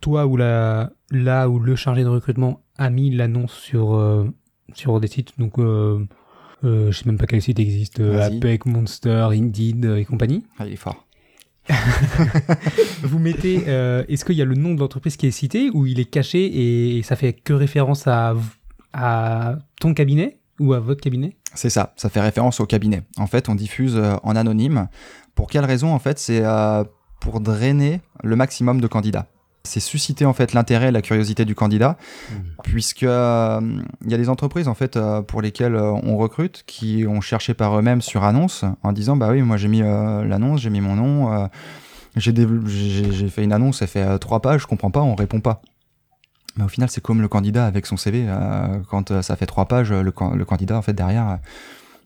toi 0.00 0.26
ou 0.26 0.36
la, 0.36 0.90
là 1.12 1.48
où 1.48 1.60
le 1.60 1.76
chargé 1.76 2.02
de 2.02 2.08
recrutement 2.08 2.60
a 2.76 2.90
mis 2.90 3.10
l'annonce 3.10 3.52
sur, 3.52 4.26
sur 4.74 5.00
des 5.00 5.06
sites, 5.06 5.38
donc 5.38 5.54
je 5.58 6.90
sais 6.90 7.06
même 7.06 7.16
pas 7.16 7.26
quel 7.26 7.40
site 7.40 7.58
existe. 7.58 8.00
Apec, 8.00 8.66
Monster, 8.66 9.28
Indeed 9.30 9.84
et 9.84 10.04
compagnie? 10.04 10.44
Ah, 10.58 10.66
il 10.66 10.72
est 10.72 10.76
fort. 10.76 11.06
Vous 13.02 13.18
mettez, 13.18 13.64
euh, 13.68 14.04
est-ce 14.08 14.24
qu'il 14.24 14.36
y 14.36 14.42
a 14.42 14.44
le 14.44 14.54
nom 14.54 14.74
de 14.74 14.80
l'entreprise 14.80 15.16
qui 15.16 15.26
est 15.26 15.30
cité 15.30 15.70
ou 15.72 15.86
il 15.86 15.98
est 16.00 16.04
caché 16.04 16.98
et 16.98 17.02
ça 17.02 17.16
fait 17.16 17.32
que 17.32 17.52
référence 17.52 18.06
à, 18.06 18.34
ton 19.80 19.94
cabinet 19.94 20.38
ou 20.60 20.72
à 20.74 20.80
votre 20.80 21.00
cabinet? 21.00 21.36
C'est 21.54 21.70
ça, 21.70 21.92
ça 21.96 22.08
fait 22.08 22.20
référence 22.20 22.60
au 22.60 22.66
cabinet. 22.66 23.02
En 23.16 23.26
fait, 23.26 23.48
on 23.48 23.54
diffuse 23.54 23.96
euh, 23.96 24.14
en 24.22 24.36
anonyme. 24.36 24.88
Pour 25.34 25.48
quelle 25.48 25.64
raison 25.64 25.92
En 25.92 25.98
fait, 25.98 26.18
c'est 26.18 26.44
euh, 26.44 26.84
pour 27.20 27.40
drainer 27.40 28.00
le 28.22 28.36
maximum 28.36 28.80
de 28.80 28.86
candidats. 28.86 29.26
C'est 29.66 29.80
susciter 29.80 30.26
en 30.26 30.34
fait 30.34 30.52
l'intérêt 30.52 30.88
et 30.88 30.90
la 30.90 31.00
curiosité 31.00 31.46
du 31.46 31.54
candidat, 31.54 31.96
puisque 32.62 33.02
euh, 33.02 33.60
il 34.04 34.10
y 34.10 34.14
a 34.14 34.18
des 34.18 34.28
entreprises 34.28 34.68
en 34.68 34.74
fait 34.74 34.96
euh, 34.96 35.22
pour 35.22 35.40
lesquelles 35.40 35.74
euh, 35.74 35.90
on 36.02 36.18
recrute 36.18 36.64
qui 36.66 37.06
ont 37.08 37.22
cherché 37.22 37.54
par 37.54 37.78
eux-mêmes 37.78 38.02
sur 38.02 38.24
annonce 38.24 38.66
en 38.82 38.92
disant 38.92 39.16
bah 39.16 39.30
oui 39.30 39.40
moi 39.40 39.56
j'ai 39.56 39.68
mis 39.68 39.80
l'annonce, 39.80 40.60
j'ai 40.60 40.68
mis 40.68 40.82
mon 40.82 40.96
nom, 40.96 41.32
euh, 41.32 41.46
j'ai 42.16 43.28
fait 43.28 43.42
une 43.42 43.52
annonce, 43.54 43.78
ça 43.78 43.86
fait 43.86 44.18
trois 44.18 44.40
pages, 44.40 44.60
je 44.62 44.66
comprends 44.66 44.90
pas, 44.90 45.00
on 45.00 45.14
répond 45.14 45.40
pas. 45.40 45.62
Mais 46.56 46.64
au 46.64 46.68
final, 46.68 46.88
c'est 46.88 47.00
comme 47.00 47.20
le 47.20 47.26
candidat 47.26 47.66
avec 47.66 47.86
son 47.86 47.96
CV. 47.96 48.26
euh, 48.28 48.78
quand 48.88 49.22
ça 49.22 49.34
fait 49.34 49.46
trois 49.46 49.64
pages, 49.66 49.90
le, 49.92 50.12
can- 50.12 50.36
le 50.36 50.44
candidat, 50.44 50.76
en 50.78 50.82
fait, 50.82 50.92
derrière, 50.92 51.38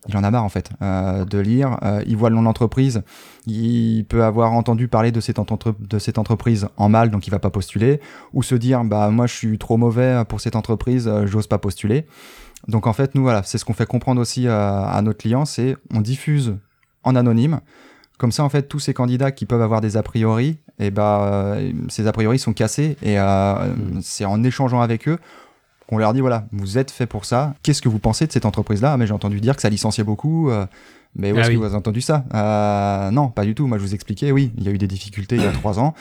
il 0.07 0.15
en 0.17 0.23
a 0.23 0.31
marre, 0.31 0.43
en 0.45 0.49
fait, 0.49 0.69
euh, 0.81 1.25
de 1.25 1.37
lire. 1.39 1.77
Euh, 1.83 2.01
il 2.07 2.15
voit 2.17 2.29
le 2.29 2.35
nom 2.35 2.41
de 2.41 2.45
l'entreprise. 2.45 3.01
Il 3.47 4.05
peut 4.05 4.23
avoir 4.23 4.53
entendu 4.53 4.87
parler 4.87 5.11
de 5.11 5.19
cette, 5.19 5.39
entre- 5.39 5.75
de 5.79 5.99
cette 5.99 6.17
entreprise 6.17 6.67
en 6.77 6.89
mal, 6.89 7.09
donc 7.09 7.27
il 7.27 7.31
va 7.31 7.39
pas 7.39 7.49
postuler. 7.49 7.99
Ou 8.33 8.41
se 8.43 8.55
dire, 8.55 8.83
bah, 8.85 9.09
moi, 9.09 9.27
je 9.27 9.33
suis 9.35 9.57
trop 9.57 9.77
mauvais 9.77 10.23
pour 10.29 10.39
cette 10.41 10.55
entreprise, 10.55 11.07
euh, 11.07 11.25
j'ose 11.27 11.47
pas 11.47 11.57
postuler. 11.57 12.05
Donc, 12.67 12.87
en 12.87 12.93
fait, 12.93 13.15
nous, 13.15 13.23
voilà, 13.23 13.43
c'est 13.43 13.57
ce 13.57 13.65
qu'on 13.65 13.73
fait 13.73 13.85
comprendre 13.85 14.21
aussi 14.21 14.47
euh, 14.47 14.83
à 14.83 15.01
nos 15.01 15.13
clients, 15.13 15.45
c'est 15.45 15.75
on 15.93 16.01
diffuse 16.01 16.55
en 17.03 17.15
anonyme. 17.15 17.59
Comme 18.17 18.31
ça, 18.33 18.43
en 18.43 18.49
fait, 18.49 18.63
tous 18.63 18.79
ces 18.79 18.93
candidats 18.93 19.31
qui 19.31 19.45
peuvent 19.45 19.61
avoir 19.61 19.79
des 19.79 19.95
a 19.95 20.03
priori, 20.03 20.59
et 20.77 20.91
bah, 20.91 21.21
euh, 21.55 21.71
ces 21.87 22.05
a 22.07 22.11
priori 22.11 22.37
sont 22.39 22.51
cassés. 22.53 22.97
Et 23.01 23.17
euh, 23.19 23.53
Mm. 23.73 23.99
c'est 24.01 24.25
en 24.25 24.43
échangeant 24.43 24.81
avec 24.81 25.07
eux 25.07 25.17
qu'on 25.89 25.97
leur 25.97 26.13
dit 26.13 26.21
voilà, 26.21 26.45
vous 26.51 26.77
êtes 26.77 26.91
fait 26.91 27.07
pour 27.07 27.25
ça. 27.25 27.55
Qu'est-ce 27.63 27.81
que 27.81 27.89
vous 27.89 27.97
pensez 27.97 28.27
de 28.27 28.31
cette 28.31 28.45
entreprise-là? 28.45 28.93
Ah, 28.93 28.97
Mais 28.97 29.07
j'ai 29.07 29.13
entendu 29.13 29.41
dire 29.41 29.55
que 29.55 29.61
ça 29.63 29.69
licenciait 29.71 30.03
beaucoup. 30.03 30.51
euh, 30.51 30.67
mais 31.15 31.31
où 31.31 31.37
Ah 31.37 31.39
est-ce 31.39 31.47
oui. 31.49 31.55
que 31.55 31.59
vous 31.59 31.65
avez 31.65 31.75
entendu 31.75 32.01
ça? 32.01 32.23
Euh, 32.35 33.09
Non, 33.09 33.29
pas 33.29 33.43
du 33.43 33.55
tout. 33.55 33.65
Moi, 33.65 33.79
je 33.79 33.83
vous 33.83 33.95
expliquais, 33.95 34.31
oui, 34.31 34.51
il 34.57 34.63
y 34.65 34.67
a 34.67 34.71
eu 34.71 34.77
des 34.77 34.85
difficultés 34.85 35.35
il 35.37 35.41
y 35.41 35.47
a 35.47 35.51
trois 35.51 35.79
ans 35.79 35.95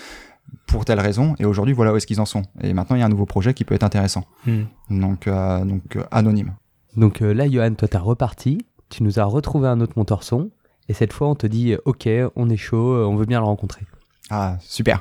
pour 0.67 0.85
telle 0.85 1.01
raison. 1.01 1.35
Et 1.39 1.47
aujourd'hui, 1.47 1.73
voilà 1.73 1.95
où 1.95 1.97
est-ce 1.97 2.07
qu'ils 2.07 2.21
en 2.21 2.27
sont. 2.27 2.43
Et 2.61 2.75
maintenant, 2.75 2.97
il 2.97 2.99
y 2.99 3.03
a 3.03 3.07
un 3.07 3.09
nouveau 3.09 3.25
projet 3.25 3.55
qui 3.55 3.65
peut 3.65 3.75
être 3.75 3.83
intéressant. 3.83 4.25
Hmm. 4.47 4.65
Donc, 4.91 5.27
euh, 5.27 5.65
donc 5.65 5.97
anonyme. 6.11 6.53
Donc 6.99 7.21
là, 7.21 7.49
Johan, 7.49 7.73
toi, 7.73 7.89
t'as 7.89 7.99
reparti. 8.01 8.59
Tu 8.91 9.03
nous 9.03 9.19
as 9.19 9.25
retrouvé 9.25 9.69
un 9.69 9.81
autre 9.81 9.95
monteur 9.97 10.23
son. 10.23 10.51
Et 10.91 10.93
cette 10.93 11.15
fois, 11.15 11.29
on 11.29 11.35
te 11.35 11.47
dit 11.47 11.77
Ok, 11.87 12.07
on 12.37 12.51
est 12.51 12.57
chaud, 12.59 12.95
on 13.07 13.17
veut 13.17 13.27
bien 13.27 13.41
le 13.41 13.47
rencontrer. 13.47 13.87
Ah, 14.29 14.57
super. 14.61 15.01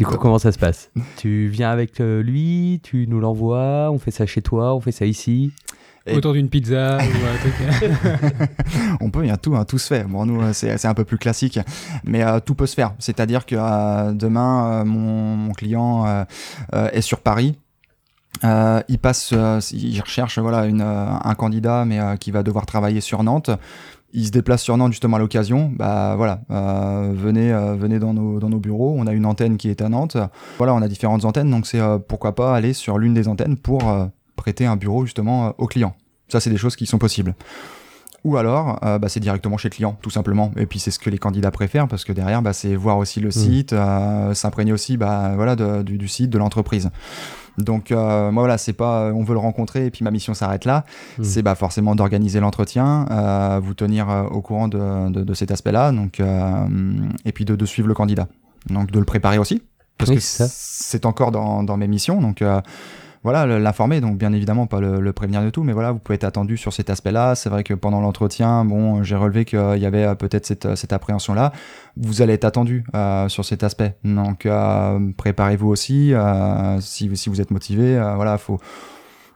Du 0.00 0.06
coup, 0.06 0.16
comment 0.16 0.38
ça 0.38 0.50
se 0.50 0.58
passe? 0.58 0.90
Tu 1.18 1.48
viens 1.48 1.70
avec 1.70 2.00
euh, 2.00 2.22
lui, 2.22 2.80
tu 2.82 3.06
nous 3.06 3.20
l'envoies, 3.20 3.90
on 3.92 3.98
fait 3.98 4.10
ça 4.10 4.24
chez 4.24 4.40
toi, 4.40 4.74
on 4.74 4.80
fait 4.80 4.92
ça 4.92 5.04
ici? 5.04 5.52
Et- 6.06 6.16
Autour 6.16 6.32
d'une 6.32 6.48
pizza 6.48 6.96
ou 6.96 7.00
un 7.02 7.36
truc. 8.08 8.40
On 9.02 9.10
peut, 9.10 9.24
il 9.24 9.28
y 9.28 9.30
a 9.30 9.36
tout, 9.36 9.54
hein, 9.54 9.66
tout 9.66 9.76
se 9.78 9.88
fait. 9.88 10.04
Bon, 10.04 10.24
nous, 10.24 10.40
euh, 10.40 10.54
c'est 10.54 10.78
c'est 10.78 10.88
un 10.88 10.94
peu 10.94 11.04
plus 11.04 11.18
classique, 11.18 11.58
mais 12.04 12.22
euh, 12.24 12.40
tout 12.40 12.54
peut 12.54 12.64
se 12.64 12.74
faire. 12.74 12.94
C'est-à-dire 12.98 13.44
que 13.44 13.54
euh, 13.58 14.12
demain, 14.12 14.80
euh, 14.80 14.84
mon, 14.86 15.36
mon 15.36 15.52
client 15.52 16.06
euh, 16.06 16.24
euh, 16.74 16.88
est 16.92 17.02
sur 17.02 17.20
Paris. 17.20 17.58
Euh, 18.44 18.80
il 18.88 18.98
passe, 18.98 19.30
euh, 19.34 19.60
il 19.72 20.00
recherche 20.00 20.38
voilà 20.38 20.64
une, 20.64 20.80
euh, 20.80 21.06
un 21.22 21.34
candidat, 21.34 21.84
mais 21.84 22.00
euh, 22.00 22.16
qui 22.16 22.30
va 22.30 22.42
devoir 22.42 22.64
travailler 22.64 23.02
sur 23.02 23.22
Nantes. 23.22 23.50
Il 24.12 24.26
se 24.26 24.30
déplace 24.32 24.62
sur 24.62 24.76
Nantes 24.76 24.92
justement 24.92 25.16
à 25.16 25.20
l'occasion. 25.20 25.72
Bah 25.76 26.14
voilà, 26.16 26.40
euh, 26.50 27.12
venez, 27.14 27.52
euh, 27.52 27.74
venez 27.76 27.98
dans 27.98 28.12
nos, 28.12 28.40
dans 28.40 28.48
nos 28.48 28.58
bureaux. 28.58 28.94
On 28.98 29.06
a 29.06 29.12
une 29.12 29.24
antenne 29.26 29.56
qui 29.56 29.68
est 29.68 29.80
à 29.82 29.88
Nantes. 29.88 30.16
Voilà, 30.58 30.74
on 30.74 30.82
a 30.82 30.88
différentes 30.88 31.24
antennes, 31.24 31.50
donc 31.50 31.66
c'est 31.66 31.80
euh, 31.80 31.98
pourquoi 31.98 32.34
pas 32.34 32.54
aller 32.56 32.72
sur 32.72 32.98
l'une 32.98 33.14
des 33.14 33.28
antennes 33.28 33.56
pour 33.56 33.88
euh, 33.88 34.06
prêter 34.36 34.66
un 34.66 34.76
bureau 34.76 35.04
justement 35.04 35.46
euh, 35.46 35.50
au 35.58 35.66
client. 35.66 35.94
Ça, 36.28 36.40
c'est 36.40 36.50
des 36.50 36.56
choses 36.56 36.76
qui 36.76 36.86
sont 36.86 36.98
possibles. 36.98 37.34
Ou 38.22 38.36
alors, 38.36 38.78
euh, 38.84 38.98
bah, 38.98 39.08
c'est 39.08 39.18
directement 39.20 39.56
chez 39.56 39.68
le 39.70 39.74
client, 39.74 39.96
tout 40.02 40.10
simplement. 40.10 40.50
Et 40.58 40.66
puis 40.66 40.78
c'est 40.78 40.90
ce 40.90 40.98
que 40.98 41.08
les 41.08 41.16
candidats 41.18 41.50
préfèrent, 41.50 41.88
parce 41.88 42.04
que 42.04 42.12
derrière, 42.12 42.42
bah, 42.42 42.52
c'est 42.52 42.74
voir 42.76 42.98
aussi 42.98 43.18
le 43.20 43.30
site, 43.30 43.72
euh, 43.72 44.34
s'imprégner 44.34 44.72
aussi, 44.72 44.96
bah, 44.98 45.32
voilà, 45.36 45.56
de- 45.56 45.82
du, 45.82 45.96
du 45.96 46.06
site, 46.08 46.28
de 46.30 46.36
l'entreprise. 46.36 46.90
Donc, 47.58 47.92
euh, 47.92 48.30
moi, 48.30 48.42
voilà, 48.42 48.58
c'est 48.58 48.72
pas, 48.72 49.04
euh, 49.04 49.12
on 49.12 49.22
veut 49.22 49.34
le 49.34 49.40
rencontrer 49.40 49.86
et 49.86 49.90
puis 49.90 50.04
ma 50.04 50.10
mission 50.10 50.34
s'arrête 50.34 50.64
là. 50.64 50.84
Mm. 51.18 51.24
C'est 51.24 51.42
bah, 51.42 51.54
forcément 51.54 51.94
d'organiser 51.94 52.40
l'entretien, 52.40 53.06
euh, 53.10 53.60
vous 53.62 53.74
tenir 53.74 54.28
au 54.30 54.40
courant 54.40 54.68
de, 54.68 55.10
de, 55.10 55.22
de 55.22 55.34
cet 55.34 55.50
aspect-là, 55.50 55.92
donc, 55.92 56.20
et 57.24 57.32
puis 57.32 57.44
de, 57.44 57.56
de 57.56 57.66
suivre 57.66 57.88
le 57.88 57.94
candidat. 57.94 58.28
Donc, 58.68 58.90
de 58.90 58.98
le 58.98 59.04
préparer 59.04 59.38
aussi, 59.38 59.62
parce 59.98 60.10
Oui, 60.10 60.16
que 60.16 60.22
c'est 60.22 61.06
encore 61.06 61.30
dans, 61.30 61.62
dans 61.62 61.76
mes 61.76 61.88
missions. 61.88 62.20
Donc, 62.20 62.42
euh, 62.42 62.60
voilà, 63.22 63.46
l'informer, 63.58 64.00
donc 64.00 64.16
bien 64.16 64.32
évidemment 64.32 64.66
pas 64.66 64.80
le, 64.80 64.98
le 65.00 65.12
prévenir 65.12 65.42
de 65.42 65.50
tout, 65.50 65.62
mais 65.62 65.72
voilà, 65.74 65.92
vous 65.92 65.98
pouvez 65.98 66.14
être 66.14 66.24
attendu 66.24 66.56
sur 66.56 66.72
cet 66.72 66.88
aspect-là. 66.88 67.34
C'est 67.34 67.50
vrai 67.50 67.64
que 67.64 67.74
pendant 67.74 68.00
l'entretien, 68.00 68.64
bon, 68.64 69.02
j'ai 69.02 69.16
relevé 69.16 69.44
qu'il 69.44 69.58
y 69.78 69.84
avait 69.86 70.04
euh, 70.04 70.14
peut-être 70.14 70.46
cette, 70.46 70.64
euh, 70.66 70.76
cette 70.76 70.92
appréhension-là. 70.92 71.52
Vous 71.96 72.22
allez 72.22 72.32
être 72.32 72.46
attendu 72.46 72.84
euh, 72.94 73.28
sur 73.28 73.44
cet 73.44 73.62
aspect. 73.62 73.96
Donc 74.04 74.46
euh, 74.46 74.98
préparez-vous 75.16 75.68
aussi. 75.68 76.14
euh, 76.14 76.80
si, 76.80 77.14
si 77.16 77.28
vous 77.28 77.40
êtes 77.40 77.50
motivé, 77.50 77.94
voilà, 78.16 78.38
faut 78.38 78.58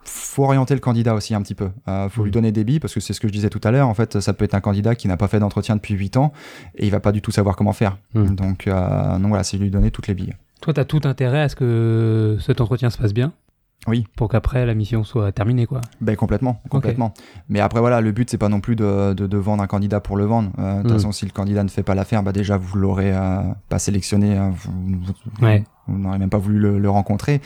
faut 0.07 0.44
orienter 0.44 0.75
le 0.75 0.81
candidat 0.81 1.14
aussi 1.14 1.35
un 1.35 1.40
petit 1.40 1.55
peu. 1.55 1.70
Euh, 1.88 2.09
faut 2.11 2.25
lui 2.25 2.31
donner 2.31 2.53
des 2.53 2.62
billes 2.64 2.79
parce 2.81 2.92
que 2.92 3.01
c'est 3.01 3.14
ce 3.14 3.20
que 3.20 3.29
je 3.29 3.33
disais 3.33 3.49
tout 3.49 3.61
à 3.64 3.70
l'heure. 3.70 3.88
En 3.88 3.94
fait, 3.94 4.20
ça 4.20 4.35
peut 4.35 4.44
être 4.44 4.55
un 4.55 4.61
candidat 4.61 4.94
qui 4.94 5.09
n'a 5.09 5.16
pas 5.16 5.29
fait 5.29 5.38
d'entretien 5.40 5.77
depuis 5.77 5.94
8 5.94 6.18
ans 6.18 6.33
et 6.77 6.85
il 6.87 6.90
va 6.90 7.01
pas 7.01 7.12
du 7.12 7.23
tout 7.23 7.31
savoir 7.31 7.57
comment 7.57 7.73
faire. 7.73 7.97
Mhm. 8.14 8.35
Donc, 8.35 8.66
euh, 8.66 9.18
donc 9.18 9.29
voilà, 9.29 9.44
c'est 9.44 9.57
lui 9.57 9.70
donner 9.70 9.90
toutes 9.90 10.07
les 10.07 10.14
billes. 10.14 10.35
Toi, 10.61 10.75
tu 10.75 10.81
as 10.81 10.85
tout 10.85 11.01
intérêt 11.05 11.40
à 11.40 11.49
ce 11.49 11.57
que 11.57 12.37
cet 12.40 12.61
entretien 12.61 12.90
se 12.90 12.99
passe 12.99 13.14
bien. 13.14 13.33
Oui. 13.87 14.07
Pour 14.16 14.29
qu'après 14.29 14.64
la 14.66 14.75
mission 14.75 15.05
soit 15.05 15.31
terminée, 15.33 15.66
quoi. 15.66 15.81
Ben 16.01 16.16
complètement, 16.16 16.61
complètement. 16.70 17.12
Mais 17.49 17.61
après 17.61 17.81
voilà, 17.81 18.01
le 18.01 18.12
but 18.12 18.31
c'est 18.31 18.38
pas 18.38 18.49
non 18.49 18.61
plus 18.61 18.77
de, 18.77 19.12
de, 19.12 19.27
de 19.27 19.37
vendre 19.37 19.62
un 19.62 19.66
candidat 19.66 20.01
pour 20.01 20.16
le 20.16 20.25
vendre. 20.25 20.51
Euh, 20.59 20.79
de 20.79 20.83
toute 20.83 20.90
Mm. 20.92 20.94
façon, 20.94 21.12
si 21.12 21.25
le 21.27 21.33
candidat 21.33 21.62
ne 21.64 21.68
fait 21.68 21.83
pas 21.83 21.94
l'affaire, 21.94 22.23
bah 22.23 22.33
déjà 22.33 22.57
vous 22.57 22.79
l'aurez 22.79 23.12
euh, 23.14 23.40
pas 23.68 23.79
sélectionné, 23.79 24.38
vous, 24.53 24.73
vous- 25.03 25.44
Ouais. 25.44 25.64
vous 25.87 25.99
n'aurez 25.99 26.18
même 26.18 26.31
pas 26.31 26.38
voulu 26.38 26.59
le, 26.59 26.79
le 26.79 26.90
rencontrer. 26.90 27.40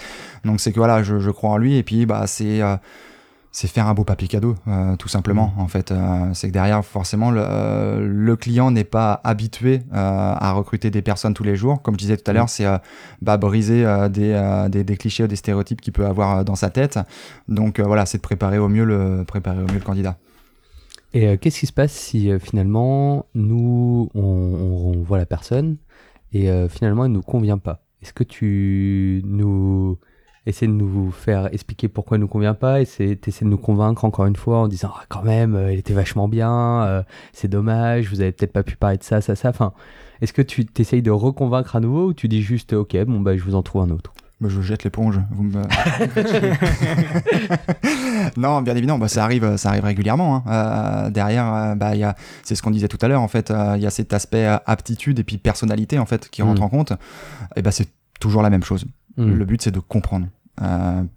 Donc 0.44 0.60
c'est 0.60 0.70
que 0.72 0.78
voilà, 0.78 1.02
je, 1.02 1.18
je 1.18 1.30
crois 1.30 1.50
en 1.50 1.56
lui 1.56 1.76
et 1.76 1.82
puis 1.82 2.06
bah 2.06 2.26
c'est 2.26 2.62
euh, 2.62 2.76
c'est 3.60 3.66
faire 3.66 3.88
un 3.88 3.94
beau 3.94 4.04
papier 4.04 4.28
cadeau, 4.28 4.54
euh, 4.68 4.94
tout 4.94 5.08
simplement. 5.08 5.52
En 5.58 5.66
fait, 5.66 5.90
Euh, 5.90 6.30
c'est 6.32 6.46
que 6.46 6.52
derrière 6.52 6.84
forcément 6.84 7.32
le, 7.32 7.42
euh, 7.42 7.98
le 8.28 8.36
client 8.36 8.70
n'est 8.70 8.84
pas 8.84 9.20
habitué 9.24 9.80
à 9.90 10.52
recruter 10.52 10.90
des 10.92 11.02
personnes 11.02 11.34
tous 11.34 11.42
les 11.42 11.56
jours. 11.56 11.82
Comme 11.82 11.94
je 11.94 11.98
disais 11.98 12.16
tout 12.16 12.30
à 12.30 12.34
l'heure, 12.34 12.48
c'est 12.48 12.66
euh, 12.66 12.78
bah, 13.20 13.36
briser 13.36 13.80
des, 14.10 14.32
des, 14.70 14.84
des 14.84 14.96
clichés 14.96 15.24
ou 15.24 15.26
des 15.26 15.34
stéréotypes 15.44 15.80
qu'il 15.80 15.92
peut 15.92 16.06
avoir 16.06 16.44
dans 16.44 16.54
sa 16.54 16.70
tête. 16.70 17.00
Donc 17.48 17.80
voilà, 17.80 18.06
c'est 18.06 18.18
de 18.18 18.22
préparer 18.22 18.58
au 18.58 18.68
mieux 18.68 18.84
le 18.84 19.24
préparer 19.26 19.58
au 19.58 19.66
mieux 19.66 19.80
le 19.84 19.88
candidat. 19.90 20.18
Et 21.12 21.36
qu'est-ce 21.38 21.58
qui 21.58 21.66
se 21.66 21.72
passe 21.72 21.92
si 21.92 22.30
finalement 22.38 23.26
nous 23.34 24.08
on, 24.14 24.22
on- 24.22 24.92
on 24.98 25.02
voit 25.02 25.18
la 25.18 25.26
personne 25.26 25.78
et 26.32 26.48
finalement 26.68 27.06
elle 27.06 27.12
nous 27.12 27.22
convient 27.34 27.58
pas? 27.58 27.80
Est-ce 28.02 28.12
que 28.12 28.24
tu 28.24 29.22
nous 29.24 29.98
essaies 30.48 30.66
de 30.66 30.72
nous 30.72 31.10
faire 31.10 31.52
expliquer 31.52 31.88
pourquoi 31.88 32.16
elle 32.16 32.22
nous 32.22 32.28
convient 32.28 32.54
pas 32.54 32.84
c'est 32.84 33.26
essaies 33.28 33.44
de 33.44 33.50
nous 33.50 33.58
convaincre 33.58 34.04
encore 34.04 34.26
une 34.26 34.36
fois 34.36 34.58
en 34.60 34.68
disant 34.68 34.90
ah, 34.94 35.04
quand 35.08 35.22
même 35.22 35.54
euh, 35.54 35.70
elle 35.72 35.78
était 35.78 35.94
vachement 35.94 36.28
bien, 36.28 36.82
euh, 36.84 37.02
c'est 37.32 37.48
dommage, 37.48 38.08
vous 38.08 38.20
avez 38.20 38.32
peut-être 38.32 38.52
pas 38.52 38.62
pu 38.62 38.76
parler 38.76 38.96
de 38.98 39.02
ça, 39.02 39.20
ça, 39.20 39.36
ça. 39.36 39.50
Enfin, 39.50 39.72
est-ce 40.20 40.32
que 40.32 40.42
tu 40.42 40.64
t'essayes 40.66 41.02
de 41.02 41.10
reconvaincre 41.10 41.76
à 41.76 41.80
nouveau 41.80 42.08
ou 42.08 42.14
tu 42.14 42.28
dis 42.28 42.42
juste 42.42 42.72
ok 42.72 42.96
bon 43.06 43.20
bah 43.20 43.36
je 43.36 43.42
vous 43.44 43.54
en 43.54 43.62
trouve 43.62 43.82
un 43.82 43.90
autre? 43.90 44.12
Bah, 44.40 44.48
je 44.48 44.60
jette 44.60 44.84
l'éponge. 44.84 45.18
Vous 45.32 45.42
me... 45.42 45.60
non, 48.36 48.62
bien 48.62 48.76
évidemment, 48.76 48.98
bah, 48.98 49.08
ça 49.08 49.24
arrive, 49.24 49.56
ça 49.56 49.70
arrive 49.70 49.84
régulièrement. 49.84 50.42
hein. 50.46 51.06
Euh, 51.06 51.10
derrière, 51.10 51.74
bah, 51.76 51.94
il 51.94 52.00
y 52.00 52.04
a, 52.04 52.14
c'est 52.42 52.54
ce 52.54 52.62
qu'on 52.62 52.70
disait 52.70 52.88
tout 52.88 52.98
à 53.02 53.08
l'heure. 53.08 53.22
En 53.22 53.28
fait, 53.28 53.50
euh, 53.50 53.74
il 53.76 53.82
y 53.82 53.86
a 53.86 53.90
cet 53.90 54.12
aspect 54.12 54.44
aptitude 54.66 55.18
et 55.18 55.24
puis 55.24 55.38
personnalité 55.38 55.98
en 55.98 56.06
fait 56.06 56.28
qui 56.28 56.42
rentre 56.42 56.60
Mm. 56.60 56.64
en 56.64 56.68
compte. 56.68 56.92
Et 57.56 57.62
bah, 57.62 57.70
c'est 57.72 57.88
toujours 58.20 58.42
la 58.42 58.50
même 58.50 58.64
chose. 58.64 58.84
Hmm. 59.16 59.32
Le 59.32 59.44
but, 59.44 59.60
c'est 59.62 59.70
de 59.72 59.80
comprendre 59.80 60.26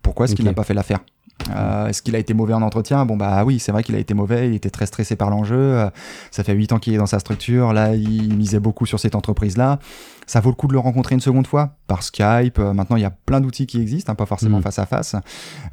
pourquoi 0.02 0.26
est-ce 0.26 0.36
qu'il 0.36 0.46
n'a 0.46 0.54
pas 0.54 0.64
fait 0.64 0.74
l'affaire? 0.74 1.00
Euh, 1.50 1.88
est-ce 1.88 2.02
qu'il 2.02 2.16
a 2.16 2.20
été 2.20 2.34
mauvais 2.34 2.54
en 2.54 2.62
entretien? 2.62 3.06
Bon 3.06 3.18
bah 3.18 3.44
oui, 3.44 3.60
c'est 3.60 3.72
vrai 3.72 3.84
qu'il 3.84 3.96
a 3.96 4.00
été 4.00 4.14
mauvais, 4.14 4.50
il 4.50 4.56
était 4.56 4.70
très 4.70 4.86
stressé 4.86 5.16
par 5.16 5.30
l'enjeu. 5.30 5.56
euh, 5.56 5.90
ça 6.30 6.44
fait 6.44 6.54
8 6.54 6.72
ans 6.74 6.80
qu'il 6.80 6.94
est 6.94 6.98
dans 6.98 7.06
sa 7.06 7.20
structure, 7.20 7.74
là 7.74 7.96
il 7.96 8.36
misait 8.36 8.60
beaucoup 8.60 8.86
sur 8.86 9.00
cette 9.00 9.16
entreprise-là. 9.16 9.80
Ça 10.32 10.39
vaut 10.39 10.50
le 10.50 10.56
coup 10.56 10.67
de 10.67 10.72
le 10.72 10.80
rencontrer 10.80 11.13
une 11.13 11.20
seconde 11.20 11.46
fois 11.46 11.76
par 11.88 12.04
Skype. 12.04 12.58
euh, 12.58 12.72
maintenant 12.72 12.96
il 12.96 13.02
y 13.02 13.06
a 13.06 13.10
plein 13.10 13.41
d'outils 13.41 13.67
qui 13.67 13.82
existent, 13.82 14.13
hein, 14.13 14.15
pas 14.15 14.26
forcément 14.26 14.60
Mm. 14.60 14.62
face 14.62 14.80
à 14.80 14.86
face, 14.86 15.17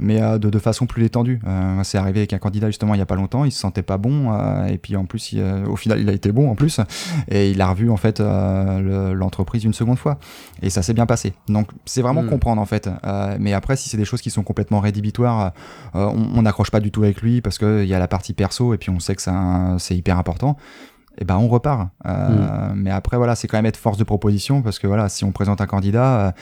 mais 0.00 0.20
euh, 0.20 0.36
de, 0.38 0.50
de 0.50 0.58
façon 0.58 0.86
plus 0.86 1.00
détendue. 1.02 1.38
Euh, 1.46 1.80
c'est 1.84 1.96
arrivé 1.96 2.18
avec 2.18 2.32
un 2.32 2.38
candidat 2.38 2.66
justement 2.66 2.94
il 2.94 2.98
y 2.98 3.00
a 3.00 3.06
pas 3.06 3.14
longtemps, 3.14 3.44
il 3.44 3.52
se 3.52 3.60
sentait 3.60 3.82
pas 3.84 3.98
bon 3.98 4.36
et 4.66 4.76
puis 4.78 4.96
en 4.96 5.04
plus 5.04 5.30
il, 5.32 5.40
au 5.68 5.76
final 5.76 6.00
il 6.00 6.08
a 6.08 6.12
été 6.12 6.32
bon 6.32 6.50
en 6.50 6.56
plus 6.56 6.80
et 7.28 7.52
il 7.52 7.60
a 7.60 7.68
revu 7.68 7.88
en 7.88 7.96
fait 7.96 8.18
le- 8.18 9.12
l'entreprise 9.14 9.62
une 9.62 9.72
seconde 9.74 9.98
fois 9.98 10.18
et 10.60 10.70
ça 10.70 10.82
s'est 10.82 10.94
bien 10.94 11.06
passé. 11.06 11.34
Donc 11.48 11.68
c'est 11.84 12.02
vraiment 12.02 12.24
Mm. 12.24 12.28
comprendre 12.30 12.60
en 12.60 12.66
fait. 12.66 12.90
Mais 13.38 13.52
après 13.52 13.76
si 13.76 13.88
c'est 13.88 13.96
des 13.96 14.04
choses 14.04 14.22
qui 14.22 14.30
sont 14.30 14.42
complètement 14.42 14.80
rédhibitoires, 14.80 15.52
on 15.94 16.42
n'accroche 16.42 16.72
pas 16.72 16.80
du 16.80 16.90
tout 16.90 17.04
avec 17.04 17.22
lui 17.22 17.40
parce 17.42 17.58
qu'il 17.58 17.84
y 17.86 17.94
a 17.94 17.98
la 18.00 18.08
partie 18.08 18.32
perso 18.32 18.74
et 18.74 18.78
puis 18.78 18.90
on 18.90 18.98
sait 18.98 19.14
que 19.14 19.22
c'est 19.78 19.96
hyper 19.96 20.18
important. 20.18 20.56
Et 21.20 21.24
ben 21.24 21.36
on 21.36 21.48
repart. 21.48 21.90
Euh, 22.06 22.72
Mais 22.74 22.90
après 22.90 23.16
voilà, 23.16 23.34
c'est 23.34 23.48
quand 23.48 23.58
même 23.58 23.66
être 23.66 23.76
force 23.76 23.98
de 23.98 24.04
proposition 24.04 24.62
parce 24.62 24.78
que 24.78 24.86
voilà, 24.86 25.08
si 25.08 25.24
on 25.24 25.32
présente 25.32 25.60
un 25.60 25.66
candidat, 25.66 26.28
euh, 26.28 26.32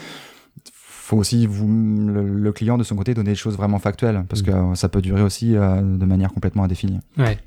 faut 0.72 1.16
aussi 1.16 1.46
vous, 1.46 1.66
le, 1.68 2.28
le 2.28 2.52
client 2.52 2.76
de 2.78 2.82
son 2.82 2.96
côté 2.96 3.14
donner 3.14 3.30
des 3.30 3.36
choses 3.36 3.56
vraiment 3.56 3.78
factuelles 3.78 4.24
parce 4.28 4.42
que 4.42 4.50
euh, 4.50 4.74
ça 4.74 4.88
peut 4.88 5.00
durer 5.00 5.22
aussi 5.22 5.56
euh, 5.56 5.80
de 5.80 6.04
manière 6.04 6.32
complètement 6.32 6.64
indéfinie. 6.64 6.98
Ouais. 7.16 7.38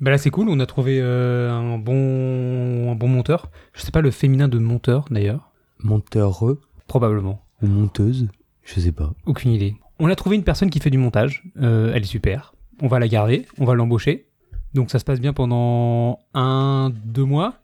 Bah 0.00 0.10
là, 0.10 0.18
c'est 0.18 0.30
cool. 0.30 0.48
On 0.48 0.58
a 0.60 0.66
trouvé 0.66 0.98
euh, 1.00 1.50
un, 1.52 1.78
bon, 1.78 2.90
un 2.90 2.94
bon 2.96 3.08
monteur. 3.08 3.50
Je 3.74 3.82
sais 3.82 3.92
pas 3.92 4.00
le 4.00 4.10
féminin 4.10 4.48
de 4.48 4.58
monteur, 4.58 5.04
d'ailleurs. 5.10 5.52
Monteur 5.78 6.42
Probablement. 6.88 7.42
ou 7.62 7.66
monteuse 7.68 8.28
Je 8.64 8.80
sais 8.80 8.92
pas. 8.92 9.12
Aucune 9.26 9.52
idée. 9.52 9.76
On 10.00 10.08
a 10.08 10.16
trouvé 10.16 10.34
une 10.36 10.42
personne 10.42 10.70
qui 10.70 10.80
fait 10.80 10.90
du 10.90 10.98
montage. 10.98 11.44
Euh, 11.60 11.92
elle 11.94 12.02
est 12.02 12.06
super. 12.06 12.54
On 12.82 12.88
va 12.88 12.98
la 12.98 13.06
garder. 13.06 13.46
On 13.58 13.64
va 13.64 13.74
l'embaucher. 13.74 14.26
Donc 14.74 14.90
ça 14.90 14.98
se 14.98 15.04
passe 15.04 15.20
bien 15.20 15.32
pendant 15.32 16.18
un, 16.34 16.92
deux 17.04 17.24
mois. 17.24 17.54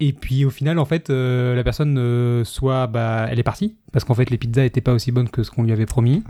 Et 0.00 0.12
puis 0.12 0.44
au 0.44 0.50
final, 0.50 0.78
en 0.78 0.84
fait, 0.84 1.10
euh, 1.10 1.56
la 1.56 1.64
personne, 1.64 1.96
euh, 1.98 2.44
soit 2.44 2.86
bah, 2.86 3.26
elle 3.30 3.38
est 3.40 3.42
partie, 3.44 3.74
parce 3.92 4.04
qu'en 4.04 4.14
fait 4.14 4.30
les 4.30 4.38
pizzas 4.38 4.64
étaient 4.64 4.80
pas 4.80 4.92
aussi 4.92 5.10
bonnes 5.10 5.28
que 5.28 5.42
ce 5.42 5.50
qu'on 5.50 5.64
lui 5.64 5.72
avait 5.72 5.86
promis, 5.86 6.22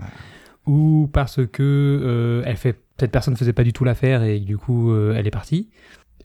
ou 0.65 1.07
parce 1.13 1.45
que 1.45 1.61
euh, 1.61 2.41
elle 2.45 2.57
fait, 2.57 2.79
cette 2.99 3.11
personne 3.11 3.35
faisait 3.37 3.53
pas 3.53 3.63
du 3.63 3.73
tout 3.73 3.83
l'affaire 3.83 4.23
et 4.23 4.39
du 4.39 4.57
coup 4.57 4.91
euh, 4.91 5.13
elle 5.15 5.27
est 5.27 5.31
partie. 5.31 5.69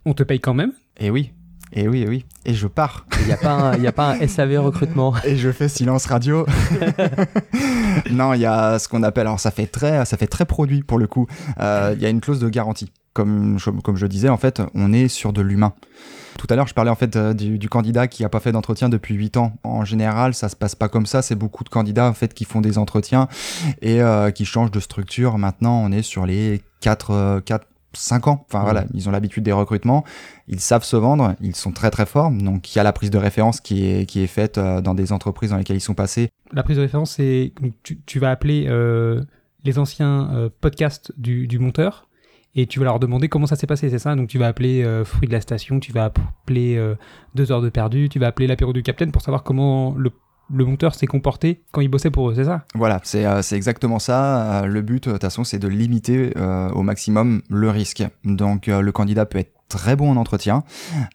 On 0.06 0.14
te 0.14 0.22
paye 0.22 0.40
quand 0.40 0.54
même. 0.54 0.72
Et 0.98 1.10
oui, 1.10 1.32
et 1.72 1.86
oui, 1.88 2.02
et 2.02 2.08
oui. 2.08 2.24
Et 2.46 2.54
je 2.54 2.66
pars. 2.66 3.04
Il 3.20 3.26
n'y 3.26 3.32
a, 3.32 3.36
pas 3.36 3.52
un- 3.52 3.76
y 3.78 3.86
a 3.86 3.92
pas 3.92 4.12
un 4.14 4.26
SAV 4.26 4.56
recrutement. 4.58 5.12
Et 5.24 5.36
je 5.36 5.50
fais 5.50 5.68
silence 5.68 6.06
radio. 6.06 6.46
non, 8.10 8.32
il 8.34 8.40
y 8.40 8.46
a 8.46 8.78
ce 8.78 8.88
qu'on 8.88 9.02
appelle, 9.02 9.26
alors 9.26 9.40
ça 9.40 9.50
fait 9.50 9.66
très, 9.66 10.04
ça 10.04 10.16
fait 10.16 10.26
très 10.26 10.44
produit 10.44 10.82
pour 10.82 10.98
le 10.98 11.06
coup. 11.06 11.26
Euh, 11.60 11.92
Il 11.96 12.02
y 12.02 12.06
a 12.06 12.10
une 12.10 12.20
clause 12.20 12.38
de 12.40 12.48
garantie. 12.48 12.90
Comme 13.14 13.58
je, 13.58 13.70
comme 13.70 13.96
je 13.96 14.06
disais, 14.06 14.28
en 14.28 14.36
fait, 14.36 14.60
on 14.74 14.92
est 14.92 15.08
sur 15.08 15.32
de 15.32 15.40
l'humain. 15.40 15.72
Tout 16.38 16.46
à 16.50 16.56
l'heure, 16.56 16.66
je 16.66 16.74
parlais 16.74 16.90
en 16.90 16.96
fait 16.96 17.16
euh, 17.16 17.32
du, 17.32 17.58
du 17.58 17.68
candidat 17.68 18.08
qui 18.08 18.24
a 18.24 18.28
pas 18.28 18.40
fait 18.40 18.52
d'entretien 18.52 18.88
depuis 18.88 19.14
8 19.14 19.36
ans. 19.36 19.52
En 19.62 19.84
général, 19.84 20.34
ça 20.34 20.48
se 20.48 20.56
passe 20.56 20.74
pas 20.74 20.88
comme 20.88 21.06
ça. 21.06 21.22
C'est 21.22 21.36
beaucoup 21.36 21.64
de 21.64 21.68
candidats 21.68 22.08
en 22.08 22.12
fait 22.12 22.34
qui 22.34 22.44
font 22.44 22.60
des 22.60 22.76
entretiens 22.76 23.28
et 23.80 24.02
euh, 24.02 24.30
qui 24.30 24.44
changent 24.44 24.72
de 24.72 24.80
structure. 24.80 25.38
Maintenant, 25.38 25.80
on 25.80 25.92
est 25.92 26.02
sur 26.02 26.26
les 26.26 26.60
4, 26.80 27.40
4 27.44 27.66
5 27.96 28.28
ans. 28.28 28.44
Enfin 28.48 28.62
voilà, 28.62 28.84
ils 28.94 29.08
ont 29.08 29.12
l'habitude 29.12 29.44
des 29.44 29.52
recrutements, 29.52 30.04
ils 30.48 30.60
savent 30.60 30.84
se 30.84 30.96
vendre, 30.96 31.34
ils 31.40 31.56
sont 31.56 31.72
très 31.72 31.90
très 31.90 32.06
forts. 32.06 32.30
Donc 32.30 32.74
il 32.74 32.78
y 32.78 32.80
a 32.80 32.84
la 32.84 32.92
prise 32.92 33.10
de 33.10 33.18
référence 33.18 33.60
qui 33.60 33.86
est, 33.86 34.06
qui 34.06 34.22
est 34.22 34.26
faite 34.26 34.58
euh, 34.58 34.80
dans 34.80 34.94
des 34.94 35.12
entreprises 35.12 35.50
dans 35.50 35.56
lesquelles 35.56 35.76
ils 35.76 35.80
sont 35.80 35.94
passés. 35.94 36.30
La 36.52 36.62
prise 36.62 36.76
de 36.76 36.82
référence, 36.82 37.12
c'est 37.12 37.52
tu, 37.82 38.00
tu 38.04 38.18
vas 38.18 38.30
appeler 38.30 38.66
euh, 38.68 39.22
les 39.64 39.78
anciens 39.78 40.30
euh, 40.34 40.48
podcasts 40.60 41.12
du, 41.16 41.46
du 41.46 41.58
monteur 41.58 42.08
et 42.56 42.66
tu 42.66 42.78
vas 42.78 42.84
leur 42.84 43.00
demander 43.00 43.28
comment 43.28 43.46
ça 43.46 43.56
s'est 43.56 43.66
passé, 43.66 43.90
c'est 43.90 43.98
ça? 43.98 44.14
Donc 44.14 44.28
tu 44.28 44.38
vas 44.38 44.46
appeler 44.46 44.82
euh, 44.82 45.04
Fruit 45.04 45.28
de 45.28 45.32
la 45.32 45.40
station, 45.40 45.80
tu 45.80 45.92
vas 45.92 46.04
appeler 46.06 46.76
euh, 46.76 46.94
Deux 47.34 47.50
heures 47.52 47.62
de 47.62 47.68
perdu, 47.68 48.08
tu 48.08 48.18
vas 48.18 48.28
appeler 48.28 48.46
l'apéro 48.46 48.72
du 48.72 48.82
capitaine 48.82 49.12
pour 49.12 49.22
savoir 49.22 49.42
comment 49.42 49.94
le, 49.96 50.12
monteur 50.50 50.94
s'est 50.94 51.06
comporté 51.06 51.62
quand 51.72 51.80
il 51.80 51.88
bossait 51.88 52.10
pour 52.10 52.30
eux, 52.30 52.34
c'est 52.34 52.44
ça? 52.44 52.64
Voilà, 52.74 53.00
c'est 53.02 53.26
euh, 53.26 53.42
c'est 53.42 53.56
exactement 53.56 53.98
ça. 53.98 54.64
Le 54.66 54.82
but, 54.82 55.08
de 55.08 55.12
toute 55.12 55.22
façon, 55.22 55.42
c'est 55.42 55.58
de 55.58 55.68
limiter 55.68 56.32
au 56.74 56.82
maximum 56.82 57.42
le 57.48 57.70
risque. 57.70 58.04
Donc 58.24 58.66
le 58.66 58.92
candidat 58.92 59.26
peut 59.26 59.38
être 59.38 59.52
très 59.68 59.96
bon 59.96 60.10
en 60.10 60.16
entretien. 60.16 60.62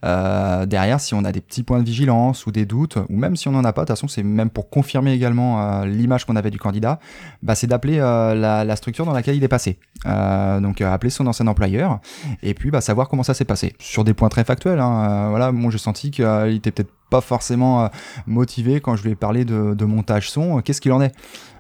Euh, 0.04 0.66
derrière, 0.66 1.00
si 1.00 1.14
on 1.14 1.24
a 1.24 1.32
des 1.32 1.42
petits 1.42 1.64
points 1.64 1.80
de 1.80 1.86
vigilance 1.86 2.46
ou 2.46 2.52
des 2.52 2.66
doutes, 2.66 2.98
ou 3.10 3.16
même 3.16 3.36
si 3.36 3.48
on 3.48 3.52
n'en 3.52 3.64
a 3.64 3.74
pas, 3.74 3.82
de 3.82 3.88
toute 3.88 3.96
façon, 3.96 4.08
c'est 4.08 4.24
même 4.24 4.50
pour 4.50 4.70
confirmer 4.70 5.14
également 5.14 5.62
euh, 5.62 5.86
l'image 5.86 6.26
qu'on 6.26 6.36
avait 6.36 6.52
du 6.52 6.60
candidat, 6.60 7.00
bah, 7.42 7.56
c'est 7.56 7.68
d'appeler 7.68 8.00
euh, 8.00 8.36
la, 8.36 8.76
structure 8.76 9.06
dans 9.06 9.14
laquelle 9.14 9.36
il 9.36 9.44
est 9.44 9.50
passé. 9.50 9.80
Donc 10.06 10.80
appeler 10.80 11.10
son 11.10 11.28
ancien 11.28 11.46
employeur 11.48 12.00
et 12.42 12.54
puis 12.54 12.72
bah, 12.72 12.80
savoir 12.80 13.10
comment 13.10 13.24
ça 13.24 13.34
s'est 13.34 13.46
passé. 13.46 13.76
Sur 13.80 14.06
des 14.06 14.14
points 14.14 14.30
très 14.30 14.46
factuels, 14.46 14.80
hein, 14.80 15.30
voilà, 15.30 15.52
moi 15.52 15.70
j'ai 15.72 15.78
senti 15.78 16.12
qu'il 16.12 16.54
était 16.56 16.72
peut-être 16.72 16.92
pas 17.10 17.20
forcément 17.20 17.90
motivé 18.26 18.80
quand 18.80 18.96
je 18.96 19.04
lui 19.04 19.12
ai 19.12 19.16
parlé 19.16 19.44
de 19.44 19.86
montage 19.86 20.32
son. 20.32 20.62
Qu'est-ce 20.62 20.80
qu'il 20.80 20.94
en 20.94 21.02
est? 21.02 21.14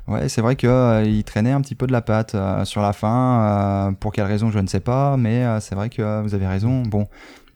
Ouais, 0.10 0.28
c'est 0.28 0.42
vrai 0.42 0.56
qu'il 0.56 1.24
traînait 1.24 1.52
un 1.52 1.62
petit 1.62 1.76
peu 1.76 1.86
de 1.86 1.92
la 1.92 2.02
patte 2.02 2.34
euh, 2.34 2.66
sur 2.66 2.82
la 2.82 2.94
fin. 2.94 3.90
euh, 3.90 3.92
pour 3.92 4.12
quelle 4.12 4.26
raison, 4.26 4.50
je 4.50 4.58
ne 4.58 4.66
sais 4.66 4.80
pas, 4.80 5.18
mais 5.18 5.46
euh, 5.46 5.60
c'est 5.60 5.76
vrai 5.76 5.90
que 5.90 6.02
euh, 6.02 6.22
vous 6.24 6.34
avez 6.34 6.48
raison. 6.48 6.82
Bon. 6.82 7.08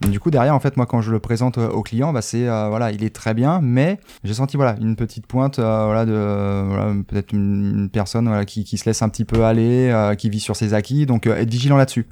Du 0.09 0.19
coup, 0.19 0.31
derrière, 0.31 0.53
en 0.53 0.59
fait, 0.59 0.75
moi, 0.77 0.85
quand 0.85 1.01
je 1.01 1.11
le 1.11 1.19
présente 1.19 1.57
euh, 1.57 1.69
au 1.69 1.81
client, 1.81 2.11
bah, 2.13 2.21
c'est 2.21 2.47
euh, 2.47 2.67
voilà, 2.67 2.91
il 2.91 3.03
est 3.03 3.15
très 3.15 3.33
bien, 3.33 3.59
mais 3.61 3.99
j'ai 4.23 4.33
senti 4.33 4.57
voilà 4.57 4.75
une 4.81 4.95
petite 4.95 5.25
pointe, 5.25 5.59
euh, 5.59 5.85
voilà, 5.85 6.05
de 6.05 7.01
peut-être 7.03 7.31
une, 7.31 7.89
personne 7.91 8.27
voilà, 8.27 8.45
qui, 8.45 8.65
se 8.65 8.85
laisse 8.85 9.01
un 9.01 9.09
petit 9.09 9.25
peu 9.25 9.45
aller, 9.45 9.89
euh, 9.89 10.13
qui 10.15 10.29
vit 10.29 10.41
sur 10.41 10.55
ses 10.55 10.73
acquis, 10.73 11.05
donc 11.05 11.25
euh, 11.25 11.37
être 11.37 11.49
vigilant 11.49 11.77
là-dessus. 11.77 12.07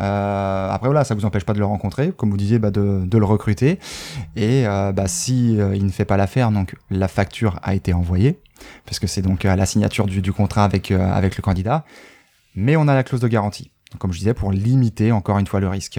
Euh, 0.00 0.70
après 0.70 0.88
voilà, 0.88 1.04
ça 1.04 1.14
vous 1.14 1.24
empêche 1.24 1.44
pas 1.44 1.52
de 1.52 1.58
le 1.58 1.66
rencontrer, 1.66 2.12
comme 2.16 2.30
vous 2.30 2.36
disiez, 2.36 2.58
bah, 2.58 2.70
de, 2.70 3.06
le 3.10 3.24
recruter. 3.24 3.78
Et 4.34 4.66
euh, 4.66 4.92
bah, 4.92 5.06
si 5.06 5.60
euh, 5.60 5.76
il 5.76 5.84
ne 5.84 5.90
fait 5.90 6.04
pas 6.04 6.16
l'affaire, 6.16 6.50
donc 6.50 6.76
la 6.90 7.08
facture 7.08 7.58
a 7.62 7.74
été 7.74 7.92
envoyée, 7.92 8.40
parce 8.84 8.98
que 8.98 9.06
c'est 9.06 9.22
donc 9.22 9.44
à 9.44 9.56
la 9.56 9.66
signature 9.66 10.06
du, 10.06 10.20
du 10.22 10.32
contrat 10.32 10.64
avec 10.64 10.90
euh, 10.90 10.98
avec 11.12 11.36
le 11.36 11.42
candidat. 11.42 11.84
Mais 12.54 12.76
on 12.76 12.88
a 12.88 12.94
la 12.94 13.02
clause 13.04 13.20
de 13.20 13.28
garantie. 13.28 13.70
Donc, 13.92 14.00
Comme 14.00 14.12
je 14.12 14.18
disais, 14.18 14.34
pour 14.34 14.52
limiter 14.52 15.12
encore 15.12 15.38
une 15.38 15.46
fois 15.46 15.60
le 15.60 15.68
risque. 15.68 15.98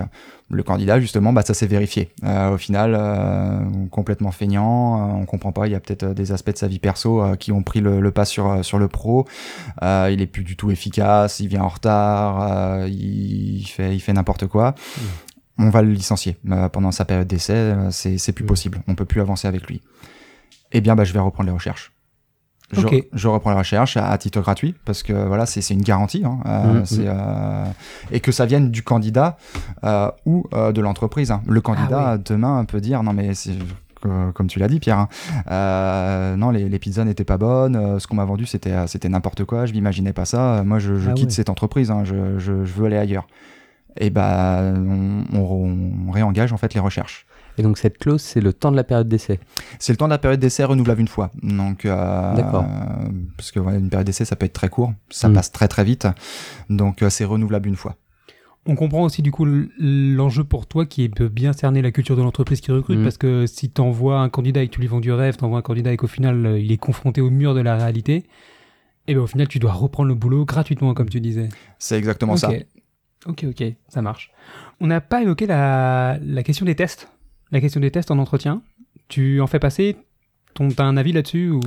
Le 0.51 0.61
candidat, 0.61 0.99
justement, 0.99 1.33
bah, 1.33 1.41
ça 1.41 1.53
s'est 1.55 1.65
vérifié. 1.67 2.11
Euh, 2.23 2.51
au 2.53 2.57
final, 2.57 2.95
euh, 2.95 3.59
complètement 3.89 4.31
feignant, 4.31 4.97
euh, 5.09 5.13
on 5.21 5.25
comprend 5.25 5.51
pas. 5.51 5.65
Il 5.67 5.71
y 5.71 5.75
a 5.75 5.79
peut-être 5.79 6.03
euh, 6.03 6.13
des 6.13 6.31
aspects 6.31 6.51
de 6.51 6.57
sa 6.57 6.67
vie 6.67 6.77
perso 6.79 7.21
euh, 7.23 7.35
qui 7.35 7.51
ont 7.51 7.63
pris 7.63 7.79
le, 7.81 7.99
le 7.99 8.11
pas 8.11 8.25
sur 8.25 8.47
euh, 8.47 8.61
sur 8.63 8.77
le 8.77 8.87
pro. 8.87 9.25
Euh, 9.81 10.09
il 10.11 10.21
est 10.21 10.27
plus 10.27 10.43
du 10.43 10.55
tout 10.55 10.69
efficace. 10.69 11.39
Il 11.39 11.47
vient 11.47 11.61
en 11.63 11.67
retard. 11.69 12.41
euh, 12.51 12.87
il 12.89 13.65
fait 13.65 13.95
il 13.95 13.99
fait 13.99 14.13
n'importe 14.13 14.45
quoi. 14.47 14.75
On 15.57 15.69
va 15.69 15.81
le 15.81 15.91
licencier 15.91 16.37
Euh, 16.51 16.69
pendant 16.69 16.91
sa 16.91 17.05
période 17.05 17.27
d'essai. 17.27 17.53
euh, 17.53 17.89
c'est 17.91 18.31
plus 18.33 18.43
Mm. 18.43 18.47
possible. 18.47 18.81
On 18.87 18.95
peut 18.95 19.05
plus 19.05 19.21
avancer 19.21 19.47
avec 19.47 19.65
lui. 19.67 19.81
Eh 20.71 20.81
bien, 20.81 20.95
bah, 20.95 21.05
je 21.05 21.13
vais 21.13 21.19
reprendre 21.19 21.47
les 21.47 21.53
recherches. 21.55 21.91
Je, 22.71 23.27
reprends 23.27 23.51
les 23.51 23.57
recherches 23.57 23.97
à, 23.97 24.09
à 24.09 24.17
titre 24.17 24.41
gratuit 24.41 24.75
parce 24.85 25.01
que 25.03 25.13
voilà, 25.13 25.45
c'est 25.45 25.61
c'est 25.61 25.73
une 25.73 25.81
garantie. 25.81 26.23
Hein, 26.25 26.39
euh, 26.45 26.73
Mhm. 26.79 26.85
c'est, 26.85 27.07
euh, 27.07 27.65
et 28.11 28.19
que 28.19 28.31
ça 28.31 28.45
vienne 28.45 28.69
du 28.71 28.83
candidat 28.83 29.37
euh, 29.83 30.09
ou 30.25 30.45
euh, 30.53 30.71
de 30.71 30.81
l'entreprise. 30.81 31.31
hein. 31.31 31.41
Le 31.47 31.61
candidat 31.61 32.11
Ah 32.11 32.17
demain 32.17 32.63
peut 32.65 32.81
dire 32.81 33.01
non 33.03 33.13
mais 33.13 33.31
comme 34.33 34.47
tu 34.47 34.59
l'as 34.59 34.67
dit 34.69 34.79
Pierre, 34.79 34.97
hein, 34.99 35.09
euh, 35.51 36.35
non 36.37 36.51
les, 36.51 36.69
les 36.69 36.79
pizzas 36.79 37.03
n'étaient 37.03 37.25
pas 37.25 37.37
bonnes, 37.37 37.75
euh, 37.75 37.99
ce 37.99 38.07
qu'on 38.07 38.15
m'a 38.15 38.23
vendu 38.25 38.45
c'était 38.45 38.87
c'était 38.87 39.09
n'importe 39.09 39.43
quoi, 39.43 39.65
je 39.65 39.73
m'imaginais 39.73 40.13
pas 40.13 40.23
ça, 40.25 40.63
moi 40.65 40.79
je, 40.79 40.95
je 40.95 41.09
Ah 41.09 41.13
quitte 41.13 41.31
cette 41.31 41.49
entreprise, 41.49 41.91
hein, 41.91 42.03
je, 42.05 42.37
je, 42.39 42.63
je 42.65 42.73
veux 42.73 42.85
aller 42.85 42.97
ailleurs. 42.97 43.27
Et 43.97 44.09
bah 44.09 44.61
on, 44.73 45.23
on- 45.33 45.77
on 46.07 46.11
réengage 46.11 46.53
en 46.53 46.57
fait 46.57 46.73
les 46.73 46.79
recherches. 46.79 47.25
Et 47.59 47.61
donc 47.61 47.77
cette 47.77 47.97
clause, 47.97 48.21
c'est 48.21 48.39
le 48.39 48.53
temps 48.53 48.71
de 48.71 48.77
la 48.77 48.85
période 48.85 49.09
d'essai. 49.09 49.39
C'est 49.79 49.91
le 49.91 49.97
temps 49.97 50.05
de 50.07 50.11
la 50.13 50.17
période 50.17 50.39
d'essai 50.39 50.63
renouvelable 50.63 51.01
une 51.01 51.09
fois. 51.09 51.29
Donc, 51.43 51.83
euh, 51.85 52.33
D'accord. 52.35 52.65
parce 53.35 53.51
que 53.51 53.59
voilà, 53.59 53.77
une 53.77 53.89
période 53.89 54.05
d'essai, 54.07 54.23
ça 54.23 54.35
peut 54.37 54.45
être 54.45 54.53
très 54.53 54.69
court, 54.69 54.93
ça 55.09 55.27
Mm. 55.27 55.33
passe 55.33 55.51
très 55.51 55.67
très 55.67 55.83
vite. 55.83 56.07
Donc, 56.69 57.03
euh, 57.03 57.09
c'est 57.09 57.25
renouvelable 57.25 57.67
une 57.67 57.75
fois. 57.75 57.97
On 58.65 58.75
comprend 58.75 59.03
aussi 59.03 59.21
du 59.21 59.31
coup 59.31 59.45
l'enjeu 59.79 60.43
pour 60.43 60.67
toi 60.67 60.85
qui 60.85 61.03
est 61.03 61.07
de 61.19 61.27
bien 61.27 61.53
cerner 61.53 61.81
la 61.81 61.91
culture 61.91 62.15
de 62.15 62.21
l'entreprise 62.21 62.61
qui 62.61 62.71
recrute 62.71 62.97
Mhm. 62.97 63.03
parce 63.03 63.17
que 63.17 63.45
si 63.45 63.69
tu 63.71 63.81
envoies 63.81 64.19
un 64.19 64.29
candidat 64.29 64.61
et 64.63 64.67
que 64.67 64.73
tu 64.73 64.79
lui 64.81 64.87
vends 64.87 64.99
du 64.99 65.11
rêve, 65.11 65.35
tu 65.37 65.43
envoies 65.43 65.59
un 65.59 65.63
candidat 65.63 65.91
et 65.91 65.97
qu'au 65.97 66.07
final 66.07 66.45
euh, 66.45 66.59
il 66.59 66.71
est 66.71 66.77
confronté 66.77 67.19
au 67.21 67.29
mur 67.29 67.53
de 67.55 67.61
la 67.61 67.75
réalité, 67.77 68.25
et 69.07 69.15
ben 69.15 69.21
au 69.21 69.27
final 69.27 69.47
tu 69.47 69.59
dois 69.59 69.71
reprendre 69.73 70.07
le 70.09 70.15
boulot 70.15 70.45
gratuitement 70.45 70.93
comme 70.93 71.09
tu 71.09 71.19
disais. 71.19 71.49
C'est 71.77 71.97
exactement 71.97 72.37
ça. 72.37 72.49
Ok. 72.51 72.65
Ok, 73.25 73.45
ok, 73.49 73.63
ça 73.89 74.01
marche. 74.01 74.31
On 74.79 74.87
n'a 74.87 75.01
pas 75.01 75.21
évoqué 75.21 75.45
la, 75.45 76.17
la 76.21 76.41
question 76.43 76.65
des 76.65 76.75
tests. 76.75 77.09
La 77.51 77.61
question 77.61 77.81
des 77.81 77.91
tests 77.91 78.11
en 78.11 78.19
entretien. 78.19 78.61
Tu 79.07 79.41
en 79.41 79.47
fais 79.47 79.59
passer 79.59 79.97
T'as 80.75 80.83
un 80.83 80.97
avis 80.97 81.13
là-dessus 81.13 81.51
ou... 81.51 81.61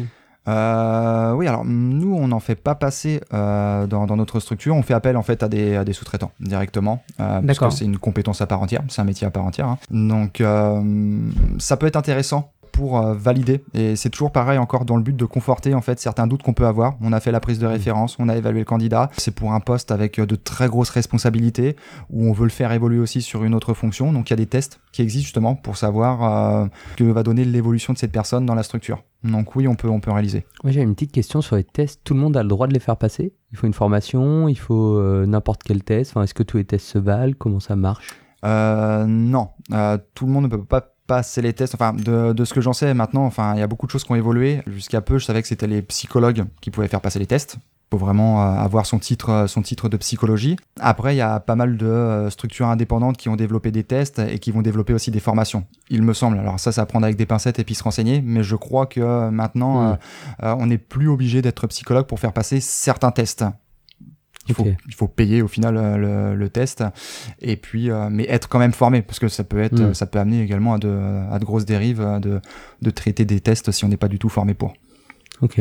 Euh, 0.49 1.33
oui, 1.35 1.47
alors 1.47 1.65
nous, 1.65 2.15
on 2.15 2.29
n'en 2.29 2.41
fait 2.41 2.57
pas 2.57 2.75
passer 2.75 3.21
euh, 3.33 3.87
dans, 3.87 4.07
dans 4.07 4.17
notre 4.17 4.41
structure. 4.41 4.75
On 4.75 4.83
fait 4.83 4.93
appel 4.95 5.17
en 5.17 5.23
fait 5.23 5.43
à 5.43 5.49
des, 5.49 5.93
sous-traitants 5.93 6.33
directement, 6.41 7.05
euh, 7.21 7.41
parce 7.43 7.59
que 7.61 7.71
c'est 7.71 7.85
une 7.85 7.99
compétence 7.99 8.41
à 8.41 8.47
part 8.47 8.61
entière, 8.61 8.83
c'est 8.89 9.01
un 9.01 9.05
métier 9.05 9.25
à 9.27 9.31
part 9.31 9.45
entière. 9.45 9.69
hein. 9.69 9.79
Donc, 9.91 10.41
euh, 10.41 11.31
ça 11.59 11.77
peut 11.77 11.87
être 11.87 11.97
intéressant 11.97 12.51
pour 12.73 12.99
euh, 12.99 13.15
valider. 13.15 13.63
Et 13.75 13.97
c'est 13.97 14.11
toujours 14.11 14.33
pareil 14.33 14.59
encore 14.59 14.85
dans 14.85 14.97
le 14.97 15.03
but 15.03 15.17
de 15.17 15.25
conforter 15.25 15.75
en 15.75 15.81
fait 15.81 16.01
certains 16.01 16.27
doutes 16.27 16.43
qu'on 16.43 16.55
peut 16.55 16.67
avoir. 16.67 16.97
On 17.01 17.13
a 17.13 17.21
fait 17.21 17.31
la 17.31 17.41
prise 17.41 17.59
de 17.59 17.67
référence, 17.67 18.17
on 18.19 18.29
a 18.29 18.37
évalué 18.37 18.61
le 18.61 18.65
candidat. 18.65 19.11
C'est 19.17 19.35
pour 19.35 19.53
un 19.53 19.61
poste 19.61 19.91
avec 19.91 20.19
euh, 20.19 20.27
de 20.27 20.35
très 20.37 20.69
grosses 20.69 20.91
responsabilités 20.91 21.77
où 22.11 22.27
on 22.29 22.33
veut 22.33 22.45
le 22.45 22.51
faire 22.51 22.73
évoluer 22.73 22.99
aussi 22.99 23.23
sur 23.23 23.45
une 23.45 23.55
autre 23.55 23.75
fonction. 23.75 24.13
Donc 24.13 24.31
il 24.31 24.33
y 24.33 24.35
a 24.35 24.37
des 24.37 24.47
tests 24.47 24.81
qui 24.93 25.03
existent 25.03 25.25
justement 25.27 25.55
pour 25.55 25.77
savoir 25.77 26.63
euh, 26.63 26.67
ce 26.93 26.97
que 26.97 27.05
va 27.05 27.23
donner 27.23 27.45
l'évolution 27.45 27.93
de 27.93 27.99
cette 27.99 28.13
personne 28.13 28.47
dans 28.47 28.55
la 28.55 28.63
structure. 28.63 29.03
Donc 29.25 29.55
oui, 29.55 29.69
on 29.69 29.77
peut 29.77 29.89
on 29.89 30.01
peut 30.01 30.11
réaliser. 30.11 30.45
Moi, 30.65 30.73
j'avais 30.73 30.85
une 30.85 30.95
petite 30.95 31.13
question 31.13 31.43
sur 31.43 31.55
les 31.57 31.65
tests. 31.65 32.01
Tout 32.03 32.15
le 32.15 32.21
monde 32.21 32.37
a 32.37 32.43
le 32.43 32.49
droit 32.49 32.67
de 32.67 32.73
les 32.75 32.81
faire 32.81 32.97
passer? 32.97 33.33
Il 33.53 33.59
faut 33.59 33.67
une 33.67 33.73
formation 33.75 34.49
Il 34.49 34.59
faut 34.59 34.97
euh, 34.97 35.27
n'importe 35.27 35.63
quel 35.63 35.85
test? 35.85 36.11
Enfin, 36.13 36.25
Est-ce 36.25 36.35
que 36.35 36.43
tous 36.43 36.57
les 36.57 36.65
tests 36.65 36.87
se 36.87 36.99
valent? 36.99 37.35
Comment 37.39 37.61
ça 37.61 37.77
marche? 37.77 38.09
Euh, 38.45 39.05
non, 39.07 39.51
Euh, 39.73 39.99
tout 40.15 40.27
le 40.27 40.33
monde 40.33 40.45
ne 40.45 40.49
peut 40.49 40.65
pas 40.65 40.92
passer 41.17 41.43
les 41.43 41.53
tests. 41.53 41.75
Enfin, 41.75 41.93
de, 41.93 42.33
de 42.33 42.45
ce 42.45 42.55
que 42.55 42.61
j'en 42.61 42.73
sais 42.73 42.95
maintenant, 42.95 43.25
enfin, 43.27 43.53
il 43.55 43.61
y 43.61 43.63
a 43.63 43.67
beaucoup 43.67 43.87
de 43.87 43.93
choses 43.93 44.05
qui 44.05 44.13
ont 44.13 44.17
évolué. 44.25 44.63
Jusqu'à 44.67 45.01
peu, 45.01 45.19
je 45.19 45.25
savais 45.27 45.43
que 45.43 45.49
c'était 45.49 45.67
les 45.67 45.83
psychologues 45.83 46.45
qui 46.63 46.71
pouvaient 46.71 46.89
faire 46.89 47.01
passer 47.03 47.19
les 47.19 47.27
tests. 47.27 47.57
faut 47.91 47.99
vraiment 47.99 48.41
euh, 48.41 48.55
avoir 48.69 48.87
son 48.87 48.99
titre, 48.99 49.29
euh, 49.31 49.47
son 49.47 49.61
titre 49.61 49.91
de 49.91 49.99
psychologie. 49.99 50.57
Après, 50.81 51.15
il 51.15 51.19
y 51.19 51.21
a 51.21 51.39
pas 51.41 51.57
mal 51.57 51.77
de 51.77 51.85
euh, 51.87 52.31
structures 52.31 52.67
indépendantes 52.69 53.19
qui 53.19 53.29
ont 53.29 53.37
développé 53.37 53.71
des 53.71 53.85
tests 53.85 54.19
et 54.21 54.39
qui 54.39 54.51
vont 54.51 54.63
développer 54.63 54.95
aussi 54.95 55.11
des 55.11 55.21
formations, 55.21 55.65
il 55.91 56.03
me 56.03 56.15
semble. 56.15 56.39
Alors 56.39 56.59
ça, 56.59 56.73
ça 56.73 56.83
à 56.83 56.87
prendre 56.87 57.05
avec 57.05 57.17
des 57.19 57.27
pincettes 57.27 57.59
et 57.59 57.65
puis 57.65 57.75
se 57.75 57.85
renseigner, 57.85 58.23
mais 58.25 58.43
je 58.43 58.57
crois 58.57 58.87
que 58.87 59.29
maintenant, 59.31 59.75
Mm. 59.83 59.99
euh, 60.45 60.55
on 60.59 60.67
n'est 60.67 60.79
plus 60.95 61.09
obligé 61.09 61.43
d'être 61.43 61.67
psychologue 61.67 62.07
pour 62.07 62.19
faire 62.19 62.33
passer 62.33 62.61
certains 62.61 63.11
tests. 63.11 63.45
Il 64.49 64.55
faut, 64.55 64.67
il 64.89 64.95
faut 64.95 65.07
payer 65.09 65.41
au 65.41 65.49
final 65.49 65.77
euh, 65.77 65.97
le, 65.97 66.35
le 66.37 66.49
test 66.49 66.83
et 67.41 67.57
puis 67.57 67.91
euh, 67.91 68.09
mais 68.11 68.27
être 68.29 68.49
quand 68.49 68.59
même 68.59 68.73
formé 68.73 69.01
parce 69.01 69.19
que 69.21 69.29
ça 69.29 69.45
peut 69.45 69.61
être 69.61 69.81
Mm. 69.91 69.95
ça 69.95 70.07
peut 70.07 70.19
amener 70.19 70.43
également 70.43 70.75
à 70.75 70.79
de, 70.79 71.23
à 71.31 71.39
de 71.39 71.45
grosses 71.45 71.65
dérives 71.65 72.01
euh, 72.01 72.19
de, 72.19 72.41
de 72.81 72.91
traiter 72.91 73.25
des 73.25 73.41
tests 73.41 73.71
si 73.71 73.85
on 73.85 73.89
n'est 73.89 73.97
pas 73.97 74.09
du 74.09 74.19
tout 74.19 74.29
formé 74.29 74.55
pour. 74.55 74.73
Ok. 75.43 75.61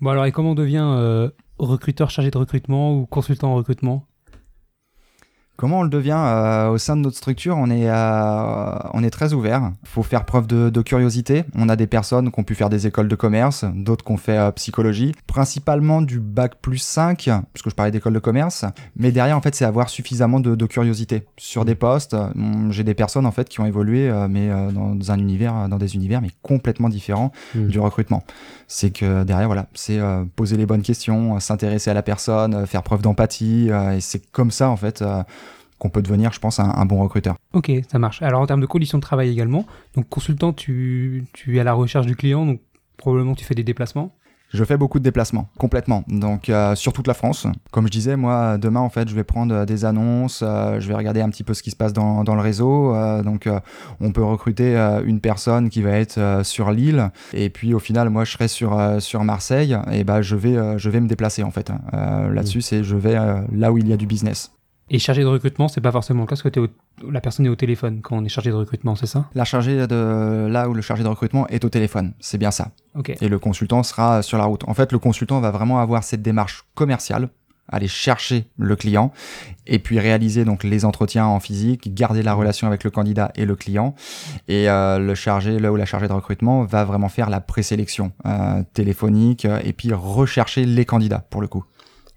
Bon, 0.00 0.10
alors, 0.10 0.24
et 0.26 0.32
comment 0.32 0.50
on 0.52 0.54
devient 0.54 0.84
euh, 0.84 1.30
recruteur 1.58 2.10
chargé 2.10 2.30
de 2.30 2.38
recrutement 2.38 2.94
ou 2.96 3.06
consultant 3.06 3.52
en 3.52 3.54
recrutement? 3.54 4.06
Comment 5.60 5.80
on 5.80 5.82
le 5.82 5.90
devient 5.90 6.16
euh, 6.16 6.70
au 6.70 6.78
sein 6.78 6.96
de 6.96 7.02
notre 7.02 7.18
structure 7.18 7.58
On 7.58 7.68
est, 7.68 7.90
euh, 7.90 8.78
on 8.94 9.04
est 9.04 9.10
très 9.10 9.34
ouvert. 9.34 9.72
Il 9.82 9.88
faut 9.90 10.02
faire 10.02 10.24
preuve 10.24 10.46
de, 10.46 10.70
de 10.70 10.80
curiosité. 10.80 11.44
On 11.54 11.68
a 11.68 11.76
des 11.76 11.86
personnes 11.86 12.32
qui 12.32 12.40
ont 12.40 12.44
pu 12.44 12.54
faire 12.54 12.70
des 12.70 12.86
écoles 12.86 13.08
de 13.08 13.14
commerce, 13.14 13.66
d'autres 13.74 14.02
qui 14.02 14.10
ont 14.10 14.16
fait 14.16 14.38
euh, 14.38 14.50
psychologie, 14.52 15.14
principalement 15.26 16.00
du 16.00 16.18
bac 16.18 16.54
plus 16.62 16.78
5, 16.78 17.26
parce 17.26 17.62
que 17.62 17.68
je 17.68 17.74
parlais 17.74 17.90
d'école 17.92 18.14
de 18.14 18.18
commerce. 18.18 18.64
Mais 18.96 19.12
derrière, 19.12 19.36
en 19.36 19.42
fait, 19.42 19.54
c'est 19.54 19.66
avoir 19.66 19.90
suffisamment 19.90 20.40
de, 20.40 20.54
de 20.54 20.64
curiosité 20.64 21.26
sur 21.36 21.66
des 21.66 21.74
postes. 21.74 22.14
Hum, 22.14 22.72
J'ai 22.72 22.82
des 22.82 22.94
personnes 22.94 23.26
en 23.26 23.30
fait 23.30 23.46
qui 23.46 23.60
ont 23.60 23.66
évolué, 23.66 24.10
mais 24.30 24.48
dans 24.72 25.12
un 25.12 25.18
univers, 25.18 25.68
dans 25.68 25.76
des 25.76 25.94
univers, 25.94 26.22
mais 26.22 26.30
complètement 26.40 26.88
différents 26.88 27.32
Mm. 27.54 27.66
du 27.66 27.80
recrutement. 27.80 28.22
C'est 28.66 28.90
que 28.90 29.24
derrière, 29.24 29.48
voilà, 29.48 29.66
c'est 29.74 30.00
poser 30.36 30.56
les 30.56 30.64
bonnes 30.64 30.80
questions, 30.80 31.38
s'intéresser 31.38 31.90
à 31.90 31.94
la 31.94 32.02
personne, 32.02 32.66
faire 32.66 32.82
preuve 32.82 33.02
d'empathie, 33.02 33.68
et 33.68 34.00
c'est 34.00 34.30
comme 34.30 34.50
ça 34.50 34.70
en 34.70 34.76
fait. 34.76 35.04
Qu'on 35.80 35.90
peut 35.90 36.02
devenir, 36.02 36.32
je 36.32 36.38
pense, 36.38 36.60
un, 36.60 36.70
un 36.70 36.84
bon 36.86 37.02
recruteur. 37.02 37.34
Ok, 37.54 37.72
ça 37.90 37.98
marche. 37.98 38.22
Alors 38.22 38.40
en 38.40 38.46
termes 38.46 38.60
de 38.60 38.66
conditions 38.66 38.98
de 38.98 39.02
travail 39.02 39.30
également, 39.30 39.66
donc 39.96 40.08
consultant, 40.08 40.52
tu, 40.52 41.24
tu 41.32 41.56
es 41.56 41.60
à 41.60 41.64
la 41.64 41.72
recherche 41.72 42.06
du 42.06 42.14
client, 42.14 42.46
donc 42.46 42.60
probablement 42.96 43.34
tu 43.34 43.44
fais 43.44 43.54
des 43.56 43.64
déplacements. 43.64 44.14
Je 44.52 44.64
fais 44.64 44.76
beaucoup 44.76 44.98
de 44.98 45.04
déplacements, 45.04 45.48
complètement. 45.58 46.02
Donc 46.08 46.48
euh, 46.48 46.74
sur 46.74 46.92
toute 46.92 47.06
la 47.06 47.14
France. 47.14 47.46
Comme 47.70 47.86
je 47.86 47.92
disais, 47.92 48.16
moi 48.16 48.58
demain 48.58 48.80
en 48.80 48.90
fait, 48.90 49.08
je 49.08 49.14
vais 49.14 49.22
prendre 49.22 49.54
euh, 49.54 49.64
des 49.64 49.84
annonces, 49.84 50.42
euh, 50.42 50.80
je 50.80 50.88
vais 50.88 50.96
regarder 50.96 51.20
un 51.20 51.30
petit 51.30 51.44
peu 51.44 51.54
ce 51.54 51.62
qui 51.62 51.70
se 51.70 51.76
passe 51.76 51.92
dans, 51.92 52.24
dans 52.24 52.34
le 52.34 52.40
réseau. 52.40 52.92
euh, 52.92 53.22
donc 53.22 53.48
on 54.00 54.10
peut 54.10 54.24
recruter 54.24 54.74
une 55.04 55.20
personne 55.20 55.70
qui 55.70 55.82
va 55.82 55.92
être 55.92 56.40
sur 56.42 56.72
l'île, 56.72 57.10
et 57.32 57.48
puis 57.48 57.74
au 57.74 57.78
final, 57.78 58.10
moi 58.10 58.24
je 58.24 58.32
serai 58.32 58.48
sur 58.48 58.76
sur 58.98 59.22
Marseille, 59.22 59.78
et 59.92 60.02
ben 60.02 60.20
je 60.20 60.34
vais 60.34 60.78
je 60.78 60.90
vais 60.90 61.00
me 61.00 61.06
déplacer 61.06 61.44
en 61.44 61.52
fait. 61.52 61.70
Là-dessus, 61.92 62.60
c'est 62.60 62.82
je 62.82 62.96
vais 62.96 63.16
là 63.52 63.70
où 63.72 63.78
il 63.78 63.86
y 63.86 63.92
a 63.92 63.96
du 63.96 64.06
business. 64.06 64.50
Et 64.92 64.98
chargé 64.98 65.22
de 65.22 65.26
recrutement, 65.28 65.68
c'est 65.68 65.80
pas 65.80 65.92
forcément 65.92 66.22
le 66.22 66.26
cas 66.26 66.30
parce 66.36 66.42
que 66.42 66.60
au- 66.60 67.10
la 67.10 67.20
personne 67.20 67.46
est 67.46 67.48
au 67.48 67.54
téléphone 67.56 68.00
quand 68.02 68.16
on 68.18 68.24
est 68.24 68.28
chargé 68.28 68.50
de 68.50 68.56
recrutement, 68.56 68.96
c'est 68.96 69.06
ça? 69.06 69.26
La 69.34 69.44
chargée 69.44 69.86
de 69.86 70.48
là 70.50 70.68
où 70.68 70.74
le 70.74 70.82
chargé 70.82 71.02
de 71.04 71.08
recrutement 71.08 71.46
est 71.48 71.64
au 71.64 71.68
téléphone, 71.68 72.12
c'est 72.18 72.38
bien 72.38 72.50
ça. 72.50 72.72
Ok. 72.96 73.16
et 73.20 73.28
le 73.28 73.38
consultant 73.38 73.84
sera 73.84 74.20
sur 74.22 74.36
la 74.36 74.44
route. 74.44 74.64
En 74.66 74.74
fait, 74.74 74.90
le 74.90 74.98
consultant 74.98 75.38
va 75.40 75.52
vraiment 75.52 75.78
avoir 75.78 76.02
cette 76.02 76.22
démarche 76.22 76.64
commerciale, 76.74 77.28
aller 77.72 77.86
chercher 77.86 78.46
le 78.58 78.74
client 78.74 79.12
et 79.68 79.78
puis 79.78 80.00
réaliser 80.00 80.44
donc 80.44 80.64
les 80.64 80.84
entretiens 80.84 81.24
en 81.26 81.38
physique, 81.38 81.94
garder 81.94 82.24
la 82.24 82.34
relation 82.34 82.66
avec 82.66 82.82
le 82.82 82.90
candidat 82.90 83.30
et 83.36 83.44
le 83.46 83.54
client. 83.54 83.94
Et 84.48 84.68
euh, 84.68 84.98
le 84.98 85.14
chargé, 85.14 85.60
là 85.60 85.70
où 85.70 85.76
la 85.76 85.86
chargée 85.86 86.08
de 86.08 86.12
recrutement 86.12 86.64
va 86.64 86.84
vraiment 86.84 87.08
faire 87.08 87.30
la 87.30 87.40
présélection 87.40 88.10
euh, 88.26 88.64
téléphonique 88.74 89.44
euh, 89.44 89.60
et 89.62 89.72
puis 89.72 89.92
rechercher 89.92 90.64
les 90.66 90.84
candidats 90.84 91.24
pour 91.30 91.40
le 91.40 91.46
coup. 91.46 91.64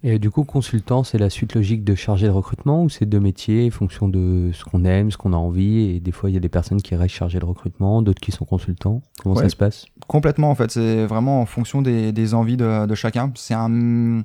Et 0.05 0.19
du 0.19 0.29
coup, 0.29 0.43
consultant, 0.43 1.03
c'est 1.05 1.17
la 1.17 1.29
suite 1.29 1.55
logique 1.55 1.85
de 1.85 1.95
chargé 1.95 2.27
de 2.27 2.31
recrutement 2.31 2.83
ou 2.83 2.89
c'est 2.89 3.05
deux 3.05 3.21
métiers 3.21 3.67
en 3.67 3.71
fonction 3.71 4.09
de 4.09 4.51
ce 4.53 4.65
qu'on 4.65 4.83
aime, 4.83 5.11
ce 5.11 5.17
qu'on 5.17 5.31
a 5.31 5.37
envie? 5.37 5.79
Et 5.95 5.99
des 6.01 6.11
fois, 6.11 6.29
il 6.29 6.33
y 6.33 6.37
a 6.37 6.41
des 6.41 6.49
personnes 6.49 6.81
qui 6.81 6.93
restent 6.95 7.15
chargées 7.15 7.39
de 7.39 7.45
recrutement, 7.45 8.01
d'autres 8.01 8.19
qui 8.19 8.33
sont 8.33 8.43
consultants. 8.43 9.01
Comment 9.21 9.35
Ouais. 9.35 9.43
ça 9.43 9.49
se 9.49 9.55
passe? 9.55 9.85
Complètement 10.07 10.51
en 10.51 10.55
fait, 10.55 10.71
c'est 10.71 11.05
vraiment 11.05 11.39
en 11.39 11.45
fonction 11.45 11.81
des, 11.81 12.11
des 12.11 12.33
envies 12.33 12.57
de, 12.57 12.85
de 12.85 12.95
chacun. 12.95 13.31
C'est 13.35 13.53
un 13.53 14.23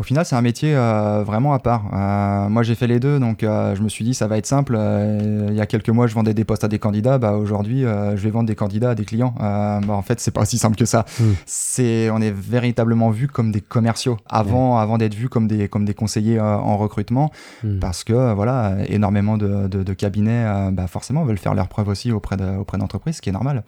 au 0.00 0.04
final, 0.04 0.24
c'est 0.24 0.34
un 0.34 0.40
métier 0.40 0.74
euh, 0.74 1.22
vraiment 1.22 1.52
à 1.52 1.58
part. 1.58 1.84
Euh, 1.92 2.48
moi, 2.48 2.62
j'ai 2.62 2.74
fait 2.74 2.86
les 2.86 2.98
deux, 2.98 3.20
donc 3.20 3.42
euh, 3.42 3.74
je 3.74 3.82
me 3.82 3.90
suis 3.90 4.04
dit 4.04 4.14
ça 4.14 4.26
va 4.26 4.38
être 4.38 4.46
simple. 4.46 4.76
Il 4.76 5.54
y 5.54 5.60
a 5.60 5.66
quelques 5.66 5.90
mois, 5.90 6.06
je 6.06 6.14
vendais 6.14 6.32
des 6.32 6.44
postes 6.44 6.64
à 6.64 6.68
des 6.68 6.78
candidats. 6.78 7.18
Bah 7.18 7.32
aujourd'hui, 7.32 7.82
je 7.82 8.16
vais 8.16 8.30
vendre 8.30 8.46
des 8.46 8.54
candidats 8.54 8.90
à 8.90 8.94
des 8.94 9.04
clients. 9.04 9.34
Bah, 9.38 9.80
en 9.88 10.02
fait, 10.02 10.18
c'est 10.18 10.30
pas 10.30 10.40
aussi 10.42 10.56
simple 10.56 10.76
que 10.76 10.86
ça. 10.86 11.04
Mm. 11.20 11.24
C'est, 11.44 12.10
on 12.10 12.20
est 12.22 12.30
véritablement 12.30 13.10
vu 13.10 13.28
comme 13.28 13.52
des 13.52 13.60
commerciaux 13.60 14.16
avant, 14.28 14.78
avant 14.78 14.96
d'être 14.96 15.14
vu 15.14 15.28
comme 15.28 15.46
des 15.46 15.68
comme 15.68 15.84
des 15.84 15.94
conseillers 15.94 16.40
en 16.40 16.76
recrutement, 16.78 17.30
Hmm. 17.62 17.78
parce 17.78 18.02
que 18.04 18.32
voilà, 18.34 18.76
énormément 18.88 19.36
de, 19.36 19.68
de, 19.68 19.82
de 19.82 19.92
cabinets, 19.92 20.70
bah, 20.72 20.86
forcément, 20.86 21.24
veulent 21.24 21.38
faire 21.38 21.54
leurs 21.54 21.68
preuves 21.68 21.88
aussi 21.88 22.10
auprès 22.12 22.36
de, 22.36 22.56
auprès 22.56 22.78
d'entreprises, 22.78 23.16
ce 23.16 23.22
qui 23.22 23.28
est 23.28 23.32
normal. 23.32 23.62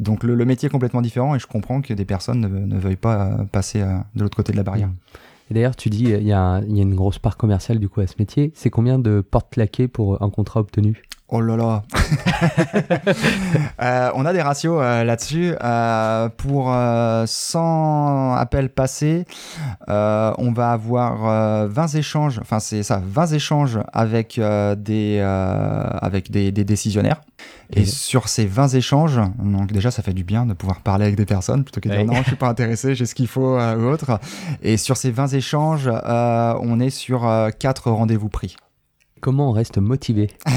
Donc 0.00 0.24
le, 0.24 0.34
le 0.34 0.44
métier 0.44 0.66
est 0.68 0.70
complètement 0.70 1.02
différent 1.02 1.34
et 1.34 1.38
je 1.38 1.46
comprends 1.46 1.80
que 1.80 1.92
des 1.92 2.04
personnes 2.04 2.40
ne, 2.40 2.48
ne 2.48 2.78
veuillent 2.78 2.96
pas 2.96 3.30
passer 3.52 3.80
de 3.80 4.22
l'autre 4.22 4.36
côté 4.36 4.52
de 4.52 4.56
la 4.56 4.62
barrière. 4.62 4.88
Mm. 4.88 4.94
Et 5.50 5.54
d'ailleurs, 5.54 5.76
tu 5.76 5.90
dis 5.90 6.04
il 6.04 6.22
y, 6.22 6.28
y 6.28 6.32
a 6.32 6.60
une 6.66 6.94
grosse 6.94 7.18
part 7.18 7.36
commerciale 7.36 7.78
du 7.78 7.88
coup 7.88 8.00
à 8.00 8.06
ce 8.06 8.14
métier. 8.18 8.52
C'est 8.54 8.70
combien 8.70 8.98
de 8.98 9.20
portes 9.20 9.50
claquées 9.50 9.88
pour 9.88 10.22
un 10.22 10.30
contrat 10.30 10.60
obtenu? 10.60 11.07
Oh 11.30 11.40
là 11.42 11.56
là 11.56 11.82
Euh, 13.80 14.10
On 14.14 14.24
a 14.26 14.32
des 14.32 14.40
ratios 14.42 14.80
euh, 14.82 15.04
là-dessus. 15.04 15.54
Euh, 15.62 16.28
pour 16.36 16.72
euh, 16.72 17.24
100 17.26 18.34
appels 18.34 18.70
passés, 18.70 19.24
on 19.88 20.52
va 20.54 20.72
avoir 20.72 21.28
euh, 21.28 21.68
20 21.68 21.94
échanges, 21.96 22.38
enfin 22.40 22.60
c'est 22.60 22.82
ça, 22.82 23.00
20 23.04 23.32
échanges 23.32 23.78
avec, 23.92 24.40
des, 24.40 25.20
avec 25.20 26.30
des, 26.30 26.50
des 26.52 26.64
décisionnaires. 26.64 27.20
Et 27.72 27.80
Ok. 27.82 27.86
sur 27.86 28.28
ces 28.28 28.46
20 28.46 28.68
échanges, 28.74 29.20
donc 29.38 29.70
déjà 29.72 29.90
ça 29.90 30.02
fait 30.02 30.14
du 30.14 30.24
bien 30.24 30.46
de 30.46 30.54
pouvoir 30.54 30.80
parler 30.80 31.04
avec 31.04 31.16
des 31.16 31.26
personnes 31.26 31.62
plutôt 31.64 31.80
que 31.80 31.88
de 31.90 31.94
dire 31.94 32.04
non, 32.06 32.14
je 32.22 32.28
suis 32.28 32.36
pas 32.36 32.48
intéressé, 32.48 32.94
j'ai 32.94 33.04
ce 33.06 33.14
qu'il 33.14 33.28
faut 33.28 33.58
ou 33.58 33.82
autre. 33.84 34.18
Et 34.62 34.76
sur 34.78 34.96
ces 34.96 35.10
20 35.10 35.34
échanges, 35.34 35.88
on 35.88 36.80
est 36.80 36.90
sur 36.90 37.28
4 37.58 37.90
rendez-vous 37.90 38.28
pris. 38.30 38.56
Comment 39.20 39.50
on 39.50 39.52
reste 39.52 39.78
motivé? 39.78 40.28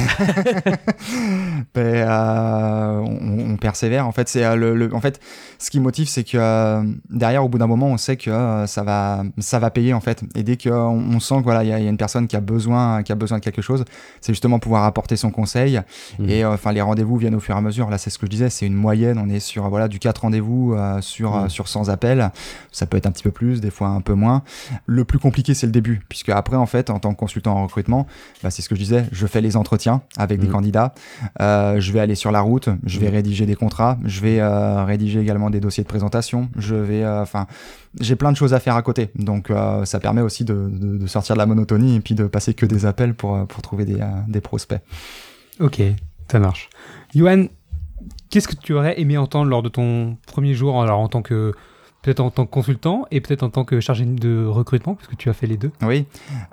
Ben, 1.74 1.82
euh, 1.86 3.00
on, 3.00 3.54
on 3.54 3.58
persévère. 3.58 4.08
En 4.08 4.12
fait, 4.12 4.28
c'est 4.28 4.44
euh, 4.44 4.56
le, 4.56 4.76
le- 4.76 4.94
en 4.94 5.02
fait, 5.02 5.20
ce 5.60 5.70
qui 5.70 5.80
motive, 5.80 6.08
c'est 6.08 6.24
que 6.24 6.38
euh, 6.38 6.84
derrière, 7.10 7.44
au 7.46 7.50
bout 7.50 7.58
d'un 7.58 7.68
moment, 7.68 7.88
on 7.88 7.98
sait 7.98 8.18
que 8.18 8.30
euh, 8.30 8.68
ça 8.68 8.84
va, 8.84 9.24
ça 9.40 9.60
va 9.60 9.70
payer 9.70 9.94
en 9.94 10.00
fait. 10.00 10.24
Et 10.36 10.44
dès 10.44 10.58
qu'on 10.58 10.70
on 10.70 11.20
sent 11.20 11.36
que 11.40 11.44
voilà, 11.44 11.64
il 11.64 11.70
y, 11.70 11.74
a- 11.74 11.80
il 11.80 11.84
y 11.84 11.88
a 11.88 11.90
une 11.90 11.98
personne 11.98 12.28
qui 12.28 12.36
a 12.36 12.42
besoin, 12.42 13.04
qui 13.04 13.12
a 13.12 13.16
besoin 13.16 13.38
de 13.40 13.44
quelque 13.44 13.62
chose, 13.62 13.86
c'est 14.22 14.34
justement 14.34 14.60
pouvoir 14.60 14.84
apporter 14.86 15.16
son 15.16 15.32
conseil. 15.32 15.82
Mhm. 16.20 16.30
Et 16.30 16.46
enfin, 16.46 16.72
les 16.72 16.82
rendez-vous 16.82 17.18
viennent 17.18 17.36
au 17.36 17.40
fur 17.40 17.56
et 17.56 17.58
à 17.58 17.62
mesure. 17.62 17.90
Là, 17.90 17.98
c'est 17.98 18.10
ce 18.10 18.18
que 18.18 18.26
je 18.26 18.32
disais, 18.32 18.50
c'est 18.50 18.66
une 18.66 18.74
moyenne. 18.76 19.18
On 19.24 19.30
est 19.30 19.40
sur 19.40 19.70
voilà 19.70 19.88
du 19.88 20.00
4 20.00 20.20
rendez-vous 20.24 20.76
sur 21.02 21.36
euh, 21.36 21.48
sur 21.48 21.68
100 21.68 21.90
appels. 21.90 22.32
Ça 22.72 22.86
peut 22.86 22.98
être 22.98 23.06
un 23.08 23.12
petit 23.12 23.24
peu 23.24 23.32
plus, 23.32 23.62
des 23.62 23.72
fois 23.72 23.88
un 23.90 24.02
peu 24.02 24.14
moins. 24.14 24.44
Le 24.86 25.06
plus 25.06 25.20
compliqué, 25.20 25.54
c'est 25.54 25.66
le 25.66 25.72
début, 25.72 26.02
puisque 26.10 26.30
après, 26.30 26.58
en 26.58 26.66
fait, 26.66 26.90
en 26.90 27.00
tant 27.00 27.14
que 27.14 27.20
consultant 27.20 27.56
en 27.56 27.64
recrutement, 27.64 28.08
bah, 28.44 28.51
c'est 28.52 28.62
ce 28.62 28.70
que 28.70 28.76
je 28.76 28.82
disais, 28.82 29.06
je 29.12 29.26
fais 29.26 29.42
les 29.42 29.58
entretiens 29.58 30.02
avec 30.18 30.40
des 30.40 30.48
Mhm. 30.48 30.54
candidats, 30.54 30.94
Euh, 31.40 31.80
je 31.80 31.92
vais 31.92 32.00
aller 32.00 32.16
sur 32.16 32.32
la 32.32 32.42
route, 32.42 32.70
je 32.86 33.00
vais 33.00 33.08
Mhm. 33.08 33.14
rédiger 33.14 33.46
des 33.46 33.56
contrats, 33.56 33.98
je 34.06 34.22
vais 34.22 34.40
euh, 34.40 34.84
rédiger 34.86 35.20
également 35.20 35.50
des 35.50 35.60
dossiers 35.60 35.84
de 35.84 35.88
présentation, 35.90 36.50
je 36.58 36.76
vais, 36.76 37.04
euh, 37.04 37.22
enfin, 37.22 37.48
j'ai 38.00 38.16
plein 38.16 38.32
de 38.32 38.38
choses 38.38 38.54
à 38.54 38.60
faire 38.60 38.76
à 38.76 38.82
côté, 38.82 39.10
donc 39.16 39.52
ça 39.86 40.00
permet 40.00 40.22
aussi 40.22 40.46
de, 40.46 40.70
de- 40.72 40.98
de 40.98 41.08
sortir 41.08 41.36
de 41.36 41.40
la 41.40 41.46
monotonie 41.46 41.96
et 41.96 42.00
puis 42.02 42.14
de 42.16 42.26
passer 42.28 42.54
que 42.54 42.66
des 42.66 42.86
appels 42.86 43.14
pour, 43.14 43.46
pour 43.48 43.62
trouver 43.62 43.86
des, 43.86 44.00
des 44.28 44.42
prospects. 44.42 44.82
Ok, 45.60 45.82
ça 46.32 46.40
marche. 46.40 46.70
Johan, 47.16 47.46
qu'est-ce 48.30 48.48
que 48.48 48.56
tu 48.56 48.74
aurais 48.74 49.00
aimé 49.00 49.18
entendre 49.18 49.50
lors 49.50 49.62
de 49.64 49.70
ton 49.70 50.18
premier 50.26 50.54
jour, 50.54 50.82
alors 50.82 51.00
en 51.00 51.08
tant 51.08 51.22
que 51.22 51.54
peut-être 52.02 52.20
en 52.20 52.32
tant 52.32 52.46
que 52.46 52.52
consultant 52.52 53.06
et 53.12 53.22
peut-être 53.22 53.44
en 53.44 53.50
tant 53.50 53.64
que 53.64 53.80
chargé 53.80 54.06
de 54.06 54.46
recrutement, 54.46 54.96
parce 54.96 55.08
que 55.08 55.16
tu 55.16 55.30
as 55.30 55.34
fait 55.34 55.48
les 55.48 55.58
deux. 55.58 55.72
Oui, 55.82 56.06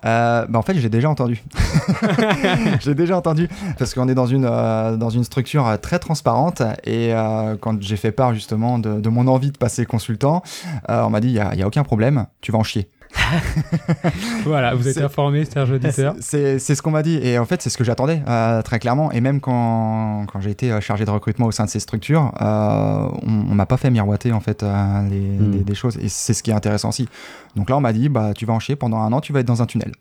euh, 0.05 0.47
bah 0.47 0.59
en 0.59 0.63
fait, 0.63 0.75
j'ai 0.79 0.89
déjà 0.89 1.09
entendu. 1.09 1.43
j'ai 2.81 2.95
déjà 2.95 3.17
entendu 3.17 3.49
parce 3.79 3.95
qu'on 3.95 4.09
est 4.09 4.15
dans 4.15 4.27
une 4.27 4.45
euh, 4.45 4.97
dans 4.97 5.11
une 5.11 5.25
structure 5.25 5.67
euh, 5.67 5.77
très 5.77 5.99
transparente 5.99 6.63
et 6.85 7.13
euh, 7.13 7.57
quand 7.61 7.81
j'ai 7.83 7.97
fait 7.97 8.13
part 8.13 8.35
justement 8.35 8.79
de, 8.79 9.01
de 9.01 9.09
mon 9.09 9.27
envie 9.27 9.51
de 9.51 9.59
passer 9.59 9.87
consultant, 9.87 10.43
on 10.89 11.11
m'a 11.11 11.21
dit 11.21 11.29
il 11.29 11.35
y 11.35 11.41
a, 11.41 11.55
il 11.55 11.61
y 11.61 11.63
a 11.63 11.67
aucun 11.67 11.85
problème, 11.85 12.27
tu 12.41 12.53
vas 12.53 12.59
en 12.59 12.65
chier. 12.65 12.89
Voilà, 14.45 14.75
vous 14.75 14.87
êtes 14.89 14.95
C'est- 14.95 15.03
informé, 15.03 15.45
Serge 15.45 15.71
Auditeur. 15.73 16.15
C'est 16.21 16.59
ce 16.59 16.83
qu'on 16.83 16.91
m'a 16.91 17.03
dit 17.03 17.17
et 17.23 17.39
en 17.39 17.45
fait 17.45 17.61
c'est 17.63 17.71
ce 17.71 17.77
que 17.79 17.85
j'attendais 17.85 18.23
euh, 18.29 18.63
très 18.63 18.79
clairement 18.79 19.11
et 19.13 19.21
même 19.21 19.41
quand, 19.41 20.27
quand 20.33 20.41
j'ai 20.41 20.51
été 20.51 20.71
euh, 20.73 20.81
chargé 20.81 21.05
de 21.05 21.11
recrutement 21.11 21.47
au 21.47 21.53
sein 21.53 21.65
de 21.65 21.71
ces 21.71 21.81
structures, 21.81 22.33
euh, 22.41 23.09
on, 23.23 23.47
on 23.51 23.55
m'a 23.55 23.67
pas 23.67 23.77
fait 23.77 23.91
miroiter 23.91 24.33
en 24.33 24.41
fait 24.41 24.63
euh, 24.63 25.09
les, 25.09 25.19
Mm. 25.21 25.51
des, 25.53 25.59
des 25.65 25.75
choses 25.75 25.97
et 25.99 26.09
c'est 26.09 26.35
ce 26.35 26.43
qui 26.43 26.51
est 26.51 26.55
intéressant 26.55 26.89
aussi. 26.91 27.09
Donc 27.57 27.71
là 27.71 27.77
on 27.77 27.81
m'a 27.81 27.93
dit 27.93 28.09
bah 28.09 28.33
tu 28.35 28.47
vas 28.47 28.55
en 28.55 28.61
chier 28.61 28.77
pendant 28.77 28.99
un 28.99 29.13
an, 29.13 29.21
tu 29.21 29.33
vas 29.33 29.41
être 29.41 29.47
dans 29.47 29.63
un 29.63 29.67
tunnel. 29.67 29.93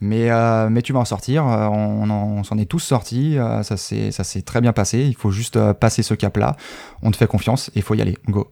Mais, 0.00 0.28
mais 0.70 0.80
tu 0.82 0.92
vas 0.92 1.00
en 1.00 1.04
sortir, 1.04 1.44
on, 1.44 2.08
en- 2.08 2.12
on 2.12 2.44
s'en 2.44 2.56
est 2.56 2.66
tous 2.66 2.78
sortis, 2.78 3.36
ça 3.64 3.76
s'est 3.76 4.42
très 4.42 4.60
bien 4.60 4.72
passé, 4.72 5.00
il 5.00 5.16
faut 5.16 5.32
juste 5.32 5.58
passer 5.72 6.04
ce 6.04 6.14
cap-là, 6.14 6.56
on 7.02 7.10
te 7.10 7.16
fait 7.16 7.26
confiance 7.26 7.68
et 7.70 7.78
il 7.80 7.82
faut 7.82 7.94
y 7.94 8.00
aller, 8.00 8.16
go. 8.28 8.46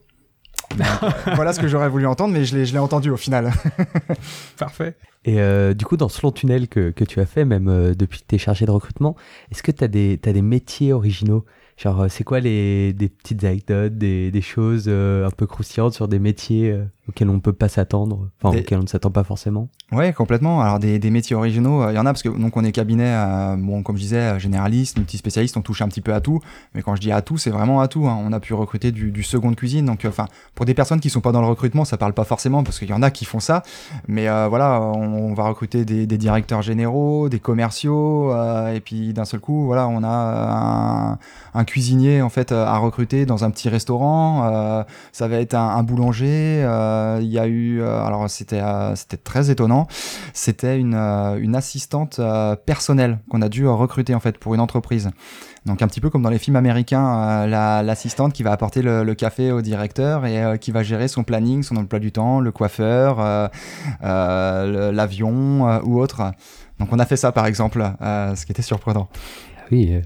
voilà 1.35 1.53
ce 1.53 1.59
que 1.59 1.67
j'aurais 1.67 1.89
voulu 1.89 2.05
entendre, 2.05 2.33
mais 2.33 2.45
je 2.45 2.55
l'ai 2.55 2.65
je 2.65 2.73
l'ai 2.73 2.79
entendu 2.79 3.09
au 3.09 3.17
final. 3.17 3.51
Parfait. 4.57 4.95
Et 5.25 5.41
euh, 5.41 5.73
du 5.73 5.85
coup, 5.85 5.97
dans 5.97 6.09
ce 6.09 6.21
long 6.21 6.31
tunnel 6.31 6.67
que, 6.67 6.91
que 6.91 7.03
tu 7.03 7.19
as 7.19 7.25
fait, 7.25 7.45
même 7.45 7.67
euh, 7.67 7.93
depuis 7.93 8.21
que 8.21 8.25
tu 8.27 8.35
es 8.35 8.37
chargé 8.37 8.65
de 8.65 8.71
recrutement, 8.71 9.15
est-ce 9.51 9.63
que 9.63 9.71
tu 9.71 9.83
as, 9.83 9.87
des 9.87 10.19
t'as 10.21 10.33
des 10.33 10.41
métiers 10.41 10.93
originaux? 10.93 11.45
Genre, 11.77 12.01
euh, 12.01 12.07
c'est 12.09 12.23
quoi 12.23 12.39
les, 12.39 12.93
des 12.93 13.07
petites 13.07 13.43
anecdotes, 13.43 13.97
des, 13.97 14.31
des 14.31 14.41
choses 14.41 14.85
euh, 14.87 15.27
un 15.27 15.31
peu 15.31 15.45
croustillantes 15.45 15.93
sur 15.93 16.07
des 16.07 16.19
métiers 16.19 16.71
euh, 16.71 16.85
auxquels 17.09 17.29
on 17.29 17.33
ne 17.35 17.39
peut 17.39 17.53
pas 17.53 17.69
s'attendre, 17.69 18.29
enfin 18.41 18.53
Des- 18.53 18.59
auxquels 18.61 18.79
on 18.79 18.83
ne 18.83 18.87
s'attend 18.87 19.11
pas 19.11 19.23
forcément 19.23 19.69
Ouais, 19.93 20.11
complètement. 20.11 20.61
Alors 20.61 20.79
des, 20.79 20.99
des 20.99 21.09
métiers 21.09 21.35
originaux, 21.35 21.81
euh, 21.83 21.91
il 21.93 21.95
y 21.95 21.99
en 21.99 22.05
a 22.05 22.11
parce 22.11 22.21
que 22.21 22.27
donc 22.29 22.57
on 22.57 22.63
est 22.65 22.71
cabinet, 22.73 23.07
euh, 23.07 23.55
bon 23.57 23.83
comme 23.83 23.95
je 23.95 24.01
disais, 24.01 24.17
euh, 24.17 24.39
généraliste, 24.39 24.97
multispécialiste, 24.97 25.55
on 25.55 25.61
touche 25.61 25.81
un 25.81 25.87
petit 25.87 26.01
peu 26.01 26.13
à 26.13 26.19
tout. 26.19 26.39
Mais 26.73 26.81
quand 26.81 26.95
je 26.95 27.01
dis 27.01 27.11
à 27.13 27.21
tout, 27.21 27.37
c'est 27.37 27.49
vraiment 27.51 27.79
à 27.79 27.87
tout. 27.87 28.05
hein. 28.07 28.17
On 28.21 28.33
a 28.33 28.39
pu 28.41 28.53
recruter 28.53 28.91
du, 28.91 29.11
du 29.11 29.23
seconde 29.23 29.55
cuisine. 29.55 29.85
Donc 29.85 30.03
euh, 30.03 30.09
enfin, 30.09 30.25
pour 30.55 30.65
des 30.65 30.73
personnes 30.73 30.99
qui 30.99 31.09
sont 31.09 31.21
pas 31.21 31.31
dans 31.31 31.39
le 31.41 31.47
recrutement, 31.47 31.85
ça 31.85 31.95
parle 31.97 32.13
pas 32.13 32.25
forcément 32.25 32.63
parce 32.63 32.79
qu'il 32.79 32.89
y 32.89 32.93
en 32.93 33.01
a 33.01 33.09
qui 33.11 33.23
font 33.25 33.39
ça. 33.39 33.63
Mais 34.09 34.27
voilà, 34.49 34.81
on, 34.81 35.29
on 35.29 35.33
va 35.33 35.47
recruter 35.47 35.85
des, 35.85 36.05
des 36.05 36.17
directeurs 36.17 36.61
généraux, 36.61 37.29
des 37.29 37.39
commerciaux, 37.39 38.33
et 38.73 38.79
puis 38.81 39.13
d'un 39.13 39.25
seul 39.25 39.39
coup, 39.39 39.65
voilà, 39.65 39.87
on 39.87 40.03
a 40.03 40.07
un, 40.09 41.17
un 41.53 41.63
cuisinier 41.63 42.21
en 42.21 42.29
fait 42.29 42.51
à 42.51 42.77
recruter 42.77 43.25
dans 43.25 43.43
un 43.45 43.51
petit 43.51 43.69
restaurant. 43.69 44.83
ça 45.11 45.27
va 45.27 45.37
être 45.37 45.53
un, 45.53 45.69
un 45.77 45.83
boulanger. 45.83 46.61
euh, 46.63 46.96
Il 47.21 47.27
y 47.27 47.39
a 47.39 47.47
eu, 47.47 47.81
euh, 47.81 48.03
alors 48.03 48.29
c'était 48.29 48.61
euh, 48.61 48.95
c'était 48.95 49.17
très 49.17 49.49
étonnant. 49.49 49.87
C'était 50.33 50.79
une, 50.79 50.93
euh, 50.95 51.37
une 51.39 51.55
assistante 51.55 52.19
euh, 52.19 52.55
personnelle 52.55 53.19
qu'on 53.29 53.41
a 53.41 53.49
dû 53.49 53.65
euh, 53.65 53.71
recruter 53.71 54.13
en 54.15 54.19
fait 54.19 54.37
pour 54.37 54.53
une 54.55 54.61
entreprise. 54.61 55.09
Donc 55.65 55.81
un 55.81 55.87
petit 55.87 55.99
peu 55.99 56.09
comme 56.09 56.21
dans 56.21 56.29
les 56.29 56.39
films 56.39 56.55
américains, 56.55 57.05
euh, 57.43 57.47
la- 57.47 57.83
l'assistante 57.83 58.31
qui 58.33 58.43
va 58.43 58.51
apporter 58.51 58.81
le, 58.81 59.03
le 59.03 59.15
café 59.15 59.51
au 59.51 59.61
directeur 59.61 60.25
et 60.25 60.41
euh, 60.43 60.57
qui 60.57 60.71
va 60.71 60.81
gérer 60.83 61.07
son 61.09 61.23
planning, 61.23 61.61
son 61.63 61.75
emploi 61.75 61.99
du 61.99 62.11
temps, 62.11 62.39
le 62.39 62.51
coiffeur, 62.51 63.19
euh, 63.19 63.47
euh, 64.03 64.91
l'avion 64.91 65.67
euh, 65.69 65.79
ou 65.83 65.99
autre. 65.99 66.31
Donc 66.79 66.89
on 66.91 66.99
a 66.99 67.05
fait 67.05 67.17
ça 67.17 67.31
par 67.31 67.45
exemple, 67.47 67.83
euh, 68.01 68.35
ce 68.35 68.45
qui 68.45 68.51
était 68.51 68.61
surprenant. 68.61 69.09
Oui, 69.71 69.93
euh, 69.93 70.01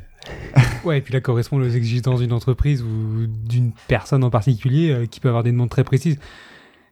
Ouais, 0.84 0.98
et 1.00 1.02
puis 1.02 1.14
là 1.14 1.22
correspond 1.22 1.58
aux 1.60 1.70
exigences 1.70 2.20
d'une 2.22 2.34
entreprise 2.34 2.82
ou 2.82 3.28
d'une 3.28 3.72
personne 3.88 4.24
en 4.24 4.30
particulier 4.30 4.92
euh, 4.92 5.06
qui 5.06 5.20
peut 5.20 5.28
avoir 5.30 5.44
des 5.44 5.52
demandes 5.52 5.70
très 5.70 5.84
précises. 5.84 6.18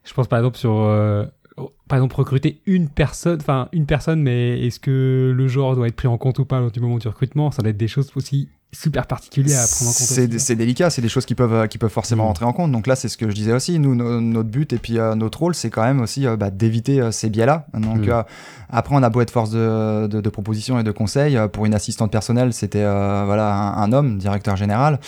Je 0.04 0.14
pense 0.14 0.28
par 0.28 0.39
exemple 0.39 0.58
sur, 0.58 0.72
euh, 0.72 1.26
oh, 1.58 1.72
par 1.88 1.97
exemple 1.97 2.16
recruter 2.16 2.62
une 2.66 2.89
personne, 2.89 3.39
enfin 3.39 3.70
une 3.72 3.86
personne, 3.86 4.22
mais 4.22 4.66
est-ce 4.66 4.80
que 4.80 5.34
le 5.36 5.47
genre 5.47 5.76
doit 5.76 5.88
être 5.88 5.95
pris 5.95 6.08
en 6.08 6.18
compte 6.18 6.39
ou 6.39 6.45
pas 6.45 6.60
lors 6.60 6.72
du 6.72 6.80
moment 6.80 6.97
du 6.97 7.08
recrutement? 7.08 7.52
Ça 7.52 7.62
doit 7.62 7.72
être 7.72 7.78
des 7.78 7.88
choses 7.88 8.12
aussi 8.16 8.50
super 8.72 9.07
particulières 9.07 9.61
à 9.63 9.67
prendre 9.67 9.89
en 9.89 9.93
compte. 9.93 10.07
C'est 10.07 10.34
hein. 10.34 10.38
c'est 10.38 10.55
délicat, 10.55 10.89
c'est 10.89 11.01
des 11.01 11.09
choses 11.09 11.26
qui 11.26 11.36
peuvent, 11.36 11.67
qui 11.67 11.78
peuvent 11.78 11.89
forcément 11.91 12.24
Mm. 12.26 12.28
rentrer 12.28 12.45
en 12.45 12.53
compte. 12.53 12.72
Donc 12.72 12.86
là, 12.88 12.95
c'est 12.95 13.07
ce 13.09 13.17
que 13.17 13.30
je 13.30 13.36
disais 13.36 13.51
aussi. 13.53 13.80
Nous, 13.80 13.95
no- 13.95 14.22
notre 14.22 14.49
but 14.49 14.72
et 14.74 14.78
puis 14.78 14.99
euh, 14.99 15.15
notre 15.15 15.39
rôle, 15.39 15.55
c'est 15.55 15.70
quand 15.70 15.84
même 15.84 16.01
aussi 16.01 16.28
euh, 16.28 16.38
bah, 16.38 16.51
d'éviter 16.51 17.01
euh, 17.01 17.11
ces 17.11 17.30
biais-là. 17.30 17.65
Donc 17.74 18.05
Mm. 18.05 18.09
euh, 18.09 18.24
après, 18.72 18.95
on 18.95 19.01
a 19.01 19.09
beau 19.09 19.22
être 19.22 19.32
force 19.32 19.49
de, 19.49 20.05
de, 20.07 20.22
de 20.22 20.30
proposition 20.30 20.80
et 20.80 20.84
de 20.84 20.91
conseil. 20.91 21.36
euh, 21.38 21.47
pour 21.47 21.65
une 21.65 21.74
assistante 21.74 22.11
personnelle, 22.11 22.53
c'était 22.53 22.84
euh, 22.84 23.24
voilà 23.26 23.53
un, 23.55 23.82
un 23.84 23.91
homme, 23.93 24.17
directeur 24.20 24.55
général. 24.55 24.99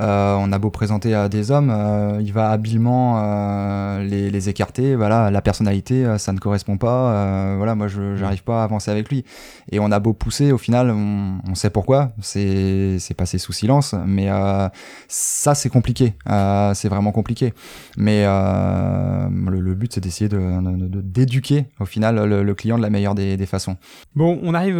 Euh, 0.00 0.36
on 0.38 0.52
a 0.52 0.58
beau 0.58 0.70
présenter 0.70 1.14
à 1.14 1.28
des 1.28 1.50
hommes, 1.50 1.70
euh, 1.74 2.18
il 2.20 2.32
va 2.32 2.50
habilement 2.50 3.20
euh, 3.22 4.04
les, 4.04 4.30
les 4.30 4.48
écarter. 4.48 4.94
Voilà, 4.94 5.30
la 5.30 5.40
personnalité, 5.40 6.06
ça 6.18 6.32
ne 6.32 6.38
correspond 6.38 6.76
pas. 6.76 7.12
euh, 7.12 7.54
voilà, 7.56 7.74
moi, 7.74 7.88
je 7.88 8.16
j'arrive 8.16 8.44
pas 8.44 8.60
à 8.60 8.64
avancer 8.64 8.90
avec 8.90 9.08
lui. 9.08 9.24
Et 9.72 9.80
on 9.80 9.90
a 9.90 9.98
beau 9.98 10.12
pousser, 10.12 10.52
au 10.52 10.58
final, 10.58 10.90
on, 10.90 11.38
on 11.50 11.54
sait 11.54 11.70
pourquoi. 11.70 12.12
C'est 12.20 12.97
c'est 12.98 13.14
passé 13.14 13.38
sous 13.38 13.52
silence, 13.52 13.94
mais 14.06 14.30
euh, 14.30 14.68
ça, 15.08 15.54
c'est 15.54 15.68
compliqué. 15.68 16.14
Euh, 16.28 16.74
c'est 16.74 16.88
vraiment 16.88 17.12
compliqué. 17.12 17.52
Mais 17.96 18.24
euh, 18.26 19.28
le, 19.28 19.74
but, 19.74 19.92
c'est 19.92 20.00
d'essayer 20.00 20.28
de 20.28 20.38
de- 20.38 21.00
d'éduquer, 21.00 21.66
au 21.80 21.84
final, 21.84 22.24
le, 22.24 22.54
client 22.54 22.76
de 22.76 22.82
la 22.82 22.90
meilleure 22.90 23.14
des, 23.14 23.46
façons. 23.46 23.76
Bon, 24.14 24.38
on 24.42 24.54
arrive 24.54 24.78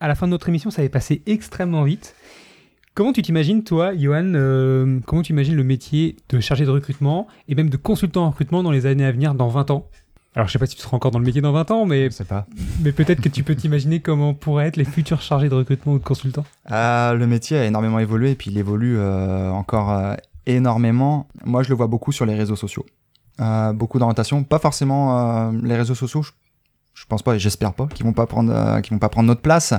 à 0.00 0.08
la 0.08 0.14
fin 0.14 0.26
de 0.26 0.32
notre 0.32 0.48
émission, 0.48 0.70
ça 0.70 0.82
avait 0.82 0.88
passé 0.88 1.22
extrêmement 1.26 1.84
vite. 1.84 2.14
Comment 2.94 3.12
tu 3.12 3.22
t'imagines, 3.22 3.64
toi, 3.64 3.96
Johan, 3.96 4.32
comment 5.06 5.22
tu 5.22 5.32
imagines 5.32 5.54
le 5.54 5.64
métier 5.64 6.16
de 6.28 6.40
chargé 6.40 6.64
de 6.66 6.70
recrutement 6.70 7.26
et 7.48 7.54
même 7.54 7.70
de 7.70 7.76
consultant 7.78 8.26
en 8.26 8.30
recrutement 8.30 8.62
dans 8.62 8.70
les 8.70 8.84
années 8.86 9.06
à 9.06 9.12
venir, 9.12 9.34
dans 9.34 9.48
20 9.48 9.70
ans? 9.70 9.88
Alors, 10.34 10.48
je 10.48 10.52
sais 10.52 10.58
pas 10.58 10.66
si 10.66 10.76
tu 10.76 10.82
seras 10.82 10.96
encore 10.96 11.10
dans 11.10 11.18
le 11.18 11.24
métier 11.26 11.42
dans 11.42 11.52
20 11.52 11.70
ans, 11.72 11.84
mais, 11.84 12.06
Je 12.06 12.10
sais 12.10 12.24
pas. 12.24 12.46
mais 12.80 12.92
peut-être 12.92 13.20
que 13.20 13.28
tu 13.28 13.42
peux 13.42 13.54
t'imaginer 13.54 14.00
comment 14.00 14.32
pourraient 14.32 14.66
être 14.68 14.76
les 14.76 14.84
futurs 14.86 15.20
chargés 15.20 15.50
de 15.50 15.54
recrutement 15.54 15.92
ou 15.92 15.98
de 15.98 16.04
consultants. 16.04 16.44
Euh, 16.70 17.12
le 17.12 17.26
métier 17.26 17.58
a 17.58 17.64
énormément 17.66 17.98
évolué 17.98 18.30
et 18.30 18.34
puis 18.34 18.50
il 18.50 18.56
évolue 18.56 18.96
euh, 18.98 19.50
encore 19.50 19.90
euh, 19.90 20.14
énormément. 20.46 21.26
Moi, 21.44 21.62
je 21.62 21.68
le 21.68 21.74
vois 21.74 21.86
beaucoup 21.86 22.12
sur 22.12 22.24
les 22.24 22.34
réseaux 22.34 22.56
sociaux. 22.56 22.86
Euh, 23.40 23.72
beaucoup 23.72 23.98
d'orientation, 23.98 24.42
pas 24.44 24.58
forcément 24.58 25.48
euh, 25.48 25.52
les 25.62 25.76
réseaux 25.76 25.94
sociaux. 25.94 26.22
Je, 26.22 26.30
je 26.94 27.06
pense 27.06 27.22
pas 27.22 27.34
et 27.34 27.38
j'espère 27.38 27.72
pas 27.72 27.86
qu'ils 27.86 28.04
vont 28.04 28.12
pas 28.12 28.26
prendre, 28.26 28.52
euh, 28.54 28.80
qu'ils 28.80 28.92
vont 28.92 28.98
pas 28.98 29.08
prendre 29.08 29.26
notre 29.26 29.40
place, 29.40 29.74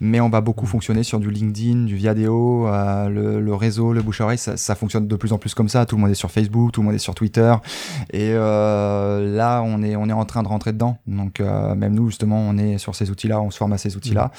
mais 0.00 0.20
on 0.20 0.28
va 0.28 0.40
beaucoup 0.40 0.66
fonctionner 0.66 1.02
sur 1.02 1.18
du 1.18 1.30
LinkedIn, 1.30 1.84
du 1.84 1.96
Viadeo, 1.96 2.66
euh, 2.68 3.08
le, 3.08 3.40
le 3.40 3.54
réseau, 3.54 3.92
le 3.92 4.02
bouche 4.02 4.20
à 4.20 4.24
oreille. 4.24 4.38
Ça, 4.38 4.56
ça 4.56 4.74
fonctionne 4.74 5.08
de 5.08 5.16
plus 5.16 5.32
en 5.32 5.38
plus 5.38 5.54
comme 5.54 5.68
ça. 5.68 5.86
Tout 5.86 5.96
le 5.96 6.02
monde 6.02 6.10
est 6.10 6.14
sur 6.14 6.30
Facebook, 6.30 6.72
tout 6.72 6.82
le 6.82 6.86
monde 6.86 6.94
est 6.94 6.98
sur 6.98 7.14
Twitter, 7.14 7.54
et 8.12 8.30
euh, 8.34 9.36
là, 9.36 9.62
on 9.62 9.82
est, 9.82 9.96
on 9.96 10.08
est 10.08 10.12
en 10.12 10.24
train 10.24 10.42
de 10.42 10.48
rentrer 10.48 10.72
dedans. 10.72 10.98
Donc 11.06 11.40
même 11.40 11.94
nous, 11.94 12.08
justement, 12.08 12.38
on 12.38 12.56
est 12.58 12.78
sur 12.78 12.94
ces 12.94 13.10
outils-là, 13.10 13.40
on 13.40 13.50
se 13.50 13.56
forme 13.56 13.72
à 13.72 13.78
ces 13.78 13.96
outils-là. 13.96 14.30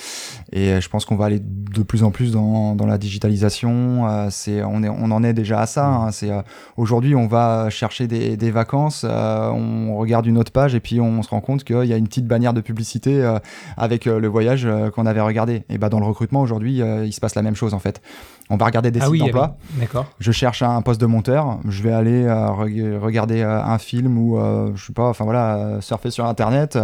Et 0.51 0.69
euh, 0.69 0.82
je 0.82 0.89
pense 0.89 1.05
qu'on 1.05 1.15
va 1.15 1.26
aller 1.26 1.41
de 1.41 1.84
plus 1.84 2.03
en 2.03 2.11
plus 2.11 2.32
dans, 2.32 2.76
dans 2.76 2.86
la 2.86 2.97
digitalisation. 2.97 4.30
C'est, 4.30 4.63
on, 4.63 4.84
est, 4.84 4.89
on 4.89 5.11
en 5.11 5.24
est 5.24 5.34
déjà 5.34 5.61
à 5.61 5.65
ça. 5.65 5.88
hein. 5.88 6.11
C'est, 6.11 6.30
aujourd'hui, 6.78 7.15
on 7.15 7.28
va 7.28 7.69
chercher 7.69 8.07
des, 8.07 8.38
des 8.38 8.51
vacances, 8.51 9.05
on 9.05 9.95
regarde 9.97 10.26
une 10.28 10.38
autre 10.38 10.51
page 10.51 10.76
et 10.76 10.80
puis 10.80 11.01
on 11.01 11.24
se 11.24 11.30
rend 11.30 11.41
compte 11.41 11.63
qu'il 11.63 11.86
y 11.86 11.93
a 11.93 11.97
une 11.97 12.07
petite 12.12 12.28
bannière 12.28 12.53
de 12.53 12.62
publicité 12.62 13.24
euh, 13.24 13.39
avec 13.78 14.05
euh, 14.05 14.20
le 14.20 14.28
voyage 14.28 14.66
euh, 14.66 14.91
qu'on 14.91 15.05
avait 15.05 15.22
regardé. 15.22 15.64
Et 15.70 15.78
bah, 15.78 15.89
dans 15.89 15.99
le 15.99 16.05
recrutement, 16.05 16.41
aujourd'hui, 16.41 16.82
il 16.82 17.14
se 17.14 17.20
passe 17.20 17.36
la 17.36 17.41
même 17.41 17.55
chose 17.55 17.74
en 17.74 17.80
fait. 17.80 18.01
On 18.49 18.57
va 18.57 18.66
regarder 18.66 18.91
des 18.91 18.99
ah 18.99 19.05
sites 19.05 19.12
oui, 19.14 19.20
d'emploi. 19.20 19.57
d'accord. 19.80 20.05
Je 20.20 20.32
cherche 20.32 20.62
un 20.62 20.82
poste 20.82 20.99
de 20.99 21.05
monteur, 21.05 21.59
je 21.68 21.82
vais 21.84 21.93
aller 21.93 22.26
reg- 22.28 22.99
regarder 22.99 23.41
un 23.43 23.78
film 23.78 24.18
ou 24.18 24.38
je 24.76 24.86
sais 24.86 24.93
pas, 24.93 25.07
enfin 25.07 25.24
voilà, 25.24 25.80
surfer 25.80 26.12
sur 26.12 26.26
internet 26.26 26.78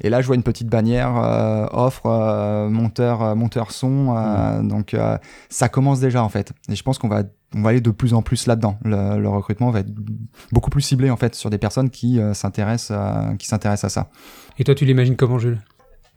et 0.00 0.08
là 0.08 0.22
je 0.22 0.26
vois 0.26 0.36
une 0.36 0.42
petite 0.42 0.68
bannière 0.68 1.12
offre 1.72 2.08
monteur 2.70 3.36
monteur 3.36 3.70
son 3.70 4.16
euh, 4.16 4.62
donc 4.62 4.96
ça 5.50 5.68
commence 5.68 6.00
déjà 6.00 6.22
en 6.24 6.28
fait 6.30 6.52
et 6.70 6.74
je 6.74 6.82
pense 6.82 6.98
qu'on 6.98 7.08
va 7.08 7.22
on 7.54 7.62
va 7.62 7.70
aller 7.70 7.80
de 7.80 7.90
plus 7.90 8.14
en 8.14 8.22
plus 8.22 8.46
là-dedans. 8.46 8.78
Le, 8.84 9.18
le 9.18 9.28
recrutement 9.28 9.70
va 9.70 9.80
être 9.80 9.92
beaucoup 10.52 10.70
plus 10.70 10.82
ciblé 10.82 11.10
en 11.10 11.16
fait 11.16 11.34
sur 11.34 11.50
des 11.50 11.58
personnes 11.58 11.90
qui 11.90 12.20
euh, 12.20 12.32
s'intéressent 12.32 12.96
euh, 12.96 13.34
qui 13.34 13.48
s'intéressent 13.48 13.90
à 13.90 14.02
ça. 14.02 14.08
Et 14.60 14.64
toi, 14.64 14.74
tu 14.74 14.84
l'imagines 14.84 15.16
comment, 15.16 15.38
Jules? 15.38 15.56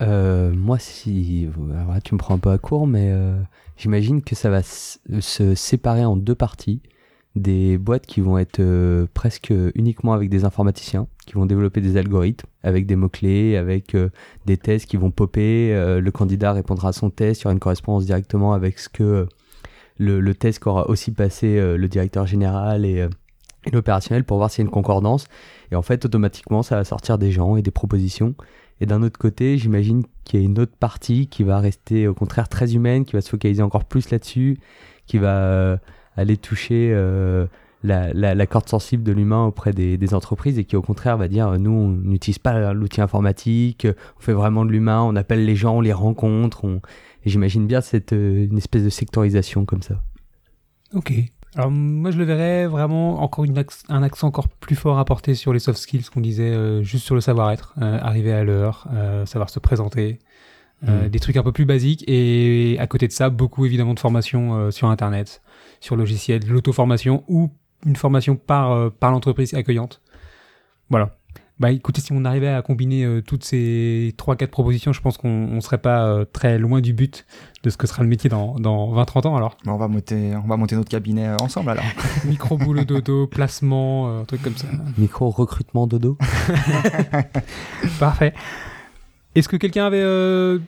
Euh, 0.01 0.51
moi, 0.51 0.77
si. 0.77 1.47
Tu 2.03 2.13
me 2.13 2.19
prends 2.19 2.35
un 2.35 2.39
peu 2.39 2.49
à 2.49 2.57
court, 2.57 2.87
mais 2.87 3.07
euh, 3.09 3.39
j'imagine 3.77 4.21
que 4.21 4.35
ça 4.35 4.49
va 4.49 4.59
s- 4.59 4.99
se 5.21 5.55
séparer 5.55 6.03
en 6.03 6.17
deux 6.17 6.35
parties. 6.35 6.81
Des 7.37 7.77
boîtes 7.77 8.05
qui 8.05 8.19
vont 8.19 8.37
être 8.37 8.59
euh, 8.59 9.07
presque 9.13 9.53
uniquement 9.75 10.11
avec 10.11 10.29
des 10.29 10.43
informaticiens, 10.43 11.07
qui 11.25 11.35
vont 11.35 11.45
développer 11.45 11.79
des 11.79 11.95
algorithmes 11.95 12.49
avec 12.63 12.85
des 12.85 12.97
mots-clés, 12.97 13.55
avec 13.55 13.95
euh, 13.95 14.09
des 14.45 14.57
tests 14.57 14.87
qui 14.87 14.97
vont 14.97 15.09
popper. 15.09 15.73
euh, 15.73 16.01
le 16.01 16.11
candidat 16.11 16.51
répondra 16.51 16.89
à 16.89 16.91
son 16.93 17.09
test, 17.09 17.39
il 17.39 17.43
y 17.45 17.47
aura 17.47 17.53
une 17.53 17.59
correspondance 17.61 18.05
directement 18.05 18.51
avec 18.51 18.77
ce 18.77 18.89
que 18.89 19.03
euh, 19.03 19.25
le, 19.97 20.33
test 20.33 20.59
qu'aura 20.59 20.89
aussi 20.89 21.11
passé 21.11 21.57
euh, 21.57 21.77
le 21.77 21.87
directeur 21.87 22.27
général 22.27 22.83
euh, 22.83 23.07
et 23.65 23.71
l'opérationnel 23.71 24.23
pour 24.25 24.37
voir 24.37 24.51
s'il 24.51 24.63
y 24.63 24.63
a 24.63 24.67
une 24.67 24.71
concordance. 24.71 25.25
Et 25.73 25.75
en 25.75 25.81
fait, 25.81 26.05
automatiquement, 26.05 26.61
ça 26.61 26.75
va 26.75 26.83
sortir 26.83 27.17
des 27.17 27.31
gens 27.31 27.55
et 27.55 27.63
des 27.63 27.71
propositions. 27.71 28.35
Et 28.79 28.85
d'un 28.85 29.01
autre 29.01 29.17
côté, 29.17 29.57
j'imagine 29.57 30.03
qu'il 30.23 30.39
y 30.39 30.43
a 30.43 30.45
une 30.45 30.59
autre 30.59 30.75
partie 30.79 31.25
qui 31.25 31.41
va 31.41 31.59
rester 31.59 32.07
au 32.07 32.13
contraire 32.13 32.47
très 32.47 32.75
humaine, 32.75 33.05
qui 33.05 33.13
va 33.13 33.21
se 33.21 33.29
focaliser 33.29 33.63
encore 33.63 33.85
plus 33.85 34.11
là-dessus, 34.11 34.59
qui 35.07 35.17
va 35.17 35.35
euh, 35.35 35.77
aller 36.15 36.37
toucher 36.37 36.91
euh, 36.93 37.47
la, 37.81 38.45
corde 38.45 38.69
sensible 38.69 39.01
de 39.01 39.11
l'humain 39.11 39.45
auprès 39.45 39.73
des, 39.73 40.13
entreprises 40.13 40.59
et 40.59 40.63
qui 40.63 40.75
au 40.75 40.83
contraire 40.83 41.17
va 41.17 41.27
dire 41.27 41.57
nous 41.57 41.71
on 41.71 41.87
n'utilise 41.87 42.37
pas 42.37 42.73
l'outil 42.73 43.01
informatique, 43.01 43.87
on 44.17 44.21
fait 44.21 44.33
vraiment 44.33 44.65
de 44.65 44.71
l'humain, 44.71 45.01
on 45.01 45.15
appelle 45.15 45.43
les 45.43 45.55
gens, 45.55 45.77
on 45.77 45.81
les 45.81 45.91
rencontre. 45.91 46.65
On... 46.65 46.81
J'imagine 47.25 47.65
bien 47.65 47.81
cette 47.81 48.13
euh, 48.13 48.45
une 48.45 48.59
espèce 48.59 48.83
de 48.83 48.89
sectorisation 48.89 49.65
comme 49.65 49.81
ça. 49.81 50.03
Ok. 50.93 51.13
Alors 51.55 51.69
moi 51.69 52.09
je 52.11 52.17
le 52.17 52.23
verrais 52.23 52.65
vraiment 52.67 53.21
encore 53.21 53.45
une 53.45 53.57
axe- 53.57 53.83
un 53.89 54.01
accent 54.01 54.27
encore 54.27 54.47
plus 54.47 54.75
fort 54.75 54.97
à 54.97 55.05
porter 55.05 55.35
sur 55.35 55.53
les 55.53 55.59
soft 55.59 55.77
skills 55.79 56.05
qu'on 56.11 56.21
disait 56.21 56.51
euh, 56.51 56.81
juste 56.81 57.05
sur 57.05 57.13
le 57.15 57.21
savoir-être, 57.21 57.75
euh, 57.81 57.99
arriver 58.01 58.33
à 58.33 58.43
l'heure, 58.43 58.87
euh, 58.93 59.25
savoir 59.25 59.49
se 59.51 59.59
présenter, 59.59 60.19
euh, 60.87 61.05
Mm. 61.05 61.09
des 61.09 61.19
trucs 61.19 61.37
un 61.37 61.43
peu 61.43 61.51
plus 61.51 61.65
basiques 61.65 62.03
et 62.07 62.77
à 62.79 62.87
côté 62.87 63.07
de 63.07 63.13
ça 63.13 63.29
beaucoup 63.29 63.65
évidemment 63.65 63.93
de 63.93 63.99
formation 63.99 64.55
euh, 64.55 64.71
sur 64.71 64.89
internet, 64.89 65.41
sur 65.79 65.95
logiciel, 65.95 66.41
l'auto-formation 66.47 67.23
ou 67.27 67.51
une 67.85 67.95
formation 67.95 68.35
par, 68.35 68.71
euh, 68.71 68.89
par 68.89 69.11
l'entreprise 69.11 69.53
accueillante. 69.53 70.01
Voilà. 70.89 71.15
Bah 71.63 71.71
écoutez, 71.71 72.01
si 72.01 72.11
on 72.11 72.25
arrivait 72.25 72.49
à 72.49 72.61
combiner 72.61 73.05
euh, 73.05 73.21
toutes 73.21 73.45
ces 73.45 74.13
3-4 74.17 74.47
propositions, 74.47 74.91
je 74.91 74.99
pense 74.99 75.17
qu'on 75.17 75.29
on 75.29 75.61
serait 75.61 75.77
pas 75.77 76.05
euh, 76.07 76.25
très 76.25 76.57
loin 76.59 76.81
du 76.81 76.91
but 76.91 77.25
de 77.63 77.69
ce 77.69 77.77
que 77.77 77.87
sera 77.87 78.03
le 78.03 78.09
métier 78.09 78.29
dans, 78.29 78.55
dans 78.59 78.93
20-30 78.93 79.27
ans. 79.27 79.37
Alors, 79.37 79.55
on, 79.65 79.77
va 79.77 79.87
monter, 79.87 80.33
on 80.35 80.45
va 80.45 80.57
monter 80.57 80.75
notre 80.75 80.89
cabinet 80.89 81.25
euh, 81.25 81.37
ensemble 81.39 81.69
alors. 81.69 81.85
micro 82.25 82.57
boulot 82.57 82.83
dodo, 82.83 83.27
placement, 83.27 84.09
euh, 84.09 84.21
un 84.23 84.25
truc 84.25 84.41
comme 84.41 84.57
ça. 84.57 84.67
Micro 84.97 85.29
recrutement 85.29 85.87
dodo. 85.87 86.17
Parfait. 87.97 88.33
Est-ce 89.33 89.47
que 89.47 89.55
quelqu'un 89.55 89.85
avait 89.85 90.03
euh, 90.03 90.59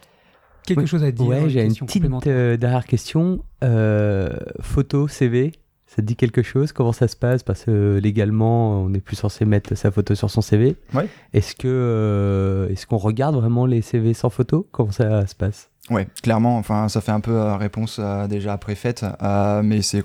quelque 0.66 0.80
Oui. 0.80 0.88
chose 0.88 1.04
à 1.04 1.12
dire 1.12 1.28
Ouais, 1.28 1.50
j'ai 1.50 1.60
une 1.60 1.68
question 1.68 1.88
petite 1.88 2.04
complémentaire 2.04 2.34
euh, 2.34 2.56
dernière 2.56 2.86
question. 2.86 3.44
Euh, 3.66 4.30
photo, 4.62 5.10
CV, 5.10 5.52
ça 5.96 6.02
te 6.02 6.08
dit 6.08 6.16
quelque 6.16 6.44
chose 6.44 6.72
Comment 6.74 6.92
ça 6.92 7.08
se 7.08 7.16
passe? 7.16 7.44
Parce 7.44 7.64
que 7.66 8.00
légalement, 8.02 8.82
on 8.82 8.90
n'est 8.90 9.00
plus 9.00 9.16
censé 9.16 9.46
mettre 9.46 9.76
sa 9.76 9.92
photo 9.92 10.14
sur 10.16 10.30
son 10.30 10.42
CV. 10.42 10.76
Ouais. 10.94 11.08
Est-ce 11.34 11.56
que 11.56 11.68
euh, 11.68 12.70
est-ce 12.70 12.86
qu'on 12.86 12.98
regarde 12.98 13.36
vraiment 13.36 13.66
les 13.66 13.82
CV 13.82 14.14
sans 14.14 14.30
photo? 14.30 14.68
Comment 14.72 14.92
ça 14.92 15.26
se 15.28 15.36
passe? 15.36 15.70
Ouais, 15.92 16.08
clairement, 16.24 16.58
enfin, 16.58 16.90
ça 16.90 17.00
fait 17.00 17.12
un 17.12 17.20
peu 17.20 17.32
euh, 17.34 17.58
réponse 17.58 17.98
euh, 18.00 18.26
déjà 18.26 18.58
préfaite, 18.58 19.06
euh, 19.22 19.62
mais 19.64 19.84
c'est 19.84 20.04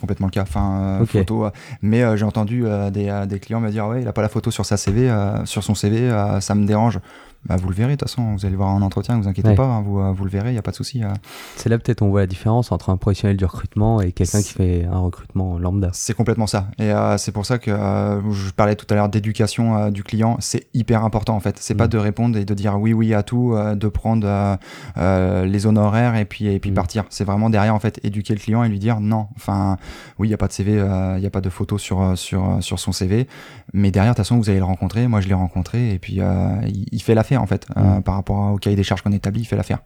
complètement 0.00 0.26
le 0.26 0.32
cas. 0.32 0.42
Enfin, 0.42 0.98
euh, 1.02 1.06
photo. 1.06 1.44
euh, 1.44 1.50
mais 1.82 2.02
euh, 2.02 2.16
j'ai 2.16 2.24
entendu 2.24 2.66
euh, 2.66 2.90
des, 2.90 3.08
euh, 3.08 3.26
des 3.26 3.38
clients 3.38 3.60
me 3.60 3.70
dire 3.70 3.86
ouais, 3.86 4.02
il 4.02 4.08
a 4.08 4.12
pas 4.12 4.22
la 4.22 4.28
photo 4.28 4.50
sur 4.50 4.66
sa 4.66 4.76
CV, 4.76 5.08
euh, 5.08 5.44
sur 5.46 5.62
son 5.62 5.76
CV, 5.76 6.10
euh, 6.10 6.40
ça 6.40 6.56
me 6.56 6.66
dérange. 6.66 6.98
Bah, 7.46 7.56
vous 7.56 7.68
le 7.68 7.74
verrez, 7.74 7.92
de 7.92 7.96
toute 7.96 8.08
façon, 8.08 8.34
vous 8.34 8.44
allez 8.44 8.54
voir 8.54 8.68
en 8.68 8.82
entretien, 8.82 9.16
vous 9.18 9.26
inquiétez 9.26 9.48
Ouais. 9.50 9.54
pas, 9.54 9.64
hein, 9.64 9.80
vous, 9.82 9.98
euh, 9.98 10.12
vous 10.12 10.24
le 10.24 10.30
verrez, 10.30 10.50
il 10.52 10.54
y 10.54 10.58
a 10.58 10.62
pas 10.62 10.72
de 10.72 10.76
souci. 10.76 11.02
euh. 11.02 11.08
C'est 11.56 11.68
là 11.70 11.78
peut-être 11.78 12.02
on 12.02 12.10
voit 12.10 12.20
la 12.20 12.26
différence 12.26 12.70
entre 12.70 12.90
un 12.90 12.96
professionnel 12.98 13.36
du 13.38 13.44
recrutement 13.46 14.00
et 14.02 14.12
quelqu'un 14.12 14.42
qui 14.42 14.52
fait 14.52 14.84
un 14.84 14.98
recrutement 14.98 15.58
lambda. 15.58 15.88
C'est 15.94 16.12
complètement 16.14 16.46
ça. 16.46 16.68
Et 16.78 16.92
euh, 16.92 17.16
c'est 17.16 17.32
pour 17.32 17.46
ça 17.46 17.58
que 17.58 17.70
euh, 17.70 18.20
je 18.32 18.50
parlais 18.50 18.76
tout 18.76 18.86
à 18.90 18.94
l'heure 18.94 19.08
d'éducation 19.08 19.76
euh, 19.76 19.90
du 19.90 20.02
client. 20.04 20.36
C'est 20.40 20.66
hyper 20.74 21.02
important 21.04 21.34
en 21.34 21.40
fait. 21.40 21.56
C'est 21.58 21.74
pas 21.74 21.86
Mm. 21.86 21.88
de 21.90 21.98
répondre 21.98 22.38
et 22.38 22.44
de 22.44 22.54
dire 22.54 22.78
oui 22.78 22.92
oui 22.92 23.14
à 23.14 23.22
tout, 23.22 23.54
de 23.74 23.88
prendre 23.88 24.58
les 24.96 25.66
honoraires 25.66 26.16
et 26.16 26.24
puis 26.24 26.46
et 26.46 26.58
puis 26.60 26.70
Mm. 26.70 26.74
partir. 26.74 27.04
C'est 27.10 27.24
vraiment 27.24 27.50
derrière 27.50 27.74
en 27.74 27.80
fait 27.80 27.98
éduquer 28.04 28.34
le 28.34 28.40
client 28.40 28.62
et 28.64 28.68
lui 28.68 28.78
dire 28.78 29.00
non. 29.00 29.28
Enfin 29.36 29.76
oui, 30.18 30.28
il 30.28 30.30
y 30.30 30.34
a 30.34 30.36
pas 30.36 30.46
de 30.48 30.52
CV, 30.52 30.72
il 31.16 31.22
y 31.22 31.26
a 31.26 31.30
pas 31.30 31.40
de 31.40 31.50
photo 31.50 31.78
sur 31.78 32.16
sur 32.18 32.58
sur 32.60 32.78
son 32.78 32.92
CV, 32.92 33.26
mais 33.72 33.90
derrière 33.90 34.12
de 34.12 34.16
toute 34.16 34.24
façon 34.26 34.36
vous 34.36 34.50
allez 34.50 34.58
le 34.58 34.64
rencontrer. 34.64 35.08
Moi 35.08 35.20
je 35.20 35.28
l'ai 35.28 35.34
rencontré 35.34 35.92
et 35.94 35.98
puis 35.98 36.14
il, 36.20 36.86
il 36.92 37.02
fait 37.02 37.14
l'affaire 37.30 37.42
en 37.42 37.46
fait 37.46 37.66
euh, 37.76 37.98
Mm. 37.98 38.02
par 38.02 38.14
rapport 38.14 38.52
au 38.52 38.56
cahier 38.56 38.76
des 38.76 38.82
charges 38.82 39.02
qu'on 39.02 39.12
établit, 39.12 39.42
il 39.42 39.44
fait 39.44 39.56
l'affaire. 39.56 39.78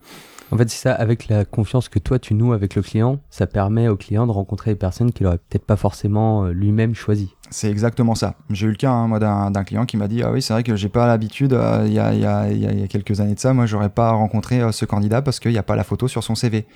En 0.53 0.59
fait, 0.59 0.69
c'est 0.69 0.77
ça, 0.89 0.95
avec 0.95 1.29
la 1.29 1.45
confiance 1.45 1.89
que 1.89 1.99
toi 1.99 2.19
tu 2.19 2.35
noues 2.35 2.53
avec 2.53 2.75
le 2.77 2.83
client, 2.83 3.19
ça 3.31 3.47
permet 3.47 3.89
au 3.89 3.97
client 3.97 4.27
de 4.27 4.31
rencontrer 4.33 4.73
des 4.73 4.77
personnes 4.79 5.11
qu'il 5.11 5.27
aurait 5.27 5.39
peut-être 5.39 5.65
pas 5.65 5.77
forcément 5.77 6.45
euh, 6.45 6.53
lui-même 6.53 6.95
choisies. 6.95 7.35
C'est 7.51 7.71
exactement 7.71 8.15
ça. 8.15 8.35
J'ai 8.51 8.67
eu 8.67 8.71
le 8.71 8.77
cas, 8.77 8.91
hein, 8.91 9.09
moi, 9.09 9.19
d'un 9.19 9.65
client 9.65 9.87
qui 9.87 9.97
m'a 9.97 10.07
dit 10.07 10.23
Ah 10.23 10.31
oui, 10.31 10.43
c'est 10.43 10.53
vrai 10.53 10.63
que 10.63 10.77
j'ai 10.77 10.89
pas 10.91 11.07
l'habitude, 11.07 11.55
euh, 11.55 11.85
il 11.87 11.93
y, 11.95 11.99
a, 11.99 12.13
il 12.15 12.21
y, 12.21 12.27
a, 12.27 12.51
il 12.53 12.59
y 12.59 12.67
a- 12.67 12.73
il 12.73 12.81
y 12.81 12.85
a 12.85 12.87
quelques 12.89 13.21
années 13.21 13.35
de 13.35 13.41
ça, 13.41 13.53
moi, 13.55 13.67
j'aurais 13.67 13.89
pas 13.91 14.11
rencontré 14.13 14.61
euh, 14.61 14.71
ce 14.73 14.85
candidat 14.85 15.23
parce 15.23 15.41
qu'il 15.41 15.51
n'y 15.53 15.59
a 15.59 15.63
pas 15.63 15.77
la 15.77 15.85
photo 15.85 16.09
sur 16.09 16.23
son 16.23 16.35
CV. 16.35 16.67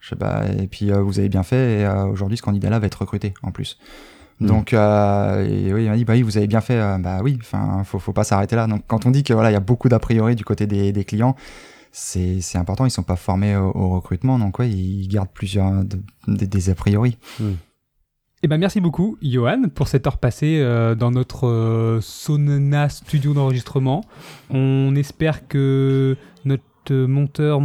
Je 0.00 0.10
sais 0.10 0.16
pas, 0.16 0.42
et 0.60 0.66
puis 0.68 0.92
euh, 0.92 1.00
vous 1.00 1.18
avez 1.18 1.28
bien 1.30 1.42
fait, 1.42 1.80
et 1.80 1.88
aujourd'hui, 1.88 2.36
ce 2.36 2.42
candidat-là 2.42 2.78
va 2.78 2.86
être 2.86 3.00
recruté 3.00 3.32
en 3.42 3.50
plus. 3.50 3.78
Mm. 4.40 4.46
Donc, 4.46 4.72
euh, 4.74 5.44
et 5.46 5.72
oui, 5.72 5.84
il 5.84 5.90
m'a 5.90 5.96
dit 5.96 6.04
Bah 6.04 6.12
oui, 6.14 6.22
vous 6.22 6.36
avez 6.36 6.46
bien 6.46 6.60
fait, 6.60 6.76
euh, 6.78 6.98
bah 6.98 7.20
oui, 7.22 7.38
enfin, 7.40 7.82
faut, 7.84 7.98
faut 7.98 8.12
pas 8.12 8.24
s'arrêter 8.24 8.54
là. 8.56 8.66
Donc, 8.66 8.82
quand 8.86 9.06
on 9.06 9.10
dit 9.10 9.22
que 9.24 9.32
voilà, 9.32 9.50
il 9.50 9.54
y 9.54 9.56
a 9.56 9.60
beaucoup 9.60 9.88
d'a 9.88 9.98
priori 9.98 10.34
du 10.36 10.44
côté 10.44 10.66
des, 10.66 10.92
des 10.92 11.04
clients, 11.04 11.36
c'est 11.92 12.40
c'est 12.42 12.58
important, 12.58 12.84
ils 12.84 12.90
sont 12.90 13.02
pas 13.02 13.16
formés 13.16 13.56
au, 13.56 13.70
au 13.74 13.88
recrutement, 13.90 14.38
donc 14.38 14.58
ouais, 14.58 14.68
ils 14.70 15.08
gardent 15.08 15.30
plusieurs 15.32 15.84
de- 15.84 15.98
des- 16.28 16.46
des 16.46 16.68
a 16.70 16.74
priori. 16.74 17.16
Eh 18.42 18.48
ben 18.48 18.58
merci 18.58 18.80
beaucoup, 18.82 19.16
Johan, 19.22 19.62
pour 19.74 19.88
cette 19.88 20.06
heure 20.06 20.18
passée 20.18 20.58
euh, 20.60 20.94
dans 20.94 21.10
notre 21.10 21.46
euh, 21.48 22.00
Sonana 22.02 22.90
studio 22.90 23.32
d'enregistrement. 23.32 24.04
On 24.50 24.94
espère 24.94 25.48
que 25.48 26.16
notre 26.44 26.62
euh, 26.90 27.06
monteur, 27.06 27.60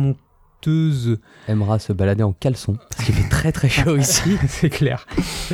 Aimera 1.47 1.80
se 1.80 1.93
balader 1.93 2.24
en 2.24 2.34
caleçon, 2.34 2.78
parce 2.89 3.05
qu'il 3.05 3.16
fait 3.16 3.30
très 3.30 3.51
très 3.51 3.70
chaud 3.70 3.97
ici. 3.97 4.38
c'est 4.47 4.70
clair, 4.70 5.05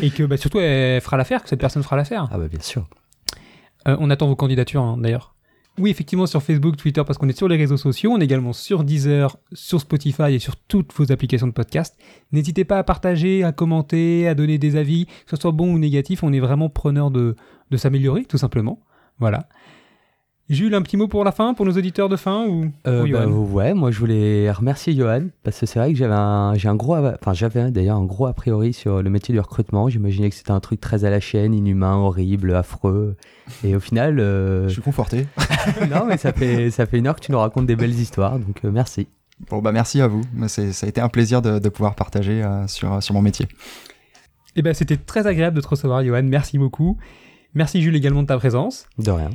et 0.01 0.09
que 0.09 0.23
bah, 0.23 0.37
surtout 0.37 0.59
elle 0.59 1.01
fera 1.01 1.17
l'affaire, 1.17 1.43
que 1.43 1.49
cette 1.49 1.59
personne 1.59 1.83
fera 1.83 1.95
l'affaire. 1.95 2.27
Ah 2.31 2.37
bah 2.37 2.47
bien 2.47 2.61
sûr. 2.61 2.87
Euh, 3.87 3.95
on 3.99 4.09
attend 4.09 4.27
vos 4.27 4.35
candidatures 4.35 4.81
hein, 4.81 4.97
d'ailleurs. 4.97 5.33
Oui, 5.79 5.91
effectivement, 5.91 6.25
sur 6.25 6.41
Facebook, 6.41 6.75
Twitter, 6.75 7.03
parce 7.05 7.19
qu'on 7.19 7.29
est 7.29 7.37
sur 7.37 7.47
les 7.47 7.55
réseaux 7.55 7.77
sociaux. 7.77 8.11
On 8.11 8.19
est 8.19 8.23
également 8.23 8.51
sur 8.51 8.83
Deezer, 8.83 9.37
sur 9.53 9.79
Spotify 9.79 10.33
et 10.33 10.39
sur 10.39 10.55
toutes 10.55 10.91
vos 10.95 11.11
applications 11.11 11.45
de 11.45 11.51
podcast. 11.51 11.95
N'hésitez 12.31 12.65
pas 12.65 12.79
à 12.79 12.83
partager, 12.83 13.43
à 13.43 13.51
commenter, 13.51 14.27
à 14.27 14.33
donner 14.33 14.57
des 14.57 14.75
avis, 14.75 15.05
que 15.05 15.29
ce 15.29 15.35
soit 15.35 15.51
bon 15.51 15.71
ou 15.71 15.77
négatif. 15.77 16.23
On 16.23 16.33
est 16.33 16.39
vraiment 16.39 16.69
preneur 16.69 17.11
de, 17.11 17.35
de 17.69 17.77
s'améliorer, 17.77 18.25
tout 18.25 18.39
simplement. 18.39 18.79
Voilà. 19.19 19.47
Jules, 20.49 20.73
un 20.75 20.81
petit 20.81 20.95
mot 20.95 21.09
pour 21.09 21.25
la 21.25 21.33
fin, 21.33 21.53
pour 21.53 21.65
nos 21.65 21.73
auditeurs 21.73 22.07
de 22.07 22.15
fin 22.15 22.45
ou 22.47 22.71
Euh, 22.87 23.01
pour 23.01 23.09
bah, 23.11 23.23
Johan? 23.25 23.31
ouais, 23.51 23.73
moi 23.73 23.91
je 23.91 23.99
voulais 23.99 24.49
remercier 24.49 24.95
Johan 24.95 25.23
parce 25.43 25.59
que 25.59 25.65
c'est 25.65 25.77
vrai 25.77 25.91
que 25.91 25.97
j'avais 25.97 26.13
un, 26.13 26.53
j'ai 26.55 26.69
un 26.69 26.75
gros, 26.75 26.95
enfin 26.95 27.33
j'avais 27.33 27.69
d'ailleurs 27.69 27.97
un 27.97 28.05
gros 28.05 28.27
a 28.27 28.33
priori 28.33 28.71
sur 28.71 29.03
le 29.03 29.09
métier 29.09 29.33
du 29.33 29.39
recrutement. 29.41 29.89
J'imaginais 29.89 30.29
que 30.29 30.35
c'était 30.35 30.51
un 30.51 30.61
truc 30.61 30.79
très 30.79 31.03
à 31.03 31.09
la 31.09 31.19
chaîne, 31.19 31.53
inhumain, 31.53 31.95
horrible, 31.97 32.55
affreux. 32.55 33.17
Et 33.65 33.75
au 33.75 33.81
final, 33.81 34.19
euh, 34.21 34.67
Je 34.69 34.73
suis 34.73 34.81
conforté. 34.81 35.27
non 35.91 36.05
mais 36.05 36.15
ça 36.17 36.31
fait 36.31 36.71
ça 36.71 36.85
fait 36.85 36.97
une 36.97 37.07
heure 37.07 37.15
que 37.17 37.25
tu 37.25 37.31
nous 37.33 37.39
racontes 37.39 37.65
des 37.65 37.75
belles 37.75 37.99
histoires, 37.99 38.39
donc 38.39 38.63
euh, 38.63 38.71
merci. 38.71 39.07
Bon, 39.49 39.59
bah 39.61 39.73
merci 39.73 39.99
à 39.99 40.07
vous. 40.07 40.21
Ça 40.47 40.61
a 40.63 40.87
été 40.87 41.01
un 41.01 41.09
plaisir 41.09 41.41
de, 41.41 41.59
de 41.59 41.69
pouvoir 41.69 41.93
partager 41.95 42.41
euh, 42.41 42.65
sur, 42.67 43.03
sur 43.03 43.13
mon 43.13 43.21
métier. 43.21 43.47
Eh 44.55 44.61
ben, 44.63 44.73
c'était 44.73 44.97
très 44.97 45.27
agréable 45.27 45.55
de 45.57 45.61
te 45.61 45.67
recevoir, 45.67 46.03
Johan. 46.03 46.23
Merci 46.23 46.57
beaucoup. 46.57 46.97
Merci, 47.53 47.81
Jules, 47.81 47.95
également 47.95 48.23
de 48.23 48.27
ta 48.27 48.37
présence. 48.37 48.87
De 48.97 49.11
rien. 49.11 49.29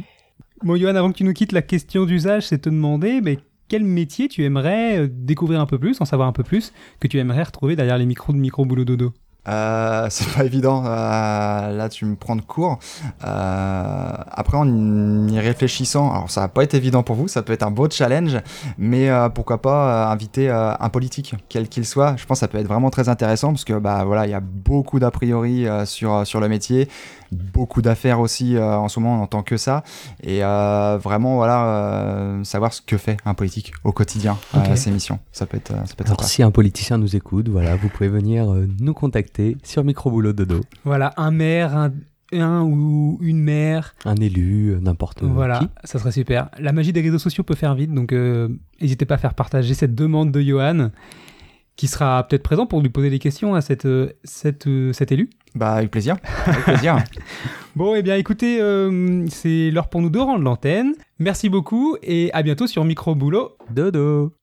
Bon, 0.64 0.76
Johan, 0.76 0.94
avant 0.94 1.10
que 1.10 1.16
tu 1.16 1.24
nous 1.24 1.32
quittes, 1.32 1.50
la 1.50 1.62
question 1.62 2.04
d'usage, 2.04 2.46
c'est 2.46 2.58
te 2.58 2.68
demander 2.68 3.20
mais 3.20 3.38
quel 3.66 3.82
métier 3.82 4.28
tu 4.28 4.44
aimerais 4.44 4.98
euh, 4.98 5.08
découvrir 5.10 5.60
un 5.60 5.66
peu 5.66 5.76
plus, 5.76 6.00
en 6.00 6.04
savoir 6.04 6.28
un 6.28 6.32
peu 6.32 6.44
plus, 6.44 6.72
que 7.00 7.08
tu 7.08 7.18
aimerais 7.18 7.42
retrouver 7.42 7.74
derrière 7.74 7.98
les 7.98 8.06
micros 8.06 8.32
de 8.32 8.38
Micro 8.38 8.64
Boulot 8.64 8.84
Dodo? 8.84 9.12
Euh, 9.48 10.06
c'est 10.10 10.32
pas 10.32 10.44
évident. 10.44 10.84
Euh, 10.86 11.76
là, 11.76 11.88
tu 11.88 12.04
me 12.04 12.14
prends 12.14 12.36
de 12.36 12.42
court. 12.42 12.78
Euh, 13.24 14.12
après, 14.30 14.56
en 14.56 15.26
y 15.26 15.40
réfléchissant, 15.40 16.12
alors 16.12 16.30
ça 16.30 16.42
va 16.42 16.48
pas 16.48 16.62
être 16.62 16.74
évident 16.74 17.02
pour 17.02 17.16
vous, 17.16 17.26
ça 17.26 17.42
peut 17.42 17.52
être 17.52 17.64
un 17.64 17.70
beau 17.70 17.90
challenge, 17.90 18.38
mais 18.78 19.10
pourquoi 19.34 19.60
pas 19.60 20.10
inviter 20.10 20.48
un 20.48 20.88
politique, 20.90 21.34
quel 21.48 21.68
qu'il 21.68 21.86
soit. 21.86 22.14
Je 22.16 22.26
pense 22.26 22.38
que 22.38 22.40
ça 22.40 22.48
peut 22.48 22.58
être 22.58 22.68
vraiment 22.68 22.90
très 22.90 23.08
intéressant 23.08 23.48
parce 23.48 23.64
que 23.64 23.74
bah 23.74 24.04
voilà, 24.04 24.26
il 24.26 24.30
y 24.30 24.34
a 24.34 24.40
beaucoup 24.40 24.98
d'a 25.00 25.10
priori 25.10 25.66
sur 25.86 26.26
sur 26.26 26.40
le 26.40 26.48
métier, 26.48 26.88
beaucoup 27.33 27.83
d'affaires 27.83 28.20
aussi 28.20 28.57
euh, 28.57 28.76
en 28.76 28.89
ce 28.89 29.01
moment 29.01 29.22
en 29.22 29.26
tant 29.26 29.43
que 29.43 29.57
ça, 29.57 29.83
et 30.22 30.45
euh, 30.45 30.99
vraiment 31.03 31.37
voilà 31.37 31.64
euh, 31.66 32.45
savoir 32.45 32.72
ce 32.72 32.83
que 32.83 32.97
fait 32.97 33.16
un 33.24 33.35
politique 33.35 33.72
au 33.85 33.93
quotidien 33.93 34.37
à 34.53 34.76
ses 34.76 34.91
missions. 34.91 35.18
Ça 35.33 35.47
peut 35.47 35.57
être 35.57 35.68
ça 35.72 35.95
peut 35.97 36.03
être 36.03 36.09
Alors 36.09 36.20
sympa. 36.20 36.28
si 36.28 36.43
un 36.43 36.51
politicien 36.51 36.99
nous 36.99 37.16
écoute, 37.16 37.49
voilà, 37.49 37.76
vous 37.76 37.89
pouvez 37.89 38.09
venir 38.09 38.51
euh, 38.53 38.66
nous 38.80 38.95
contacter 38.95 39.57
sur 39.62 39.85
Micro 39.85 40.11
Boulot 40.11 40.33
Dodo, 40.33 40.61
Voilà, 40.85 41.12
un 41.16 41.30
maire, 41.30 41.76
un, 41.76 41.93
un 42.33 42.62
ou 42.62 43.18
une 43.20 43.39
maire, 43.41 43.95
un 44.05 44.16
élu, 44.16 44.76
n'importe 44.80 45.22
voilà, 45.22 45.59
qui. 45.61 45.68
ça 45.85 45.99
serait 45.99 46.12
super. 46.12 46.49
La 46.59 46.72
magie 46.72 46.93
des 46.93 47.01
réseaux 47.01 47.18
sociaux 47.18 47.45
peut 47.45 47.55
faire 47.55 47.74
vite, 47.74 47.93
donc 47.93 48.12
euh, 48.12 48.49
n'hésitez 48.80 49.05
pas 49.07 49.14
à 49.14 49.18
faire 49.18 49.35
partager 49.35 49.74
cette 49.74 49.95
demande 49.95 50.30
de 50.33 50.41
Johan, 50.41 50.91
qui 51.76 51.89
sera 51.89 52.26
peut-être 52.28 52.43
présent 52.43 52.66
pour 52.66 52.80
lui 52.83 52.91
poser 52.91 53.11
des 53.11 53.18
questions 53.18 53.55
à 53.55 53.61
cette, 53.61 53.89
cette, 54.24 54.68
cet 54.93 55.11
élu. 55.12 55.30
Bah 55.55 55.74
avec 55.74 55.90
plaisir, 55.90 56.16
avec 56.46 56.64
plaisir. 56.64 56.96
Bon, 57.74 57.94
eh 57.94 58.03
bien, 58.03 58.16
écoutez, 58.16 58.61
euh, 58.61 59.24
c'est 59.30 59.70
l'heure 59.70 59.88
pour 59.88 60.03
nous 60.03 60.11
de 60.11 60.18
rendre 60.18 60.44
l'antenne. 60.44 60.92
Merci 61.18 61.48
beaucoup 61.48 61.96
et 62.03 62.30
à 62.34 62.42
bientôt 62.42 62.66
sur 62.66 62.84
Micro 62.84 63.14
Boulot. 63.14 63.57
Dodo. 63.70 64.41